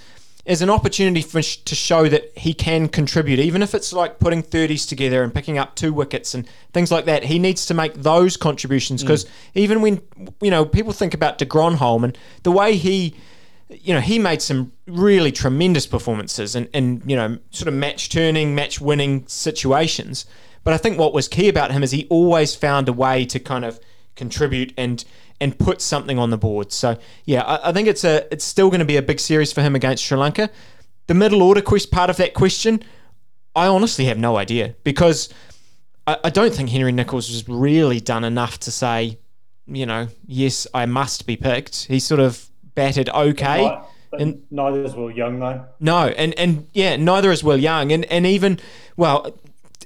is 0.46 0.62
an 0.64 0.70
opportunity 0.70 1.22
for 1.22 1.44
sh- 1.44 1.58
to 1.58 1.76
show 1.76 2.10
that 2.10 2.36
he 2.36 2.54
can 2.54 2.88
contribute, 2.88 3.40
even 3.40 3.62
if 3.62 3.76
it's 3.76 3.94
like 3.94 4.18
putting 4.20 4.42
30s 4.42 4.88
together 4.88 5.22
and 5.22 5.32
picking 5.34 5.60
up 5.60 5.76
two 5.76 5.94
wickets 5.94 6.34
and 6.34 6.48
things 6.74 6.92
like 6.92 7.06
that. 7.06 7.24
He 7.24 7.38
needs 7.38 7.68
to 7.68 7.76
make 7.76 7.94
those 7.94 8.36
contributions 8.36 9.02
mm. 9.02 9.06
because 9.06 9.28
even 9.54 9.82
when 9.82 10.02
you 10.42 10.50
know 10.50 10.66
people 10.66 10.92
think 10.92 11.14
about 11.14 11.38
De 11.38 11.46
Grandhomme 11.46 12.04
and 12.06 12.18
the 12.44 12.52
way 12.52 12.76
he, 12.76 13.16
you 13.70 13.94
know, 13.94 14.00
he 14.00 14.18
made 14.18 14.42
some 14.42 14.72
really 14.88 15.32
tremendous 15.32 15.86
performances 15.86 16.56
and 16.56 16.68
and 16.74 17.04
you 17.06 17.16
know 17.16 17.38
sort 17.52 17.68
of 17.68 17.74
match 17.76 18.10
turning, 18.10 18.56
match 18.56 18.82
winning 18.82 19.28
situations. 19.28 20.26
But 20.64 20.74
I 20.74 20.78
think 20.78 21.00
what 21.00 21.14
was 21.14 21.28
key 21.28 21.48
about 21.48 21.72
him 21.72 21.84
is 21.84 21.92
he 21.92 22.06
always 22.10 22.54
found 22.54 22.90
a 22.90 22.94
way 22.94 23.24
to 23.26 23.40
kind 23.40 23.64
of 23.64 23.80
contribute 24.20 24.74
and 24.78 25.04
and 25.42 25.58
put 25.58 25.82
something 25.82 26.20
on 26.20 26.30
the 26.30 26.38
board. 26.38 26.72
So 26.72 26.98
yeah, 27.26 27.42
I, 27.44 27.70
I 27.70 27.74
think 27.74 27.88
it's 27.88 28.04
a 28.04 28.32
it's 28.32 28.46
still 28.46 28.70
going 28.70 28.80
to 28.82 28.86
be 28.86 28.98
a 28.98 29.02
big 29.02 29.20
series 29.20 29.52
for 29.52 29.62
him 29.62 29.76
against 29.76 30.04
Sri 30.04 30.18
Lanka. 30.18 30.50
The 31.08 31.14
middle 31.16 31.42
order 31.42 31.62
quest 31.62 31.90
part 31.92 32.10
of 32.12 32.18
that 32.18 32.34
question, 32.36 32.84
I 33.56 33.66
honestly 33.68 34.06
have 34.06 34.20
no 34.20 34.38
idea 34.38 34.76
because 34.84 35.30
I, 36.06 36.18
I 36.26 36.30
don't 36.30 36.54
think 36.54 36.70
Henry 36.70 36.92
Nicholls 36.92 37.30
has 37.30 37.48
really 37.48 38.00
done 38.00 38.24
enough 38.24 38.60
to 38.60 38.72
say, 38.72 39.18
you 39.66 39.86
know, 39.86 40.10
yes, 40.28 40.68
I 40.74 40.86
must 40.86 41.26
be 41.26 41.36
picked. 41.36 41.86
He 41.86 42.00
sort 42.00 42.20
of 42.20 42.48
batted 42.76 43.10
okay. 43.10 43.64
Right, 43.66 43.84
but 44.12 44.22
And- 44.22 44.44
neither 44.52 44.84
is 44.84 44.94
Will 44.94 45.10
Young 45.10 45.40
though. 45.40 45.66
No, 45.80 46.08
and 46.10 46.38
and 46.38 46.68
yeah, 46.74 46.96
neither 46.98 47.32
is 47.32 47.44
Will 47.44 47.58
Young, 47.58 47.92
and 47.92 48.06
and 48.06 48.26
even 48.26 48.60
well, 48.98 49.34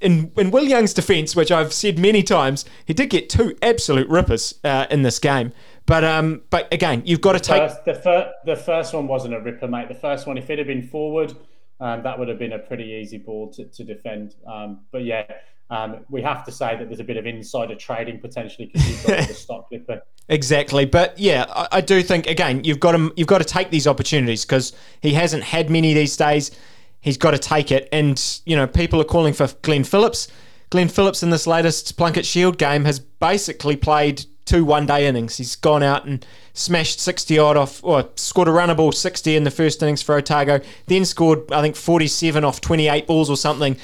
in 0.03 0.31
in 0.37 0.51
Will 0.51 0.65
Young's 0.65 0.93
defence, 0.93 1.35
which 1.35 1.51
I've 1.51 1.73
said 1.73 1.97
many 1.97 2.21
times, 2.21 2.65
he 2.85 2.93
did 2.93 3.09
get 3.09 3.29
two 3.29 3.57
absolute 3.61 4.07
rippers 4.09 4.59
uh, 4.63 4.85
in 4.91 5.01
this 5.01 5.17
game. 5.19 5.51
But 5.85 6.03
um, 6.03 6.43
but 6.49 6.71
again, 6.71 7.01
you've 7.05 7.21
got 7.21 7.33
to 7.33 7.39
take 7.39 7.69
First, 7.69 7.85
the, 7.85 7.95
fir- 7.95 8.33
the 8.45 8.55
first 8.55 8.93
one 8.93 9.07
wasn't 9.07 9.33
a 9.33 9.39
ripper, 9.39 9.67
mate. 9.67 9.87
The 9.87 9.95
first 9.95 10.27
one, 10.27 10.37
if 10.37 10.49
it 10.49 10.57
had 10.57 10.67
been 10.67 10.87
forward, 10.87 11.35
um, 11.79 12.03
that 12.03 12.17
would 12.17 12.27
have 12.27 12.39
been 12.39 12.53
a 12.53 12.59
pretty 12.59 12.85
easy 12.85 13.17
ball 13.17 13.51
to, 13.53 13.65
to 13.65 13.83
defend. 13.83 14.35
Um, 14.47 14.81
but 14.91 15.03
yeah, 15.03 15.25
um, 15.69 16.05
we 16.09 16.21
have 16.21 16.45
to 16.45 16.51
say 16.51 16.77
that 16.77 16.87
there's 16.87 16.99
a 16.99 17.03
bit 17.03 17.17
of 17.17 17.25
insider 17.25 17.75
trading 17.75 18.19
potentially 18.19 18.67
because 18.67 18.89
you've 18.89 19.05
got 19.05 19.27
the 19.27 19.33
stock 19.33 19.69
clipper. 19.69 20.01
Exactly, 20.29 20.85
but 20.85 21.17
yeah, 21.17 21.45
I, 21.49 21.67
I 21.73 21.81
do 21.81 22.01
think 22.01 22.27
again 22.27 22.63
you've 22.63 22.79
got 22.79 22.93
to 22.93 23.11
you've 23.17 23.27
got 23.27 23.39
to 23.39 23.45
take 23.45 23.71
these 23.71 23.87
opportunities 23.87 24.45
because 24.45 24.73
he 25.01 25.13
hasn't 25.13 25.43
had 25.43 25.69
many 25.69 25.93
these 25.93 26.15
days. 26.15 26.51
He's 27.03 27.17
got 27.17 27.31
to 27.31 27.37
take 27.37 27.71
it, 27.71 27.89
and 27.91 28.41
you 28.45 28.55
know 28.55 28.65
people 28.65 28.99
are 29.01 29.05
calling 29.05 29.33
for 29.33 29.49
Glenn 29.61 29.83
Phillips. 29.83 30.27
Glenn 30.69 30.87
Phillips 30.87 31.21
in 31.21 31.29
this 31.29 31.45
latest 31.45 31.97
Plunket 31.97 32.25
Shield 32.25 32.57
game 32.57 32.85
has 32.85 32.97
basically 32.99 33.75
played 33.75 34.25
two 34.45 34.65
one-day 34.65 35.05
innings. 35.05 35.37
He's 35.37 35.55
gone 35.55 35.83
out 35.83 36.05
and 36.05 36.25
smashed 36.53 36.99
sixty 36.99 37.37
odd 37.37 37.57
off, 37.57 37.83
or 37.83 38.09
scored 38.15 38.47
a 38.47 38.51
runnable 38.51 38.93
sixty 38.93 39.35
in 39.35 39.43
the 39.43 39.51
first 39.51 39.83
innings 39.83 40.01
for 40.01 40.15
Otago, 40.15 40.61
then 40.87 41.03
scored 41.03 41.51
I 41.51 41.61
think 41.61 41.75
forty-seven 41.75 42.45
off 42.45 42.61
twenty-eight 42.61 43.05
balls 43.05 43.29
or 43.29 43.37
something 43.37 43.77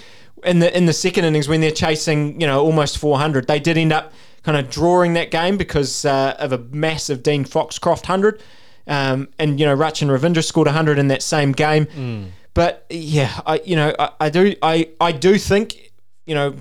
in 0.46 0.60
the 0.60 0.76
in 0.76 0.86
the 0.86 0.94
second 0.94 1.26
innings 1.26 1.50
when 1.50 1.60
they're 1.60 1.72
chasing 1.72 2.40
you 2.40 2.48
know 2.48 2.64
almost 2.64 2.98
four 2.98 3.20
hundred. 3.20 3.48
They 3.48 3.60
did 3.60 3.78
end 3.78 3.92
up 3.92 4.14
kind 4.44 4.58
of 4.58 4.70
drawing 4.70 5.14
that 5.14 5.32
game 5.32 5.58
because 5.58 6.06
uh, 6.06 6.36
of 6.40 6.54
a 6.54 6.58
massive 6.58 7.22
Dean 7.22 7.44
Foxcroft 7.44 8.08
100. 8.08 8.42
Um, 8.88 9.28
and, 9.38 9.60
you 9.60 9.66
know, 9.66 9.76
Rachin 9.76 10.08
Ravindra 10.08 10.44
scored 10.44 10.66
100 10.68 10.98
in 10.98 11.10
that 11.10 11.22
same 11.22 11.52
game. 11.52 12.32
But, 12.60 12.86
yeah, 12.90 13.40
I, 13.46 13.62
you 13.64 13.78
know, 13.78 13.96
I, 13.98 14.10
I 14.20 14.30
do 14.30 14.54
I, 14.62 14.90
I 15.00 15.14
do 15.14 15.38
think, 15.38 15.94
you 16.26 16.36
know, 16.36 16.56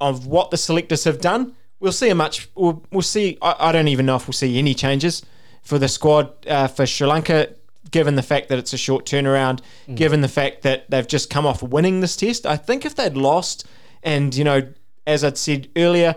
of 0.00 0.26
what 0.26 0.50
the 0.50 0.56
selectors 0.56 1.04
have 1.04 1.20
done, 1.20 1.54
we'll 1.78 1.92
see 1.92 2.08
a 2.08 2.14
much, 2.16 2.48
we'll, 2.56 2.82
we'll 2.90 3.02
see, 3.02 3.38
I, 3.40 3.54
I 3.68 3.70
don't 3.70 3.86
even 3.86 4.04
know 4.04 4.16
if 4.16 4.26
we'll 4.26 4.32
see 4.32 4.58
any 4.58 4.74
changes 4.74 5.24
for 5.62 5.78
the 5.78 5.86
squad 5.86 6.44
uh, 6.48 6.66
for 6.66 6.86
Sri 6.86 7.06
Lanka, 7.06 7.54
given 7.92 8.16
the 8.16 8.22
fact 8.24 8.48
that 8.48 8.58
it's 8.58 8.72
a 8.72 8.76
short 8.76 9.06
turnaround, 9.06 9.60
given 9.94 10.22
the 10.22 10.28
fact 10.28 10.62
that 10.62 10.90
they've 10.90 11.06
just 11.06 11.30
come 11.30 11.46
off 11.46 11.62
winning 11.62 12.00
this 12.00 12.16
test. 12.16 12.44
I 12.44 12.56
think 12.56 12.84
if 12.84 12.96
they'd 12.96 13.16
lost, 13.16 13.64
and, 14.02 14.34
you 14.34 14.42
know, 14.42 14.62
as 15.06 15.22
I'd 15.22 15.38
said 15.38 15.68
earlier, 15.76 16.16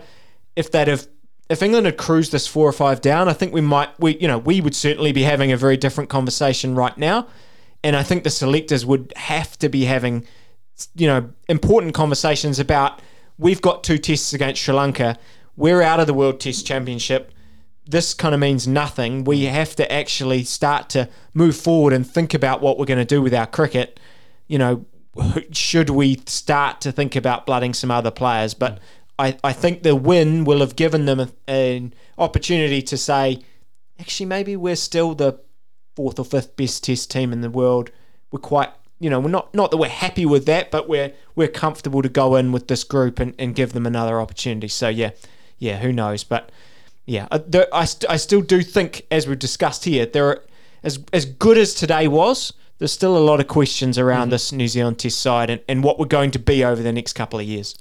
if 0.56 0.72
they'd 0.72 0.88
have 0.88 1.06
if 1.48 1.62
England 1.62 1.86
had 1.86 1.96
cruised 1.96 2.32
this 2.32 2.48
four 2.48 2.68
or 2.68 2.72
five 2.72 3.00
down, 3.00 3.28
I 3.28 3.34
think 3.34 3.54
we 3.54 3.60
might 3.60 3.90
we 4.00 4.18
you 4.18 4.26
know 4.26 4.38
we 4.38 4.60
would 4.60 4.74
certainly 4.74 5.12
be 5.12 5.22
having 5.22 5.52
a 5.52 5.56
very 5.56 5.76
different 5.76 6.10
conversation 6.10 6.74
right 6.74 6.98
now, 6.98 7.28
and 7.84 7.96
I 7.96 8.02
think 8.02 8.24
the 8.24 8.30
selectors 8.30 8.86
would 8.86 9.12
have 9.16 9.58
to 9.58 9.68
be 9.68 9.84
having 9.84 10.26
you 10.94 11.06
know 11.06 11.30
important 11.48 11.94
conversations 11.94 12.58
about 12.58 13.00
we've 13.38 13.60
got 13.60 13.84
two 13.84 13.98
tests 13.98 14.32
against 14.32 14.62
Sri 14.62 14.74
Lanka, 14.74 15.18
we're 15.56 15.82
out 15.82 16.00
of 16.00 16.06
the 16.06 16.14
World 16.14 16.40
Test 16.40 16.66
Championship. 16.66 17.32
This 17.84 18.14
kind 18.14 18.34
of 18.34 18.40
means 18.40 18.68
nothing. 18.68 19.24
We 19.24 19.44
have 19.44 19.74
to 19.76 19.92
actually 19.92 20.44
start 20.44 20.88
to 20.90 21.08
move 21.34 21.56
forward 21.56 21.92
and 21.92 22.06
think 22.08 22.32
about 22.32 22.62
what 22.62 22.78
we're 22.78 22.86
going 22.86 22.98
to 22.98 23.04
do 23.04 23.20
with 23.20 23.34
our 23.34 23.46
cricket. 23.46 23.98
You 24.46 24.58
know, 24.58 24.86
should 25.52 25.90
we 25.90 26.20
start 26.26 26.80
to 26.82 26.92
think 26.92 27.16
about 27.16 27.44
blooding 27.44 27.74
some 27.74 27.90
other 27.90 28.10
players? 28.10 28.54
But 28.54 28.78
I, 29.18 29.36
I 29.42 29.52
think 29.52 29.82
the 29.82 29.96
win 29.96 30.44
will 30.44 30.60
have 30.60 30.76
given 30.76 31.06
them 31.06 31.20
a, 31.20 31.28
an 31.48 31.94
opportunity 32.18 32.82
to 32.82 32.96
say, 32.96 33.42
actually, 33.98 34.26
maybe 34.26 34.56
we're 34.56 34.76
still 34.76 35.14
the 35.14 35.40
fourth 35.94 36.18
or 36.18 36.24
fifth 36.24 36.56
best 36.56 36.84
test 36.84 37.10
team 37.10 37.32
in 37.32 37.40
the 37.40 37.50
world. 37.50 37.90
We're 38.30 38.40
quite, 38.40 38.70
you 38.98 39.10
know, 39.10 39.20
we're 39.20 39.30
not 39.30 39.54
not 39.54 39.70
that 39.70 39.76
we're 39.76 39.88
happy 39.88 40.26
with 40.26 40.46
that, 40.46 40.70
but 40.70 40.88
we're 40.88 41.12
we're 41.34 41.48
comfortable 41.48 42.02
to 42.02 42.08
go 42.08 42.36
in 42.36 42.52
with 42.52 42.68
this 42.68 42.84
group 42.84 43.18
and, 43.20 43.34
and 43.38 43.54
give 43.54 43.72
them 43.72 43.86
another 43.86 44.20
opportunity. 44.20 44.68
So 44.68 44.88
yeah, 44.88 45.10
yeah, 45.58 45.78
who 45.78 45.92
knows? 45.92 46.24
But 46.24 46.50
yeah, 47.06 47.26
uh, 47.30 47.38
I, 47.38 47.44
there, 47.46 47.66
I, 47.72 47.84
st- 47.84 48.10
I 48.10 48.16
still 48.16 48.40
do 48.40 48.62
think, 48.62 49.06
as 49.10 49.26
we've 49.26 49.38
discussed 49.38 49.84
here, 49.84 50.06
there 50.06 50.26
are 50.26 50.44
as 50.82 50.98
as 51.12 51.24
good 51.24 51.58
as 51.58 51.74
today 51.74 52.08
was. 52.08 52.52
There's 52.78 52.92
still 52.92 53.16
a 53.16 53.20
lot 53.20 53.38
of 53.38 53.46
questions 53.46 53.96
around 53.96 54.24
mm-hmm. 54.24 54.30
this 54.30 54.50
New 54.52 54.66
Zealand 54.66 54.98
Test 54.98 55.20
side 55.20 55.50
and, 55.50 55.60
and 55.68 55.84
what 55.84 56.00
we're 56.00 56.06
going 56.06 56.32
to 56.32 56.38
be 56.40 56.64
over 56.64 56.82
the 56.82 56.92
next 56.92 57.12
couple 57.12 57.38
of 57.38 57.46
years. 57.46 57.76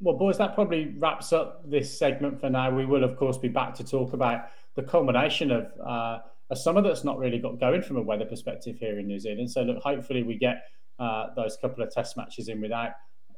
Well, 0.00 0.18
boys, 0.18 0.36
that 0.36 0.54
probably 0.54 0.94
wraps 0.98 1.32
up 1.32 1.62
this 1.70 1.96
segment 1.96 2.38
for 2.40 2.50
now. 2.50 2.70
We 2.70 2.84
will, 2.84 3.04
of 3.04 3.16
course, 3.16 3.38
be 3.38 3.48
back 3.48 3.74
to 3.76 3.84
talk 3.84 4.12
about 4.12 4.50
the 4.74 4.82
culmination 4.82 5.50
of 5.50 5.66
uh, 5.84 6.18
a 6.50 6.56
summer 6.56 6.82
that's 6.82 7.04
not 7.04 7.18
really 7.18 7.38
got 7.38 7.58
going 7.58 7.82
from 7.82 7.96
a 7.96 8.02
weather 8.02 8.24
perspective 8.24 8.76
here 8.78 8.98
in 8.98 9.06
New 9.06 9.18
Zealand. 9.18 9.50
So, 9.50 9.62
look, 9.62 9.82
hopefully, 9.82 10.22
we 10.22 10.36
get 10.36 10.64
uh, 10.98 11.28
those 11.34 11.56
couple 11.56 11.82
of 11.82 11.92
test 11.92 12.16
matches 12.16 12.48
in 12.48 12.60
without 12.60 12.92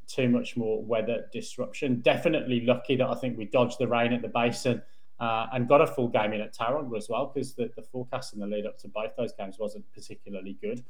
too 0.06 0.28
much 0.28 0.56
more 0.56 0.82
weather 0.82 1.26
disruption. 1.32 2.00
Definitely 2.00 2.60
lucky 2.60 2.96
that 2.96 3.08
I 3.08 3.14
think 3.14 3.36
we 3.36 3.46
dodged 3.46 3.78
the 3.78 3.88
rain 3.88 4.12
at 4.12 4.22
the 4.22 4.28
basin 4.28 4.82
uh, 5.18 5.46
and 5.52 5.68
got 5.68 5.80
a 5.80 5.86
full 5.86 6.08
game 6.08 6.32
in 6.32 6.40
at 6.40 6.54
Tauranga 6.54 6.96
as 6.96 7.08
well, 7.08 7.30
because 7.32 7.54
the, 7.54 7.70
the 7.76 7.82
forecast 7.82 8.34
in 8.34 8.40
the 8.40 8.46
lead 8.46 8.66
up 8.66 8.78
to 8.78 8.88
both 8.88 9.16
those 9.16 9.32
games 9.32 9.58
wasn't 9.58 9.84
particularly 9.92 10.56
good. 10.60 10.84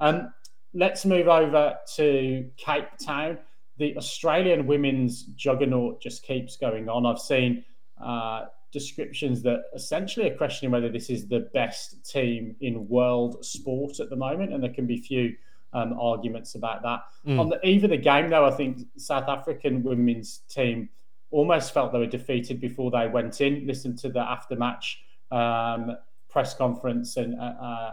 Um, 0.00 0.32
let's 0.74 1.04
move 1.04 1.28
over 1.28 1.76
to 1.96 2.50
Cape 2.56 2.88
Town. 3.04 3.38
The 3.78 3.96
Australian 3.96 4.66
women's 4.66 5.24
juggernaut 5.24 6.00
just 6.00 6.22
keeps 6.22 6.56
going 6.56 6.88
on. 6.88 7.06
I've 7.06 7.18
seen 7.18 7.64
uh, 8.02 8.46
descriptions 8.72 9.42
that 9.42 9.64
essentially 9.74 10.30
are 10.30 10.36
questioning 10.36 10.72
whether 10.72 10.88
this 10.88 11.10
is 11.10 11.26
the 11.26 11.48
best 11.54 12.04
team 12.10 12.56
in 12.60 12.88
world 12.88 13.44
sport 13.44 14.00
at 14.00 14.10
the 14.10 14.16
moment, 14.16 14.52
and 14.52 14.62
there 14.62 14.72
can 14.72 14.86
be 14.86 14.98
few 14.98 15.34
um, 15.72 15.98
arguments 16.00 16.54
about 16.54 16.82
that. 16.82 17.00
On 17.38 17.48
the 17.48 17.64
eve 17.66 17.84
of 17.84 17.90
the 17.90 17.96
game, 17.96 18.30
though, 18.30 18.46
I 18.46 18.50
think 18.50 18.78
South 18.96 19.28
African 19.28 19.82
women's 19.82 20.42
team 20.48 20.88
almost 21.30 21.74
felt 21.74 21.92
they 21.92 21.98
were 21.98 22.06
defeated 22.06 22.60
before 22.60 22.90
they 22.90 23.08
went 23.08 23.40
in. 23.40 23.66
Listened 23.66 23.98
to 23.98 24.08
the 24.08 24.20
after-match 24.20 25.02
um, 25.30 25.96
press 26.28 26.54
conference 26.54 27.16
and. 27.16 27.38
Uh, 27.38 27.54
uh, 27.60 27.92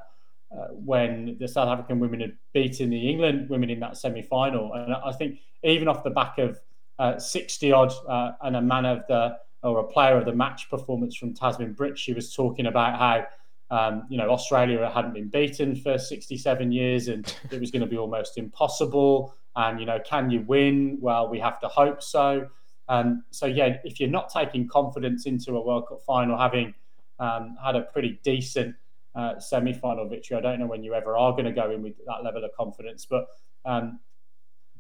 uh, 0.54 0.68
when 0.68 1.36
the 1.40 1.48
South 1.48 1.68
African 1.68 2.00
women 2.00 2.20
had 2.20 2.34
beaten 2.54 2.92
the 2.92 3.10
England 3.10 3.50
women 3.50 3.72
in 3.72 3.80
that 3.80 3.98
semi 3.98 4.22
final. 4.22 4.72
And 4.74 4.94
I 4.94 5.12
think 5.12 5.40
even 5.64 5.88
off 5.88 6.04
the 6.04 6.12
back 6.12 6.38
of 6.38 6.60
uh, 7.00 7.18
60 7.18 7.72
odd 7.72 7.92
uh, 8.08 8.34
and 8.42 8.56
a 8.56 8.62
man 8.62 8.86
of 8.86 9.04
the 9.08 9.36
or 9.64 9.80
a 9.80 9.84
player 9.84 10.18
of 10.18 10.26
the 10.26 10.34
match 10.34 10.70
performance 10.70 11.16
from 11.16 11.34
Tazmin 11.34 11.76
Brits, 11.76 11.98
she 11.98 12.14
was 12.14 12.34
talking 12.34 12.66
about 12.68 12.98
how. 13.00 13.26
Um, 13.72 14.06
you 14.08 14.20
know, 14.20 14.30
Australia 14.30 14.88
hadn't 14.94 15.16
been 15.16 15.30
beaten 15.30 15.76
for 15.76 15.98
67 15.98 16.72
years 16.72 17.08
and 17.08 17.36
it 17.50 17.60
was 17.60 17.72
going 17.72 17.82
to 17.82 17.88
be 17.88 17.98
almost 17.98 18.38
impossible. 18.38 19.34
And, 19.56 19.80
you 19.80 19.88
know, 19.88 19.98
can 20.06 20.30
you 20.30 20.42
win? 20.42 21.00
Well, 21.02 21.28
we 21.28 21.40
have 21.40 21.60
to 21.62 21.68
hope 21.68 22.04
so. 22.04 22.50
Um, 22.88 23.24
so, 23.32 23.48
yeah, 23.48 23.78
if 23.84 24.00
you're 24.00 24.12
not 24.12 24.30
taking 24.32 24.68
confidence 24.68 25.26
into 25.26 25.56
a 25.58 25.62
World 25.66 25.88
Cup 25.88 26.02
final, 26.06 26.38
having 26.38 26.76
um, 27.18 27.56
had 27.64 27.76
a 27.76 27.82
pretty 27.82 28.20
decent 28.24 28.76
uh, 29.16 29.40
semi-final 29.40 30.08
victory. 30.08 30.38
I 30.38 30.42
don't 30.42 30.60
know 30.60 30.68
when 30.68 30.84
you 30.84 30.94
ever 30.94 31.18
are 31.18 31.32
going 31.32 31.46
to 31.46 31.52
go 31.52 31.72
in 31.72 31.82
with 31.82 31.94
that 32.06 32.24
level 32.24 32.44
of 32.44 32.52
confidence, 32.56 33.08
but 33.10 33.26
um, 33.66 34.00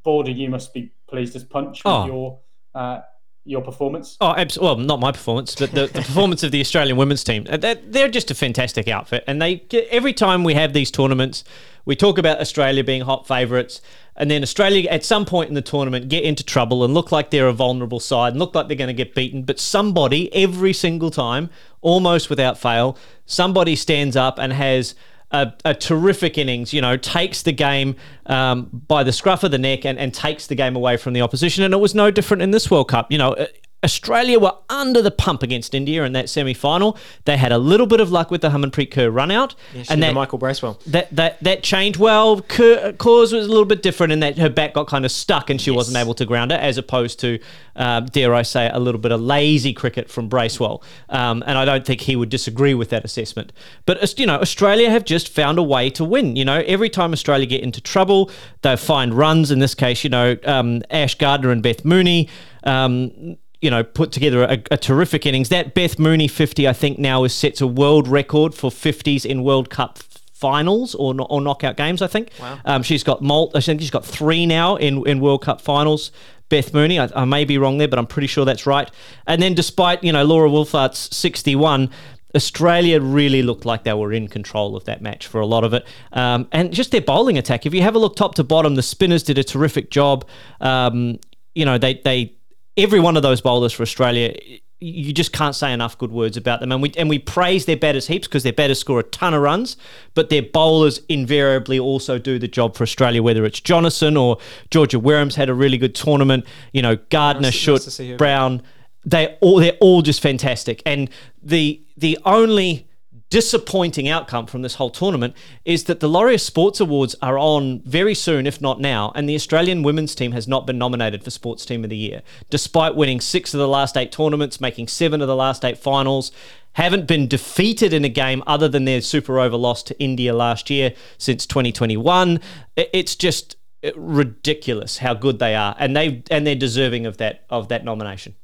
Border, 0.03 0.31
you 0.31 0.49
must 0.51 0.71
be 0.71 0.91
pleased 1.07 1.36
as 1.36 1.43
punch 1.43 1.84
with 1.84 1.91
Oh. 1.93 2.05
your 2.05 2.39
uh, 2.75 2.99
your 3.45 3.61
performance. 3.61 4.17
Oh, 4.21 4.33
abs- 4.35 4.57
well, 4.57 4.77
not 4.77 4.99
my 4.99 5.11
performance, 5.11 5.55
but 5.55 5.71
the, 5.71 5.87
the 5.87 6.01
performance 6.01 6.43
of 6.43 6.51
the 6.51 6.61
Australian 6.61 6.97
women's 6.97 7.23
team. 7.23 7.45
Uh, 7.49 7.57
They're, 7.57 7.75
they're 7.75 8.09
just 8.09 8.31
a 8.31 8.35
fantastic 8.35 8.87
outfit, 8.87 9.23
and 9.27 9.41
they 9.41 9.63
every 9.91 10.13
time 10.13 10.43
we 10.43 10.53
have 10.53 10.73
these 10.73 10.89
tournaments, 10.91 11.43
we 11.85 11.95
talk 11.95 12.17
about 12.17 12.39
Australia 12.39 12.83
being 12.83 13.01
hot 13.01 13.27
favourites. 13.27 13.81
and 14.15 14.29
then 14.29 14.43
Australia 14.43 14.87
at 14.89 15.03
some 15.03 15.25
point 15.25 15.49
in 15.49 15.55
the 15.55 15.61
tournament 15.61 16.07
get 16.07 16.23
into 16.23 16.43
trouble 16.43 16.83
and 16.83 16.93
look 16.93 17.11
like 17.11 17.31
they're 17.31 17.47
a 17.47 17.53
vulnerable 17.53 17.99
side 17.99 18.33
and 18.33 18.39
look 18.39 18.53
like 18.55 18.67
they're 18.67 18.77
going 18.77 18.87
to 18.87 18.93
get 18.93 19.15
beaten. 19.15 19.43
But 19.43 19.59
somebody, 19.59 20.33
every 20.33 20.73
single 20.73 21.09
time, 21.11 21.49
almost 21.81 22.29
without 22.29 22.57
fail, 22.57 22.97
somebody 23.25 23.75
stands 23.75 24.15
up 24.15 24.37
and 24.39 24.53
has 24.53 24.95
a, 25.34 25.53
a, 25.65 25.73
terrific 25.73 26.38
innings, 26.38 26.73
you 26.73 26.81
know, 26.81 26.95
takes 26.95 27.41
the 27.41 27.51
game 27.51 27.95
um, 28.27 28.69
by 28.88 29.03
the 29.03 29.11
scruff 29.11 29.43
of 29.43 29.51
the 29.51 29.57
neck 29.57 29.84
and, 29.86 29.97
and 29.97 30.13
takes 30.13 30.47
the 30.47 30.55
game 30.55 30.75
away 30.75 30.95
from 30.95 31.13
the 31.13 31.21
opposition. 31.21 31.63
And 31.63 31.73
it 31.73 31.77
was 31.77 31.95
no 31.95 32.11
different 32.11 32.43
in 32.43 32.51
this 32.51 32.69
World 32.69 32.88
Cup. 32.88 33.11
You 33.11 33.17
know, 33.17 33.47
Australia 33.84 34.39
were 34.39 34.55
under 34.69 35.01
the 35.01 35.11
pump 35.11 35.43
against 35.43 35.73
India 35.73 36.03
in 36.03 36.13
that 36.13 36.29
semi 36.29 36.53
final. 36.53 36.97
They 37.25 37.38
had 37.38 37.51
a 37.51 37.57
little 37.57 37.88
bit 37.88 37.99
of 37.99 38.11
luck 38.11 38.31
with 38.31 38.41
the 38.41 38.49
Harmanpreet 38.49 38.91
Kaur 38.91 39.13
run 39.13 39.31
out. 39.31 39.55
Yeah, 39.73 39.84
and 39.89 40.01
that, 40.03 40.13
Michael 40.13 40.38
Bracewell. 40.38 40.79
That, 40.88 41.13
that, 41.15 41.43
that 41.43 41.63
changed. 41.63 41.99
Well, 41.99 42.41
Kaur's 42.41 43.34
was 43.34 43.45
a 43.45 43.49
little 43.49 43.65
bit 43.65 43.81
different 43.81 44.13
in 44.13 44.19
that 44.21 44.38
her 44.38 44.49
back 44.49 44.73
got 44.73 44.88
kind 44.88 45.05
of 45.05 45.11
stuck 45.11 45.49
and 45.49 45.59
she 45.59 45.71
yes. 45.71 45.75
wasn't 45.75 45.97
able 45.97 46.13
to 46.15 46.25
ground 46.25 46.51
it, 46.51 46.59
as 46.59 46.77
opposed 46.77 47.19
to, 47.21 47.39
uh, 47.75 48.01
dare 48.01 48.34
I 48.34 48.43
say, 48.43 48.69
a 48.71 48.79
little 48.79 49.01
bit 49.01 49.11
of 49.11 49.21
lazy 49.21 49.73
cricket 49.73 50.09
from 50.09 50.29
Bracewell. 50.29 50.84
Um, 51.09 51.43
and 51.45 51.57
I 51.57 51.65
don't 51.65 51.86
think 51.86 52.01
he 52.01 52.15
would 52.15 52.29
disagree 52.29 52.73
with 52.73 52.89
that 52.89 53.03
assessment. 53.03 53.51
But, 53.86 54.17
you 54.19 54.25
know, 54.25 54.39
Australia 54.39 54.89
have 54.89 55.05
just 55.05 55.29
found 55.29 55.59
a 55.59 55.63
way 55.63 55.89
to 55.91 56.05
win. 56.05 56.36
You 56.36 56.45
know, 56.45 56.63
every 56.65 56.89
time 56.89 57.13
Australia 57.13 57.45
get 57.45 57.61
into 57.61 57.81
trouble, 57.81 58.31
they 58.61 58.75
find 58.77 59.13
runs. 59.13 59.51
In 59.51 59.59
this 59.59 59.75
case, 59.75 60.03
you 60.03 60.09
know, 60.09 60.38
um, 60.45 60.81
Ash 60.89 61.15
Gardner 61.15 61.51
and 61.51 61.61
Beth 61.61 61.84
Mooney. 61.84 62.29
Um, 62.63 63.38
you 63.64 63.70
know, 63.70 63.82
put 63.82 64.11
together 64.11 64.43
a, 64.43 64.61
a, 64.72 64.78
terrific 64.78 65.26
innings. 65.26 65.47
That 65.47 65.74
Beth 65.74 65.97
Mooney 65.97 66.28
50, 66.28 66.68
I 66.68 66.74
think, 66.74 66.99
now 66.99 67.24
is 67.24 67.34
sets 67.34 67.61
a 67.61 67.68
world 67.68 68.09
record 68.09 68.53
for 68.53 68.70
50s 68.70 69.26
in 69.26 69.41
World 69.41 69.70
Cup 69.70 69.99
finals 70.34 70.93
or, 70.95 71.16
or 71.30 71.39
knockout 71.39 71.78
games, 71.78 72.01
I 72.01 72.07
think. 72.07 72.32
Wow. 72.41 72.59
Um, 72.66 72.84
she's 72.84 73.05
got 73.05 73.22
mult, 73.22 73.55
I 73.55 73.61
think 73.61 73.80
she's 73.80 73.89
got 73.89 74.05
three 74.05 74.45
now 74.45 74.76
in, 74.76 75.07
in 75.07 75.22
World 75.22 75.43
Cup 75.43 75.61
finals. 75.61 76.11
Beth 76.49 76.74
Mooney, 76.74 76.99
I, 76.99 77.09
I 77.16 77.24
may 77.24 77.45
be 77.45 77.57
wrong 77.57 77.78
there, 77.78 77.88
but 77.88 77.97
I'm 77.97 78.05
pretty 78.05 78.28
sure 78.28 78.43
that's 78.43 78.66
right. 78.66 78.91
And 79.28 79.41
then 79.41 79.53
despite, 79.53 80.03
you 80.03 80.11
know, 80.11 80.26
Laura 80.26 80.49
Wolvaardt's 80.49 81.16
61, 81.16 81.89
Australia 82.36 82.99
really 82.99 83.43
looked 83.43 83.66
like 83.66 83.86
they 83.86 83.93
were 83.93 84.11
in 84.11 84.28
control 84.28 84.76
of 84.76 84.84
that 84.84 85.01
match 85.01 85.28
for 85.28 85.39
a 85.39 85.45
lot 85.45 85.64
of 85.64 85.74
it. 85.74 85.88
Um, 86.11 86.49
and 86.51 86.74
just 86.74 86.91
their 86.91 87.01
bowling 87.01 87.38
attack. 87.38 87.66
If 87.66 87.74
you 87.74 87.82
have 87.82 87.95
a 87.95 87.99
look 87.99 88.18
top 88.18 88.36
to 88.36 88.43
bottom, 88.43 88.76
the 88.76 88.84
spinners 88.84 89.24
did 89.24 89.38
a 89.38 89.43
terrific 89.43 89.89
job. 89.89 90.28
Um, 90.59 91.20
you 91.55 91.64
know, 91.64 91.78
they, 91.78 91.93
they 92.03 92.36
every 92.78 92.99
one 92.99 93.17
of 93.17 93.24
those 93.24 93.41
bowlers 93.41 93.74
for 93.74 93.84
Australia, 93.84 94.36
you 94.80 95.13
just 95.13 95.32
can't 95.32 95.55
say 95.55 95.71
enough 95.71 95.97
good 95.97 96.11
words 96.11 96.36
about 96.36 96.59
them. 96.59 96.71
And 96.71 96.82
we 96.82 96.91
and 96.97 97.09
we 97.09 97.19
praise 97.19 97.65
their 97.65 97.78
batters 97.78 98.07
heaps 98.07 98.28
because 98.28 98.43
their 98.43 98.53
batters 98.53 98.80
score 98.80 98.99
a 98.99 99.03
ton 99.03 99.34
of 99.34 99.41
runs, 99.41 99.78
but 100.13 100.30
their 100.30 100.41
bowlers 100.41 100.99
invariably 101.09 101.80
also 101.80 102.17
do 102.19 102.38
the 102.38 102.47
job 102.47 102.76
for 102.76 102.84
Australia. 102.84 103.24
Whether 103.24 103.45
it's 103.45 103.61
Jonassen 103.61 104.19
or 104.19 104.38
Georgia 104.71 104.99
Warehams 104.99 105.36
had 105.36 105.49
a 105.49 105.53
really 105.53 105.78
good 105.78 105.95
tournament. 105.95 106.45
You 106.74 106.82
know, 106.82 106.97
Gardner, 107.09 107.43
nice, 107.43 107.55
Schutt, 107.55 107.99
nice 107.99 108.17
Brown, 108.17 108.61
they 109.05 109.38
all 109.41 109.57
they're 109.57 109.78
all 109.80 110.01
just 110.01 110.21
fantastic. 110.21 110.82
And 110.86 111.09
the 111.41 111.82
the 111.95 112.17
only 112.26 112.88
disappointing 113.34 114.07
outcome 114.07 114.45
from 114.45 114.61
this 114.61 114.75
whole 114.75 114.91
tournament 114.91 115.36
is 115.65 115.86
that 115.86 115.99
the 115.99 116.07
Laureus 116.07 116.45
Sports 116.45 116.79
Awards 116.79 117.15
are 117.19 117.39
on 117.39 117.81
very 117.81 118.13
soon, 118.13 118.45
if 118.45 118.61
not 118.61 118.79
now, 118.79 119.11
and 119.15 119.27
the 119.27 119.34
Australian 119.34 119.81
women's 119.81 120.13
team 120.13 120.34
has 120.34 120.47
not 120.47 120.67
been 120.67 120.77
nominated 120.77 121.23
for 121.23 121.31
Sports 121.31 121.65
Team 121.65 121.84
of 121.84 121.89
the 121.89 121.97
Year, 121.97 122.21
despite 122.51 122.95
winning 122.95 123.19
six 123.19 123.51
of 123.55 123.57
the 123.57 123.67
last 123.67 123.97
eight 123.97 124.11
tournaments, 124.11 124.61
making 124.61 124.88
seven 124.88 125.19
of 125.19 125.27
the 125.27 125.36
last 125.36 125.65
eight 125.65 125.79
finals. 125.79 126.31
Haven't 126.73 127.07
been 127.07 127.27
defeated 127.27 127.91
in 127.91 128.05
a 128.05 128.09
game 128.09 128.43
other 128.45 128.69
than 128.69 128.86
their 128.86 129.01
super 129.01 129.39
over 129.39 129.57
loss 129.57 129.81
to 129.84 129.99
India 129.99 130.31
last 130.31 130.69
year 130.69 130.93
since 131.17 131.47
2021. 131.47 132.39
It's 132.75 133.15
just 133.15 133.55
uh, 133.84 133.89
ridiculous 133.95 134.99
how 134.99 135.15
good 135.15 135.39
they 135.39 135.55
are, 135.55 135.75
and 135.79 135.95
they 135.95 136.21
and 136.29 136.45
they're 136.45 136.53
deserving 136.53 137.07
of 137.07 137.17
that 137.17 137.45
of 137.49 137.69
that 137.69 137.84
nomination. 137.84 138.36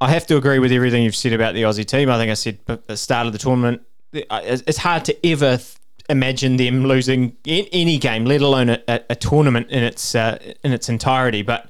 I 0.00 0.10
have 0.10 0.26
to 0.28 0.36
agree 0.36 0.58
with 0.58 0.70
everything 0.72 1.02
you've 1.02 1.16
said 1.16 1.32
about 1.32 1.54
the 1.54 1.62
Aussie 1.62 1.84
team. 1.84 2.08
I 2.08 2.16
think 2.16 2.30
I 2.30 2.34
said 2.34 2.58
at 2.68 2.86
the 2.86 2.96
start 2.96 3.26
of 3.26 3.32
the 3.32 3.38
tournament, 3.38 3.82
it's 4.12 4.78
hard 4.78 5.04
to 5.06 5.26
ever 5.26 5.58
imagine 6.08 6.56
them 6.56 6.84
losing 6.84 7.36
any 7.44 7.98
game, 7.98 8.24
let 8.24 8.40
alone 8.40 8.70
a, 8.70 8.80
a 8.88 9.14
tournament 9.14 9.70
in 9.70 9.82
its 9.82 10.14
uh, 10.14 10.38
in 10.62 10.72
its 10.72 10.88
entirety. 10.88 11.42
But 11.42 11.68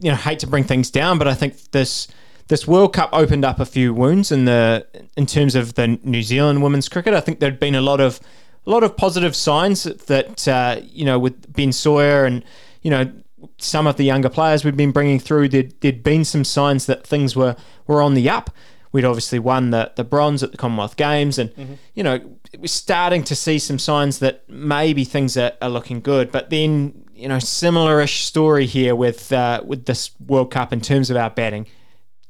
you 0.00 0.10
know, 0.10 0.16
hate 0.16 0.38
to 0.40 0.46
bring 0.46 0.64
things 0.64 0.90
down, 0.90 1.18
but 1.18 1.26
I 1.26 1.34
think 1.34 1.70
this 1.72 2.08
this 2.46 2.66
World 2.66 2.94
Cup 2.94 3.10
opened 3.12 3.44
up 3.44 3.60
a 3.60 3.66
few 3.66 3.92
wounds 3.92 4.32
in 4.32 4.44
the 4.44 4.86
in 5.16 5.26
terms 5.26 5.54
of 5.54 5.74
the 5.74 5.98
New 6.02 6.22
Zealand 6.22 6.62
women's 6.62 6.88
cricket. 6.88 7.14
I 7.14 7.20
think 7.20 7.40
there'd 7.40 7.60
been 7.60 7.74
a 7.74 7.80
lot 7.80 8.00
of 8.00 8.20
a 8.66 8.70
lot 8.70 8.82
of 8.82 8.96
positive 8.96 9.34
signs 9.34 9.84
that 9.84 10.48
uh, 10.48 10.80
you 10.82 11.04
know 11.04 11.18
with 11.18 11.52
Ben 11.52 11.72
Sawyer 11.72 12.24
and 12.24 12.44
you 12.82 12.90
know 12.90 13.10
some 13.58 13.86
of 13.86 13.96
the 13.96 14.04
younger 14.04 14.28
players 14.28 14.64
we've 14.64 14.76
been 14.76 14.92
bringing 14.92 15.18
through, 15.18 15.48
there'd, 15.48 15.80
there'd 15.80 16.02
been 16.02 16.24
some 16.24 16.44
signs 16.44 16.86
that 16.86 17.06
things 17.06 17.36
were, 17.36 17.56
were 17.86 18.02
on 18.02 18.14
the 18.14 18.28
up. 18.28 18.50
We'd 18.92 19.04
obviously 19.04 19.38
won 19.38 19.70
the, 19.70 19.92
the 19.96 20.04
bronze 20.04 20.42
at 20.42 20.50
the 20.50 20.56
Commonwealth 20.56 20.96
Games, 20.96 21.38
and 21.38 21.50
mm-hmm. 21.54 21.74
you 21.94 22.02
know 22.02 22.20
we're 22.58 22.66
starting 22.68 23.22
to 23.24 23.36
see 23.36 23.58
some 23.58 23.78
signs 23.78 24.18
that 24.20 24.48
maybe 24.48 25.04
things 25.04 25.36
are, 25.36 25.52
are 25.60 25.68
looking 25.68 26.00
good. 26.00 26.32
But 26.32 26.48
then 26.48 27.04
you 27.14 27.28
know 27.28 27.38
similar-ish 27.38 28.24
story 28.24 28.64
here 28.64 28.96
with 28.96 29.30
uh, 29.30 29.62
with 29.66 29.84
this 29.84 30.12
World 30.26 30.50
Cup 30.50 30.72
in 30.72 30.80
terms 30.80 31.10
of 31.10 31.18
our 31.18 31.28
batting. 31.28 31.66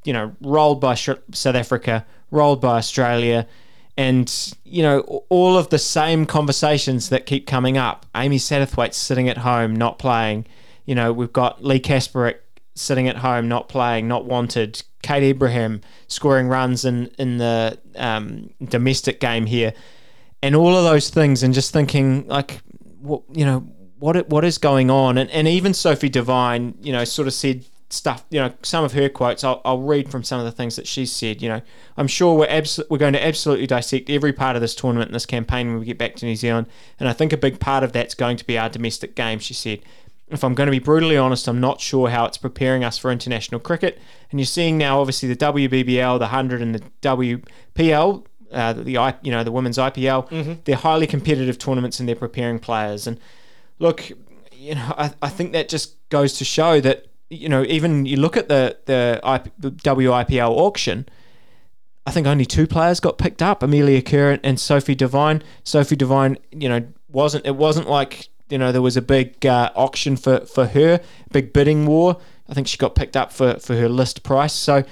You 0.03 0.11
know, 0.11 0.35
rolled 0.41 0.81
by 0.81 0.95
South 0.95 1.55
Africa, 1.55 2.05
rolled 2.29 2.59
by 2.59 2.77
Australia, 2.77 3.47
and 3.95 4.53
you 4.65 4.83
know 4.83 5.23
all 5.29 5.57
of 5.57 5.69
the 5.69 5.79
same 5.79 6.25
conversations 6.25 7.07
that 7.07 7.25
keep 7.25 7.47
coming 7.47 7.77
up. 7.77 8.05
Amy 8.15 8.37
Satterthwaite's 8.37 8.97
sitting 8.97 9.29
at 9.29 9.37
home, 9.37 9.73
not 9.73 9.97
playing 9.97 10.45
you 10.89 10.95
know, 10.95 11.13
we've 11.13 11.31
got 11.31 11.63
Leigh 11.63 11.79
Kasperek 11.79 12.37
sitting 12.73 13.07
at 13.07 13.17
home, 13.17 13.47
not 13.47 13.69
playing, 13.69 14.07
not 14.07 14.25
wanted. 14.25 14.81
Kate 15.03 15.35
Ebrahim 15.35 15.81
scoring 16.07 16.47
runs 16.47 16.83
in 16.83 17.11
in 17.19 17.37
the 17.37 17.77
um, 17.95 18.49
domestic 18.59 19.19
game 19.19 19.45
here, 19.45 19.71
and 20.41 20.55
all 20.55 20.75
of 20.75 20.83
those 20.83 21.11
things, 21.11 21.43
and 21.43 21.53
just 21.53 21.71
thinking 21.71 22.27
like, 22.27 22.61
what 23.01 23.21
you 23.31 23.45
know, 23.45 23.59
what 23.99 24.27
what 24.29 24.43
is 24.43 24.57
going 24.57 24.89
on? 24.89 25.19
And 25.19 25.29
and 25.29 25.47
even 25.47 25.75
Sophie 25.75 26.09
Devine, 26.09 26.73
you 26.81 26.91
know, 26.91 27.03
sort 27.03 27.27
of 27.27 27.35
said 27.35 27.65
stuff. 27.91 28.25
You 28.31 28.39
know, 28.39 28.53
some 28.63 28.83
of 28.83 28.93
her 28.93 29.09
quotes. 29.09 29.43
I'll, 29.43 29.61
I'll 29.63 29.83
read 29.83 30.09
from 30.09 30.23
some 30.23 30.39
of 30.39 30.45
the 30.45 30.51
things 30.51 30.75
that 30.75 30.87
she 30.87 31.05
said. 31.05 31.39
You 31.39 31.49
know, 31.49 31.61
I'm 31.97 32.07
sure 32.07 32.35
we're 32.35 32.63
we're 32.89 32.97
going 32.97 33.13
to 33.13 33.23
absolutely 33.23 33.67
dissect 33.67 34.09
every 34.09 34.33
part 34.33 34.55
of 34.55 34.63
this 34.63 34.73
tournament 34.73 35.09
and 35.09 35.15
this 35.15 35.27
campaign 35.27 35.67
when 35.67 35.79
we 35.79 35.85
get 35.85 35.99
back 35.99 36.15
to 36.15 36.25
New 36.25 36.35
Zealand, 36.35 36.65
and 36.99 37.07
I 37.07 37.13
think 37.13 37.31
a 37.31 37.37
big 37.37 37.59
part 37.59 37.83
of 37.83 37.91
that's 37.93 38.15
going 38.15 38.37
to 38.37 38.45
be 38.47 38.57
our 38.57 38.69
domestic 38.69 39.13
game. 39.15 39.37
She 39.37 39.53
said 39.53 39.81
if 40.29 40.43
I'm 40.43 40.53
going 40.53 40.67
to 40.67 40.71
be 40.71 40.79
brutally 40.79 41.17
honest, 41.17 41.47
I'm 41.47 41.59
not 41.59 41.81
sure 41.81 42.09
how 42.09 42.25
it's 42.25 42.37
preparing 42.37 42.83
us 42.83 42.97
for 42.97 43.11
international 43.11 43.59
cricket. 43.59 43.99
And 44.29 44.39
you're 44.39 44.45
seeing 44.45 44.77
now, 44.77 44.99
obviously, 44.99 45.27
the 45.29 45.35
WBBL, 45.35 46.19
the 46.19 46.27
hundred, 46.27 46.61
and 46.61 46.75
the 46.75 46.81
WPL, 47.01 48.25
uh, 48.51 48.73
the 48.73 49.15
you 49.21 49.31
know 49.31 49.43
the 49.43 49.51
women's 49.51 49.77
IPL. 49.77 50.29
Mm-hmm. 50.29 50.53
They're 50.65 50.75
highly 50.75 51.07
competitive 51.07 51.57
tournaments, 51.57 51.99
and 51.99 52.07
they're 52.07 52.15
preparing 52.15 52.59
players. 52.59 53.07
And 53.07 53.19
look, 53.79 54.11
you 54.51 54.75
know, 54.75 54.93
I, 54.97 55.11
I 55.21 55.29
think 55.29 55.53
that 55.53 55.67
just 55.67 55.95
goes 56.09 56.33
to 56.33 56.45
show 56.45 56.79
that 56.81 57.07
you 57.29 57.49
know 57.49 57.63
even 57.63 58.05
you 58.05 58.17
look 58.17 58.37
at 58.37 58.49
the 58.49 58.77
the, 58.85 59.19
IP, 59.23 59.51
the 59.57 59.71
WIPL 59.71 60.49
auction. 60.51 61.07
I 62.05 62.11
think 62.11 62.25
only 62.25 62.45
two 62.45 62.67
players 62.67 62.99
got 62.99 63.17
picked 63.17 63.41
up: 63.41 63.63
Amelia 63.63 64.01
Kerr 64.01 64.39
and 64.43 64.59
Sophie 64.59 64.95
Devine. 64.95 65.43
Sophie 65.63 65.95
Devine, 65.95 66.37
you 66.51 66.69
know, 66.69 66.87
wasn't 67.07 67.45
it 67.45 67.55
wasn't 67.55 67.89
like 67.89 68.29
you 68.49 68.57
know 68.57 68.71
there 68.71 68.81
was 68.81 68.97
a 68.97 69.01
big 69.01 69.45
uh, 69.45 69.71
auction 69.75 70.15
for 70.15 70.45
for 70.45 70.67
her, 70.67 70.99
big 71.31 71.53
bidding 71.53 71.85
war. 71.85 72.17
I 72.47 72.53
think 72.53 72.67
she 72.67 72.77
got 72.77 72.95
picked 72.95 73.15
up 73.15 73.31
for 73.31 73.59
for 73.59 73.75
her 73.75 73.89
list 73.89 74.23
price. 74.23 74.53
So 74.53 74.83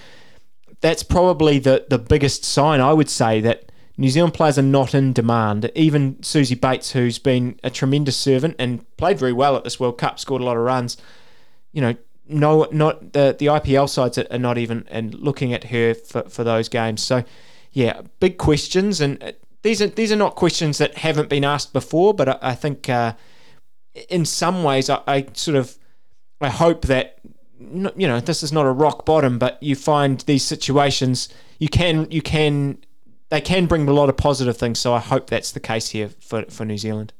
that's 0.82 1.04
probably 1.04 1.60
the 1.60 1.86
the 1.90 2.00
biggest 2.00 2.46
sign 2.46 2.82
I 2.82 2.94
would 2.94 3.10
say 3.10 3.42
that 3.42 3.72
New 3.98 4.10
Zealand 4.10 4.36
players 4.36 4.60
are 4.60 4.64
not 4.64 4.94
in 4.94 5.12
demand. 5.12 5.72
Even 5.74 6.16
Suzie 6.16 6.60
Bates, 6.60 6.92
who's 6.92 7.18
been 7.18 7.60
a 7.64 7.72
tremendous 7.72 8.16
servant 8.16 8.56
and 8.60 8.86
played 8.98 9.18
very 9.18 9.34
well 9.34 9.56
at 9.56 9.64
this 9.64 9.80
World 9.80 9.98
Cup, 9.98 10.20
scored 10.20 10.42
a 10.42 10.46
lot 10.46 10.56
of 10.56 10.64
runs. 10.64 10.98
You 11.72 11.82
know, 11.82 11.96
no, 12.28 12.68
not 12.72 13.14
the 13.14 13.36
the 13.38 13.48
IPL 13.48 13.90
sides 13.90 14.20
are 14.20 14.38
not 14.38 14.58
even 14.58 14.86
and 14.90 15.14
looking 15.16 15.52
at 15.52 15.66
her 15.66 15.96
for, 15.96 16.24
for 16.30 16.44
those 16.44 16.70
games. 16.70 17.02
So, 17.02 17.24
yeah, 17.72 18.02
big 18.20 18.38
questions, 18.38 19.02
and 19.02 19.22
uh, 19.24 19.32
these 19.64 19.82
are 19.82 19.88
these 19.88 20.12
are 20.12 20.18
not 20.18 20.36
questions 20.36 20.78
that 20.78 20.98
haven't 21.00 21.30
been 21.30 21.44
asked 21.44 21.74
before. 21.74 22.14
But 22.14 22.30
I, 22.30 22.38
I 22.42 22.56
think 22.56 22.88
uh, 22.90 23.14
in 24.10 24.26
some 24.26 24.64
ways, 24.64 24.90
I, 24.90 25.02
I 25.08 25.28
sort 25.34 25.58
of 25.58 25.78
I 26.42 26.50
hope 26.50 26.84
that 26.84 27.20
you 27.60 28.08
know 28.08 28.20
this 28.20 28.44
is 28.44 28.52
not 28.52 28.66
a 28.66 28.72
rock 28.72 29.06
bottom, 29.06 29.40
but 29.40 29.62
you 29.62 29.76
find 29.76 30.20
these 30.22 30.44
situations 30.44 31.30
you 31.60 31.70
can 31.70 32.10
you 32.12 32.22
can 32.22 32.78
they 33.30 33.42
can 33.42 33.66
bring 33.66 33.88
a 33.88 33.94
lot 33.94 34.10
of 34.10 34.18
positive 34.18 34.58
things. 34.58 34.80
So 34.80 34.94
I 34.94 35.00
hope 35.00 35.30
that's 35.30 35.52
the 35.52 35.60
case 35.60 35.90
here 35.90 36.10
for 36.10 36.44
for 36.50 36.66
New 36.66 36.78
Zealand. 36.78 37.14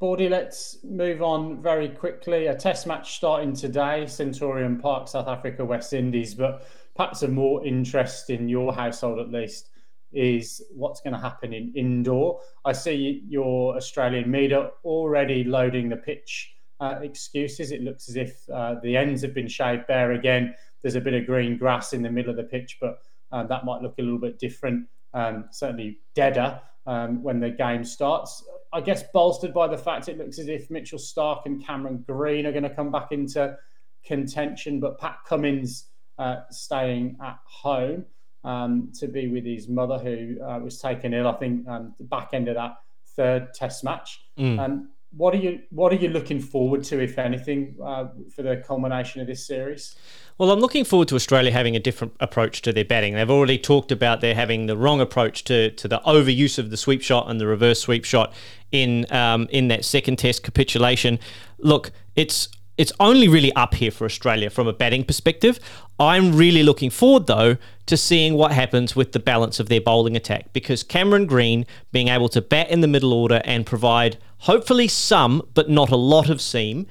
Bordy, 0.00 0.28
let's 0.28 0.76
move 0.84 1.22
on 1.22 1.62
very 1.62 1.88
quickly. 1.88 2.48
A 2.48 2.54
test 2.54 2.86
match 2.86 3.16
starting 3.16 3.54
today, 3.54 4.06
Centurion 4.06 4.78
Park, 4.78 5.08
South 5.08 5.26
Africa, 5.26 5.64
West 5.64 5.94
Indies, 5.94 6.34
but 6.34 6.68
perhaps 6.94 7.22
of 7.22 7.32
more 7.32 7.64
interest 7.64 8.28
in 8.28 8.46
your 8.46 8.74
household 8.74 9.18
at 9.18 9.30
least 9.30 9.70
is 10.12 10.62
what's 10.74 11.00
going 11.00 11.12
to 11.14 11.20
happen 11.20 11.52
in 11.52 11.72
Indore. 11.74 12.40
I 12.64 12.72
see 12.72 13.22
your 13.28 13.76
Australian 13.76 14.30
media 14.30 14.70
already 14.84 15.44
loading 15.44 15.88
the 15.88 15.96
pitch 15.96 16.54
uh, 16.80 16.96
excuses. 17.02 17.72
It 17.72 17.82
looks 17.82 18.08
as 18.08 18.16
if 18.16 18.48
uh, 18.50 18.76
the 18.82 18.96
ends 18.96 19.22
have 19.22 19.34
been 19.34 19.48
shaved 19.48 19.86
bare 19.86 20.12
again. 20.12 20.54
There's 20.82 20.94
a 20.94 21.00
bit 21.00 21.14
of 21.14 21.26
green 21.26 21.56
grass 21.56 21.92
in 21.92 22.02
the 22.02 22.10
middle 22.10 22.30
of 22.30 22.36
the 22.36 22.44
pitch, 22.44 22.78
but 22.80 22.98
uh, 23.32 23.44
that 23.44 23.64
might 23.64 23.82
look 23.82 23.94
a 23.98 24.02
little 24.02 24.18
bit 24.18 24.38
different. 24.38 24.86
Um, 25.14 25.46
certainly 25.50 25.98
deader 26.14 26.60
um, 26.86 27.22
when 27.22 27.40
the 27.40 27.50
game 27.50 27.84
starts. 27.84 28.44
I 28.72 28.80
guess 28.80 29.02
bolstered 29.14 29.54
by 29.54 29.68
the 29.68 29.78
fact 29.78 30.08
it 30.08 30.18
looks 30.18 30.38
as 30.38 30.48
if 30.48 30.70
Mitchell 30.70 30.98
Starc 30.98 31.42
and 31.46 31.64
Cameron 31.64 32.04
Green 32.06 32.46
are 32.46 32.52
going 32.52 32.64
to 32.64 32.74
come 32.74 32.90
back 32.90 33.12
into 33.12 33.56
contention, 34.04 34.80
but 34.80 34.98
Pat 34.98 35.18
Cummins 35.26 35.86
uh, 36.18 36.36
staying 36.50 37.16
at 37.22 37.38
home 37.44 38.04
um, 38.46 38.92
to 38.98 39.08
be 39.08 39.28
with 39.28 39.44
his 39.44 39.68
mother, 39.68 39.98
who 39.98 40.42
uh, 40.42 40.58
was 40.58 40.78
taken 40.78 41.12
ill. 41.12 41.28
I 41.28 41.34
think 41.34 41.68
um, 41.68 41.94
the 41.98 42.04
back 42.04 42.30
end 42.32 42.48
of 42.48 42.54
that 42.54 42.76
third 43.16 43.52
Test 43.54 43.84
match. 43.84 44.20
Mm. 44.38 44.58
Um, 44.58 44.90
what 45.16 45.34
are 45.34 45.38
you 45.38 45.60
What 45.70 45.92
are 45.92 45.96
you 45.96 46.08
looking 46.08 46.40
forward 46.40 46.84
to, 46.84 47.02
if 47.02 47.18
anything, 47.18 47.76
uh, 47.82 48.06
for 48.34 48.42
the 48.42 48.62
culmination 48.66 49.20
of 49.20 49.26
this 49.26 49.46
series? 49.46 49.96
Well, 50.38 50.50
I'm 50.50 50.60
looking 50.60 50.84
forward 50.84 51.08
to 51.08 51.14
Australia 51.14 51.50
having 51.50 51.74
a 51.74 51.80
different 51.80 52.12
approach 52.20 52.60
to 52.62 52.72
their 52.72 52.84
batting. 52.84 53.14
They've 53.14 53.30
already 53.30 53.58
talked 53.58 53.90
about 53.90 54.20
their 54.20 54.34
having 54.34 54.66
the 54.66 54.76
wrong 54.76 55.00
approach 55.00 55.44
to, 55.44 55.70
to 55.70 55.88
the 55.88 56.00
overuse 56.00 56.58
of 56.58 56.68
the 56.68 56.76
sweep 56.76 57.00
shot 57.00 57.30
and 57.30 57.40
the 57.40 57.46
reverse 57.46 57.80
sweep 57.80 58.04
shot 58.04 58.34
in 58.70 59.10
um, 59.10 59.48
in 59.50 59.68
that 59.68 59.84
second 59.84 60.18
Test 60.18 60.42
capitulation. 60.42 61.18
Look, 61.58 61.92
it's 62.14 62.48
it's 62.76 62.92
only 63.00 63.28
really 63.28 63.52
up 63.54 63.74
here 63.74 63.90
for 63.90 64.04
Australia 64.04 64.50
from 64.50 64.66
a 64.66 64.72
batting 64.72 65.04
perspective. 65.04 65.58
I'm 65.98 66.36
really 66.36 66.62
looking 66.62 66.90
forward, 66.90 67.26
though, 67.26 67.56
to 67.86 67.96
seeing 67.96 68.34
what 68.34 68.52
happens 68.52 68.96
with 68.96 69.12
the 69.12 69.20
balance 69.20 69.60
of 69.60 69.68
their 69.68 69.80
bowling 69.80 70.16
attack 70.16 70.52
because 70.52 70.82
Cameron 70.82 71.26
Green 71.26 71.64
being 71.92 72.08
able 72.08 72.28
to 72.30 72.42
bat 72.42 72.68
in 72.68 72.80
the 72.80 72.88
middle 72.88 73.12
order 73.12 73.40
and 73.44 73.64
provide 73.64 74.18
hopefully 74.38 74.88
some, 74.88 75.42
but 75.54 75.70
not 75.70 75.90
a 75.90 75.96
lot 75.96 76.28
of 76.28 76.40
seam 76.40 76.86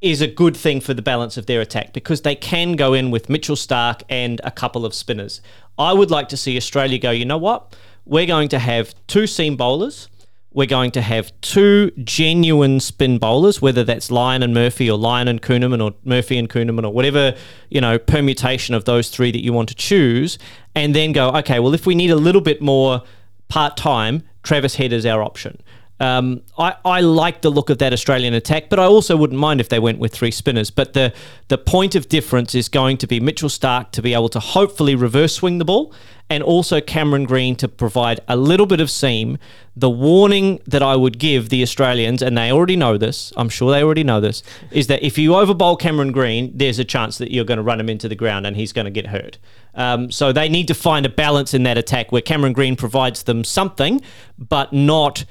is 0.00 0.20
a 0.20 0.26
good 0.26 0.56
thing 0.56 0.80
for 0.80 0.94
the 0.94 1.02
balance 1.02 1.36
of 1.36 1.46
their 1.46 1.60
attack 1.60 1.92
because 1.92 2.22
they 2.22 2.34
can 2.34 2.72
go 2.72 2.92
in 2.92 3.10
with 3.10 3.30
Mitchell 3.30 3.56
Starc 3.56 4.02
and 4.08 4.40
a 4.44 4.50
couple 4.50 4.84
of 4.84 4.94
spinners. 4.94 5.40
I 5.78 5.92
would 5.92 6.10
like 6.10 6.28
to 6.30 6.36
see 6.36 6.56
Australia 6.56 6.98
go, 6.98 7.10
you 7.10 7.24
know 7.24 7.38
what? 7.38 7.74
We're 8.04 8.26
going 8.26 8.48
to 8.50 8.58
have 8.58 8.94
two 9.06 9.26
seam 9.26 9.56
bowlers 9.56 10.08
we're 10.56 10.64
going 10.64 10.90
to 10.90 11.02
have 11.02 11.30
two 11.42 11.90
genuine 12.02 12.80
spin 12.80 13.18
bowlers, 13.18 13.60
whether 13.60 13.84
that's 13.84 14.10
Lyon 14.10 14.42
and 14.42 14.54
Murphy 14.54 14.90
or 14.90 14.96
Lyon 14.96 15.28
and 15.28 15.42
Kuhnemann 15.42 15.84
or 15.84 15.94
Murphy 16.02 16.38
and 16.38 16.48
Kuhnemann 16.48 16.82
or 16.82 16.94
whatever, 16.94 17.36
you 17.68 17.78
know, 17.78 17.98
permutation 17.98 18.74
of 18.74 18.86
those 18.86 19.10
three 19.10 19.30
that 19.30 19.44
you 19.44 19.52
want 19.52 19.68
to 19.68 19.74
choose, 19.74 20.38
and 20.74 20.94
then 20.94 21.12
go, 21.12 21.28
okay, 21.32 21.60
well, 21.60 21.74
if 21.74 21.84
we 21.84 21.94
need 21.94 22.10
a 22.10 22.16
little 22.16 22.40
bit 22.40 22.62
more 22.62 23.02
part 23.48 23.76
time, 23.76 24.22
Travis 24.44 24.76
Head 24.76 24.94
is 24.94 25.04
our 25.04 25.22
option. 25.22 25.62
Um, 25.98 26.42
I, 26.58 26.74
I 26.84 27.00
like 27.00 27.40
the 27.40 27.50
look 27.50 27.70
of 27.70 27.78
that 27.78 27.92
Australian 27.92 28.34
attack, 28.34 28.68
but 28.68 28.78
I 28.78 28.84
also 28.84 29.16
wouldn't 29.16 29.40
mind 29.40 29.60
if 29.60 29.68
they 29.68 29.78
went 29.78 29.98
with 29.98 30.12
three 30.12 30.30
spinners. 30.30 30.70
But 30.70 30.92
the 30.92 31.12
the 31.48 31.58
point 31.58 31.94
of 31.94 32.08
difference 32.08 32.54
is 32.54 32.68
going 32.68 32.98
to 32.98 33.06
be 33.06 33.18
Mitchell 33.20 33.48
Starc 33.48 33.92
to 33.92 34.02
be 34.02 34.12
able 34.12 34.28
to 34.30 34.40
hopefully 34.40 34.94
reverse 34.94 35.34
swing 35.34 35.58
the 35.58 35.64
ball, 35.64 35.94
and 36.28 36.42
also 36.42 36.80
Cameron 36.80 37.24
Green 37.24 37.56
to 37.56 37.68
provide 37.68 38.20
a 38.28 38.36
little 38.36 38.66
bit 38.66 38.80
of 38.80 38.90
seam. 38.90 39.38
The 39.78 39.90
warning 39.90 40.60
that 40.66 40.82
I 40.82 40.96
would 40.96 41.18
give 41.18 41.50
the 41.50 41.62
Australians, 41.62 42.22
and 42.22 42.36
they 42.36 42.50
already 42.50 42.76
know 42.76 42.96
this, 42.96 43.32
I'm 43.36 43.50
sure 43.50 43.70
they 43.70 43.82
already 43.82 44.04
know 44.04 44.20
this, 44.20 44.42
is 44.70 44.86
that 44.86 45.02
if 45.02 45.18
you 45.18 45.32
overbowl 45.32 45.78
Cameron 45.78 46.12
Green, 46.12 46.50
there's 46.54 46.78
a 46.78 46.84
chance 46.84 47.18
that 47.18 47.30
you're 47.30 47.44
going 47.44 47.58
to 47.58 47.62
run 47.62 47.78
him 47.78 47.90
into 47.90 48.08
the 48.08 48.14
ground 48.14 48.46
and 48.46 48.56
he's 48.56 48.72
going 48.72 48.86
to 48.86 48.90
get 48.90 49.08
hurt. 49.08 49.38
Um, 49.74 50.10
so 50.10 50.32
they 50.32 50.48
need 50.48 50.66
to 50.68 50.74
find 50.74 51.04
a 51.04 51.10
balance 51.10 51.52
in 51.52 51.62
that 51.64 51.76
attack 51.76 52.10
where 52.10 52.22
Cameron 52.22 52.54
Green 52.54 52.74
provides 52.74 53.24
them 53.24 53.44
something, 53.44 54.00
but 54.38 54.72
not 54.72 55.26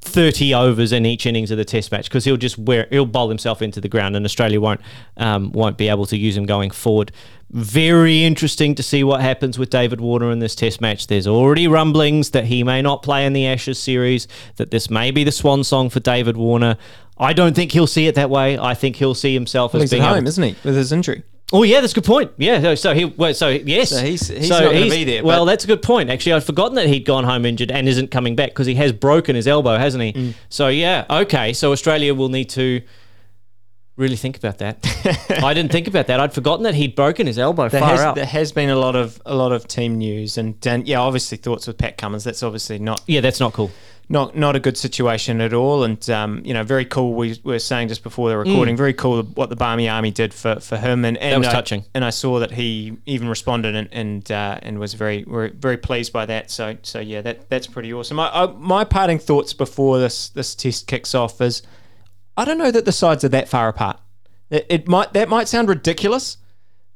30 0.00 0.54
overs 0.54 0.92
in 0.92 1.04
each 1.04 1.26
innings 1.26 1.50
of 1.50 1.58
the 1.58 1.64
test 1.64 1.92
match 1.92 2.04
because 2.08 2.24
he'll 2.24 2.36
just 2.36 2.58
wear 2.58 2.86
he'll 2.90 3.06
bowl 3.06 3.28
himself 3.28 3.62
into 3.62 3.80
the 3.80 3.88
ground 3.88 4.16
and 4.16 4.24
Australia 4.24 4.60
won't 4.60 4.80
um, 5.16 5.52
won't 5.52 5.76
be 5.76 5.88
able 5.88 6.06
to 6.06 6.16
use 6.16 6.36
him 6.36 6.46
going 6.46 6.70
forward. 6.70 7.12
Very 7.50 8.24
interesting 8.24 8.74
to 8.74 8.82
see 8.82 9.02
what 9.02 9.22
happens 9.22 9.58
with 9.58 9.70
David 9.70 10.00
Warner 10.00 10.30
in 10.30 10.38
this 10.38 10.54
test 10.54 10.80
match. 10.80 11.06
There's 11.06 11.26
already 11.26 11.66
rumblings 11.66 12.30
that 12.30 12.44
he 12.44 12.62
may 12.62 12.82
not 12.82 13.02
play 13.02 13.24
in 13.24 13.32
the 13.32 13.46
Ashes 13.46 13.78
series, 13.78 14.28
that 14.56 14.70
this 14.70 14.90
may 14.90 15.10
be 15.10 15.24
the 15.24 15.32
swan 15.32 15.64
song 15.64 15.88
for 15.88 16.00
David 16.00 16.36
Warner. 16.36 16.76
I 17.16 17.32
don't 17.32 17.56
think 17.56 17.72
he'll 17.72 17.86
see 17.86 18.06
it 18.06 18.14
that 18.16 18.28
way. 18.28 18.58
I 18.58 18.74
think 18.74 18.96
he'll 18.96 19.14
see 19.14 19.32
himself 19.32 19.72
well, 19.72 19.82
as 19.82 19.90
being 19.90 20.02
at 20.02 20.14
home, 20.14 20.26
isn't 20.26 20.42
he, 20.44 20.56
with 20.62 20.76
his 20.76 20.92
injury? 20.92 21.22
Oh 21.50 21.62
yeah, 21.62 21.80
that's 21.80 21.92
a 21.92 21.94
good 21.94 22.04
point. 22.04 22.30
Yeah, 22.36 22.74
so 22.74 22.92
he, 22.92 23.06
well, 23.06 23.32
so 23.32 23.48
yes, 23.48 23.88
so 23.88 24.04
he's, 24.04 24.28
he's 24.28 24.48
so 24.48 24.60
not 24.60 24.72
going 24.72 24.84
to 24.84 24.90
be 24.90 25.04
there. 25.04 25.24
Well, 25.24 25.46
that's 25.46 25.64
a 25.64 25.66
good 25.66 25.80
point. 25.80 26.10
Actually, 26.10 26.34
I'd 26.34 26.44
forgotten 26.44 26.74
that 26.74 26.86
he'd 26.86 27.06
gone 27.06 27.24
home 27.24 27.46
injured 27.46 27.70
and 27.70 27.88
isn't 27.88 28.10
coming 28.10 28.36
back 28.36 28.50
because 28.50 28.66
he 28.66 28.74
has 28.74 28.92
broken 28.92 29.34
his 29.34 29.48
elbow, 29.48 29.78
hasn't 29.78 30.04
he? 30.04 30.12
Mm. 30.12 30.34
So 30.50 30.68
yeah, 30.68 31.06
okay. 31.08 31.54
So 31.54 31.72
Australia 31.72 32.14
will 32.14 32.28
need 32.28 32.50
to 32.50 32.82
really 33.96 34.16
think 34.16 34.36
about 34.36 34.58
that. 34.58 34.78
I 35.42 35.54
didn't 35.54 35.72
think 35.72 35.88
about 35.88 36.06
that. 36.08 36.20
I'd 36.20 36.34
forgotten 36.34 36.64
that 36.64 36.74
he'd 36.74 36.94
broken 36.94 37.26
his 37.26 37.38
elbow 37.38 37.70
there 37.70 37.80
far 37.80 37.90
has, 37.90 38.00
out. 38.00 38.14
There 38.14 38.26
has 38.26 38.52
been 38.52 38.68
a 38.68 38.76
lot 38.76 38.94
of 38.94 39.20
a 39.24 39.34
lot 39.34 39.52
of 39.52 39.66
team 39.66 39.96
news 39.96 40.36
and, 40.36 40.54
and 40.66 40.86
yeah, 40.86 41.00
obviously 41.00 41.38
thoughts 41.38 41.66
with 41.66 41.78
Pat 41.78 41.96
Cummins. 41.96 42.24
That's 42.24 42.42
obviously 42.42 42.78
not. 42.78 43.00
Yeah, 43.06 43.22
that's 43.22 43.40
not 43.40 43.54
cool 43.54 43.70
not 44.08 44.36
not 44.36 44.56
a 44.56 44.60
good 44.60 44.78
situation 44.78 45.40
at 45.40 45.52
all. 45.52 45.84
And 45.84 46.08
um, 46.10 46.42
you 46.44 46.54
know, 46.54 46.62
very 46.62 46.84
cool. 46.84 47.14
We 47.14 47.38
were 47.44 47.58
saying 47.58 47.88
just 47.88 48.02
before 48.02 48.30
the 48.30 48.38
recording, 48.38 48.74
mm. 48.74 48.78
very 48.78 48.94
cool 48.94 49.22
what 49.22 49.50
the 49.50 49.56
Barmy 49.56 49.88
Army 49.88 50.10
did 50.10 50.32
for, 50.32 50.60
for 50.60 50.76
him. 50.76 51.04
And, 51.04 51.16
and 51.18 51.32
that 51.32 51.38
was 51.38 51.48
I, 51.48 51.52
touching. 51.52 51.84
And 51.94 52.04
I 52.04 52.10
saw 52.10 52.38
that 52.38 52.52
he 52.52 52.96
even 53.06 53.28
responded 53.28 53.74
and 53.74 53.88
and, 53.92 54.30
uh, 54.30 54.58
and 54.62 54.78
was 54.78 54.94
very, 54.94 55.24
very 55.24 55.50
very 55.50 55.76
pleased 55.76 56.12
by 56.12 56.26
that. 56.26 56.50
So 56.50 56.76
so 56.82 57.00
yeah, 57.00 57.20
that 57.22 57.50
that's 57.50 57.66
pretty 57.66 57.92
awesome. 57.92 58.18
I, 58.18 58.30
I, 58.32 58.46
my 58.46 58.84
parting 58.84 59.18
thoughts 59.18 59.52
before 59.52 59.98
this 59.98 60.30
this 60.30 60.54
test 60.54 60.86
kicks 60.86 61.14
off 61.14 61.40
is, 61.40 61.62
I 62.36 62.44
don't 62.44 62.58
know 62.58 62.70
that 62.70 62.84
the 62.84 62.92
sides 62.92 63.24
are 63.24 63.30
that 63.30 63.48
far 63.48 63.68
apart. 63.68 64.00
It, 64.50 64.66
it 64.70 64.88
might 64.88 65.12
that 65.12 65.28
might 65.28 65.48
sound 65.48 65.68
ridiculous. 65.68 66.38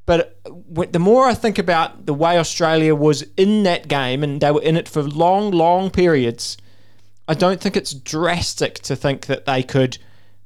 But 0.04 0.40
the 0.44 0.98
more 0.98 1.28
I 1.28 1.34
think 1.34 1.58
about 1.58 2.06
the 2.06 2.14
way 2.14 2.36
Australia 2.36 2.92
was 2.92 3.22
in 3.36 3.62
that 3.62 3.86
game, 3.86 4.24
and 4.24 4.40
they 4.40 4.50
were 4.50 4.60
in 4.60 4.76
it 4.76 4.88
for 4.88 5.00
long, 5.00 5.52
long 5.52 5.90
periods, 5.90 6.56
I 7.28 7.34
don't 7.34 7.60
think 7.60 7.76
it's 7.76 7.94
drastic 7.94 8.74
to 8.80 8.96
think 8.96 9.26
that 9.26 9.46
they 9.46 9.62
could 9.62 9.98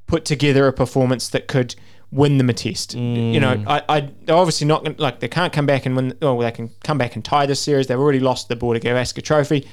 put 0.06 0.24
together 0.24 0.66
a 0.66 0.72
performance 0.72 1.28
that 1.30 1.48
could 1.48 1.74
win 2.10 2.38
them 2.38 2.48
a 2.48 2.52
test. 2.52 2.96
Mm. 2.96 3.32
You 3.34 3.40
know, 3.40 3.56
mm. 3.56 3.64
I, 3.66 3.82
I 3.88 4.10
they're 4.22 4.36
obviously 4.36 4.66
not 4.66 4.84
gonna, 4.84 4.96
like 4.98 5.20
they 5.20 5.28
can't 5.28 5.52
come 5.52 5.66
back 5.66 5.86
and 5.86 5.96
win. 5.96 6.16
Oh, 6.22 6.40
they 6.40 6.50
can 6.50 6.70
come 6.84 6.98
back 6.98 7.14
and 7.16 7.24
tie 7.24 7.46
this 7.46 7.60
series. 7.60 7.86
They've 7.86 7.98
already 7.98 8.20
lost 8.20 8.48
the 8.48 8.56
Border 8.56 8.80
Gavaskar 8.80 9.22
Trophy, 9.22 9.66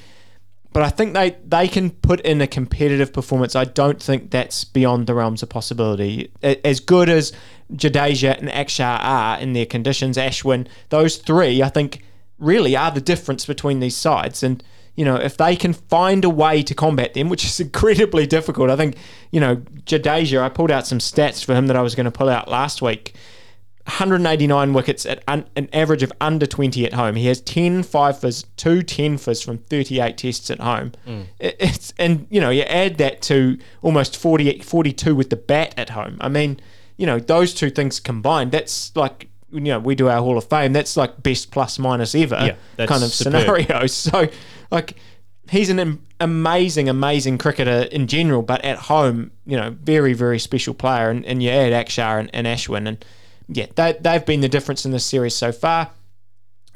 but 0.72 0.84
I 0.84 0.90
think 0.90 1.14
they 1.14 1.38
they 1.46 1.68
can 1.68 1.92
put 1.92 2.22
in 2.22 2.42
a 2.42 2.48
competitive 2.48 3.14
performance. 3.14 3.56
I 3.56 3.66
don't 3.66 4.02
think 4.02 4.32
that's 4.32 4.64
beyond 4.64 5.08
the 5.08 5.14
realms 5.14 5.44
of 5.44 5.50
possibility. 5.50 6.32
As 6.42 6.80
good 6.80 7.10
as 7.10 7.32
Jadeja 7.74 8.38
and 8.40 8.50
Akshar 8.50 9.00
are 9.02 9.40
in 9.40 9.54
their 9.54 9.66
conditions, 9.66 10.18
Ashwin, 10.18 10.68
those 10.90 11.18
three, 11.18 11.62
I 11.62 11.70
think, 11.70 12.04
really 12.40 12.76
are 12.76 12.92
the 12.92 13.02
difference 13.02 13.46
between 13.46 13.80
these 13.80 13.96
sides 13.96 14.42
and 14.42 14.64
you 14.96 15.06
know, 15.06 15.16
if 15.16 15.38
they 15.38 15.56
can 15.56 15.74
find 15.74 16.24
a 16.24 16.30
way 16.30 16.62
to 16.64 16.76
combat 16.76 17.14
them, 17.14 17.30
which 17.30 17.46
is 17.46 17.60
incredibly 17.60 18.28
difficult. 18.28 18.70
I 18.70 18.76
think, 18.76 18.96
you 19.32 19.40
know, 19.40 19.58
Jadeja, 19.86 20.42
I 20.42 20.50
pulled 20.50 20.72
out 20.72 20.88
some 20.88 21.00
stats 21.00 21.44
for 21.44 21.56
him 21.56 21.68
that 21.68 21.76
I 21.76 21.82
was 21.82 21.96
going 21.96 22.06
to 22.06 22.12
pull 22.12 22.30
out 22.30 22.48
last 22.48 22.82
week. 22.82 23.14
189 23.86 24.72
wickets 24.72 25.06
at 25.06 25.22
un, 25.28 25.46
an 25.58 25.68
average 25.74 26.04
of 26.04 26.14
under 26.22 26.46
20 26.46 26.86
at 26.86 26.94
home. 26.94 27.16
He 27.16 27.28
has 27.28 27.42
10 27.42 27.84
fifers, 27.84 28.46
two 28.56 28.82
10 28.82 29.18
fers 29.18 29.42
from 29.42 29.58
38 29.58 30.18
tests 30.18 30.50
at 30.50 30.62
home. 30.62 30.94
Mm. 31.06 31.26
It's 31.40 31.94
and 31.98 32.26
you 32.30 32.40
know 32.40 32.50
you 32.50 32.62
add 32.62 32.98
that 33.00 33.22
to 33.24 33.58
almost 33.82 34.16
48, 34.16 34.64
42 34.64 35.14
with 35.16 35.30
the 35.30 35.36
bat 35.36 35.74
at 35.76 35.90
home. 35.90 36.18
I 36.22 36.30
mean, 36.30 36.62
you 36.96 37.06
know 37.06 37.20
those 37.20 37.54
two 37.54 37.70
things 37.70 38.00
combined, 38.00 38.54
that's 38.54 38.96
like 38.96 39.28
you 39.54 39.62
know 39.62 39.80
we 39.80 39.96
do 39.96 40.10
our 40.10 40.20
Hall 40.20 40.38
of 40.38 40.46
Fame. 40.46 40.74
That's 40.74 40.98
like 40.98 41.22
best 41.24 41.52
plus 41.52 41.80
minus 41.80 42.16
ever 42.16 42.58
yeah, 42.78 42.86
kind 42.86 43.04
of 43.04 43.12
superb. 43.12 43.42
scenario. 43.42 43.88
So 43.88 44.28
like 44.72 44.98
he's 45.50 45.70
an 45.70 46.02
amazing, 46.20 46.90
amazing 46.90 47.38
cricketer 47.38 47.84
in 47.92 48.08
general, 48.08 48.42
but 48.42 48.64
at 48.64 48.78
home, 48.78 49.32
you 49.46 49.58
know, 49.58 49.76
very, 49.82 50.14
very 50.14 50.40
special 50.40 50.74
player. 50.74 51.10
And, 51.10 51.26
and 51.26 51.44
you 51.44 51.50
add 51.50 51.74
Akshar 51.74 52.20
and, 52.20 52.30
and 52.34 52.48
Ashwin, 52.48 52.88
and 52.88 53.06
yeah, 53.48 53.68
they, 53.76 53.98
they've 54.00 54.26
been 54.26 54.42
the 54.42 54.50
difference 54.50 54.86
in 54.86 54.92
this 54.92 55.06
series 55.06 55.36
so 55.36 55.52
far. 55.52 55.92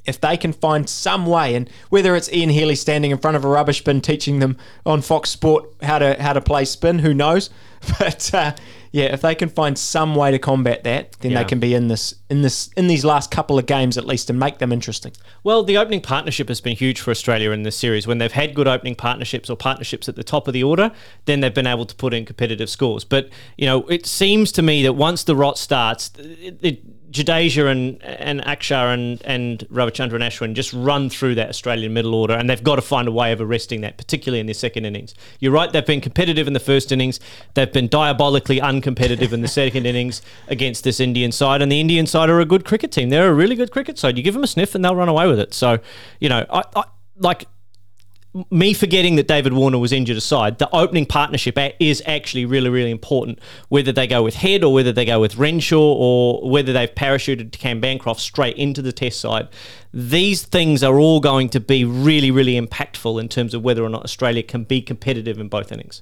If 0.06 0.22
they 0.22 0.38
can 0.38 0.54
find 0.54 0.88
some 0.88 1.26
way, 1.26 1.56
and 1.56 1.70
whether 1.90 2.16
it's 2.16 2.32
Ian 2.32 2.50
Healy 2.50 2.76
standing 2.76 3.12
in 3.12 3.18
front 3.18 3.36
of 3.36 3.44
a 3.44 3.50
rubbish 3.50 3.84
bin 3.84 4.00
teaching 4.00 4.40
them 4.40 4.58
on 4.86 5.02
Fox 5.02 5.30
Sport 5.30 5.66
how 5.82 6.00
to 6.00 6.22
how 6.22 6.32
to 6.32 6.40
play 6.40 6.64
spin, 6.64 7.00
who 7.00 7.14
knows? 7.14 7.50
But 8.00 8.34
uh, 8.34 8.56
yeah, 8.92 9.06
if 9.06 9.22
they 9.22 9.36
can 9.36 9.50
find 9.50 9.78
some 9.78 10.16
way 10.16 10.32
to 10.32 10.40
combat 10.40 10.84
that, 10.84 11.14
then 11.20 11.32
yeah. 11.32 11.44
they 11.44 11.50
can 11.50 11.60
be 11.60 11.74
in 11.74 11.88
this 11.88 12.14
in 12.30 12.42
this 12.42 12.70
in 12.78 12.88
these 12.88 13.06
last 13.06 13.32
couple 13.32 13.58
of 13.58 13.66
games 13.66 13.98
at 13.98 14.06
least 14.06 14.30
and 14.30 14.40
make 14.40 14.58
them 14.58 14.72
interesting. 14.72 15.14
Well, 15.44 15.64
the 15.64 15.78
opening 15.78 16.02
partnership 16.02 16.48
has 16.50 16.62
been 16.62 16.76
huge 16.76 17.00
for 17.00 17.12
Australia 17.12 17.52
in 17.52 17.64
this 17.64 17.78
series. 17.78 18.08
When 18.08 18.18
they've 18.18 18.32
had 18.32 18.54
good 18.54 18.68
opening 18.68 18.96
partnerships 18.96 19.50
or 19.50 19.58
partnerships 19.58 20.10
at 20.10 20.16
the 20.16 20.24
top 20.24 20.48
of 20.48 20.54
the 20.54 20.64
order, 20.64 20.92
then 21.26 21.40
they've 21.40 21.54
been 21.54 21.68
able 21.68 21.86
to 21.86 21.96
put 21.96 22.14
in 22.14 22.26
competitive 22.26 22.70
scores. 22.70 23.04
But 23.04 23.30
you 23.58 23.66
know, 23.66 23.86
it 23.88 24.06
seems 24.06 24.52
to 24.54 24.62
me 24.62 24.84
that 24.84 24.94
once 24.94 25.24
the 25.24 25.36
rot 25.36 25.58
starts, 25.58 26.12
it, 26.18 26.60
it 26.62 26.82
Jadeja 27.12 27.72
and 27.72 28.02
and 28.04 28.42
Akshar 28.42 28.94
and 28.94 29.22
and 29.24 29.60
Ravichandran 29.72 30.22
Ashwin 30.22 30.54
just 30.54 30.74
run 30.74 31.10
through 31.10 31.36
that 31.36 31.50
Australian 31.50 31.94
middle 31.94 32.14
order, 32.14 32.34
and 32.34 32.50
they've 32.50 32.64
got 32.64 32.76
to 32.76 32.82
find 32.82 33.08
a 33.08 33.12
way 33.12 33.32
of 33.32 33.40
arresting 33.40 33.82
that, 33.82 33.98
particularly 33.98 34.40
in 34.40 34.46
their 34.46 34.54
second 34.54 34.86
innings. 34.86 35.16
You're 35.40 35.52
right; 35.52 35.72
they've 35.72 35.86
been 35.86 36.02
competitive 36.02 36.48
in 36.48 36.54
the 36.54 36.60
first 36.60 36.92
innings. 36.92 37.20
They've 37.54 37.72
been 37.72 37.88
diabolically 37.88 38.60
uncompetitive 38.60 39.32
in 39.32 39.42
the 39.42 39.48
second 39.48 39.86
innings 39.88 40.22
against 40.48 40.84
this 40.84 41.00
Indian 41.00 41.32
side, 41.32 41.62
and 41.62 41.72
the 41.72 41.80
Indian 41.80 42.08
side 42.08 42.30
are 42.30 42.40
a 42.40 42.46
good 42.46 42.66
cricket 42.66 42.92
team. 42.92 43.10
They're 43.10 43.30
a 43.30 43.34
really 43.34 43.56
good 43.56 43.72
cricket 43.72 43.98
side. 43.98 44.18
You 44.18 44.24
give 44.24 44.34
them 44.34 44.44
a 44.44 44.48
sniff, 44.48 44.76
and 44.76 44.84
they'll 44.84 44.96
run 44.96 45.10
away 45.10 45.28
with 45.28 45.40
it. 45.40 45.54
So, 45.54 45.80
you 46.20 46.30
know, 46.30 46.46
I, 46.50 46.64
I 46.76 46.84
like 47.20 47.48
me 48.52 48.74
forgetting 48.74 49.16
that 49.16 49.28
David 49.28 49.54
Warner 49.54 49.78
was 49.78 49.92
injured 49.92 50.18
aside, 50.18 50.60
the 50.60 50.70
opening 50.76 51.06
partnership 51.06 51.58
is 51.80 52.04
actually 52.06 52.46
really, 52.46 52.70
really 52.70 52.92
important. 52.92 53.40
Whether 53.70 53.92
they 53.92 54.08
go 54.08 54.24
with 54.24 54.36
Head 54.36 54.64
or 54.64 54.74
whether 54.74 54.92
they 54.92 55.06
go 55.06 55.20
with 55.20 55.38
Renshaw 55.38 55.94
or 55.94 56.50
whether 56.50 56.74
they've 56.74 56.94
parachuted 56.94 57.52
Cam 57.54 57.80
Bancroft 57.80 58.20
straight 58.20 58.58
into 58.58 58.82
the 58.82 58.92
test 58.92 59.20
side, 59.20 59.48
these 59.94 60.44
things 60.44 60.84
are 60.84 61.00
all 61.00 61.20
going 61.20 61.50
to 61.50 61.60
be 61.60 61.86
really, 61.86 62.32
really 62.32 62.60
impactful 62.60 63.20
in 63.20 63.30
terms 63.30 63.54
of 63.54 63.64
whether 63.64 63.84
or 63.84 63.90
not 63.90 64.04
Australia 64.04 64.44
can 64.44 64.64
be 64.64 64.82
competitive 64.82 65.40
in 65.40 65.48
both 65.48 65.72
innings. 65.72 66.02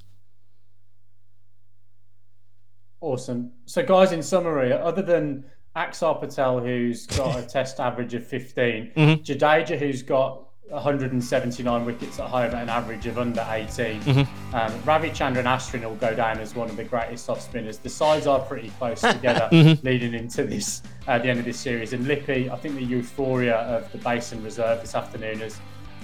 Awesome. 3.01 3.51
So, 3.65 3.85
guys, 3.85 4.11
in 4.11 4.23
summary, 4.23 4.73
other 4.73 5.03
than 5.03 5.45
Axar 5.75 6.19
Patel, 6.19 6.59
who's 6.59 7.05
got 7.05 7.37
a 7.37 7.43
test 7.47 7.79
average 7.79 8.13
of 8.13 8.25
15, 8.25 8.91
mm-hmm. 8.95 9.21
Jadeja, 9.21 9.77
who's 9.77 10.01
got 10.01 10.45
179 10.69 11.85
wickets 11.85 12.19
at 12.19 12.27
home 12.27 12.45
at 12.45 12.53
an 12.55 12.69
average 12.69 13.05
of 13.05 13.19
under 13.19 13.45
18. 13.47 14.01
Mm-hmm. 14.01 14.55
Um, 14.55 14.71
Ravichandran 14.81 15.43
Ashwin 15.43 15.83
will 15.83 15.95
go 15.95 16.15
down 16.15 16.39
as 16.39 16.55
one 16.55 16.69
of 16.69 16.75
the 16.75 16.83
greatest 16.83 17.29
off 17.29 17.41
spinners. 17.41 17.77
The 17.77 17.89
sides 17.89 18.25
are 18.25 18.39
pretty 18.39 18.71
close 18.79 19.01
together 19.01 19.47
mm-hmm. 19.51 19.85
leading 19.85 20.13
into 20.13 20.43
this 20.43 20.81
uh, 21.07 21.19
the 21.19 21.29
end 21.29 21.39
of 21.39 21.45
this 21.45 21.59
series. 21.59 21.93
And 21.93 22.07
Lippy, 22.07 22.49
I 22.49 22.55
think 22.55 22.75
the 22.75 22.83
euphoria 22.83 23.57
of 23.57 23.91
the 23.91 23.99
Basin 23.99 24.43
Reserve 24.43 24.81
this 24.81 24.95
afternoon 24.95 25.39
has 25.39 25.59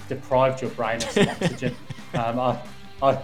deprived 0.08 0.62
your 0.62 0.70
brain 0.70 0.96
of 0.96 1.10
some 1.10 1.28
oxygen. 1.40 1.74
Um, 2.14 2.38
I, 2.38 2.62
I, 3.02 3.22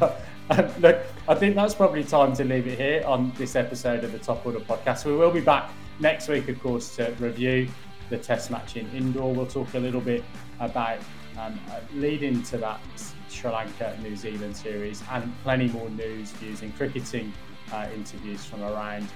um, 0.50 0.66
look, 0.80 0.98
I 1.28 1.34
think 1.36 1.54
that's 1.54 1.74
probably 1.74 2.02
time 2.02 2.34
to 2.34 2.44
leave 2.44 2.66
it 2.66 2.78
here 2.78 3.04
on 3.06 3.32
this 3.36 3.54
episode 3.54 4.02
of 4.02 4.10
the 4.10 4.18
Top 4.18 4.44
Order 4.44 4.60
podcast. 4.60 5.04
We 5.04 5.12
will 5.12 5.30
be 5.30 5.40
back 5.40 5.70
next 6.00 6.28
week, 6.28 6.48
of 6.48 6.60
course, 6.60 6.96
to 6.96 7.14
review 7.20 7.68
the 8.10 8.18
test 8.18 8.50
match 8.50 8.76
in 8.76 8.88
Indore. 8.94 9.32
We'll 9.32 9.46
talk 9.46 9.74
a 9.74 9.78
little 9.78 10.00
bit 10.00 10.24
about 10.60 10.98
um, 11.38 11.58
leading 11.94 12.42
to 12.44 12.58
that 12.58 12.80
Sri 13.28 13.50
Lanka 13.50 13.96
New 14.02 14.16
Zealand 14.16 14.56
series 14.56 15.02
and 15.10 15.32
plenty 15.42 15.68
more 15.68 15.90
news, 15.90 16.30
views, 16.32 16.62
and 16.62 16.74
cricketing 16.76 17.32
uh, 17.72 17.88
interviews 17.94 18.44
from 18.44 18.62
around 18.62 19.06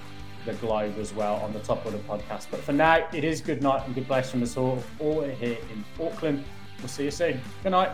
the 0.45 0.53
globe 0.53 0.97
as 0.99 1.13
well 1.13 1.35
on 1.35 1.53
the 1.53 1.59
Top 1.59 1.85
Order 1.85 1.99
podcast. 1.99 2.47
But 2.49 2.61
for 2.61 2.73
now, 2.73 3.07
it 3.13 3.23
is 3.23 3.41
good 3.41 3.61
night 3.61 3.85
and 3.85 3.93
good 3.95 4.07
bless 4.07 4.31
from 4.31 4.43
us 4.43 4.57
all, 4.57 4.83
all 4.99 5.21
here 5.21 5.57
in 5.71 6.05
Auckland. 6.05 6.43
We'll 6.79 6.87
see 6.87 7.05
you 7.05 7.11
soon. 7.11 7.39
Good 7.63 7.71
night. 7.71 7.91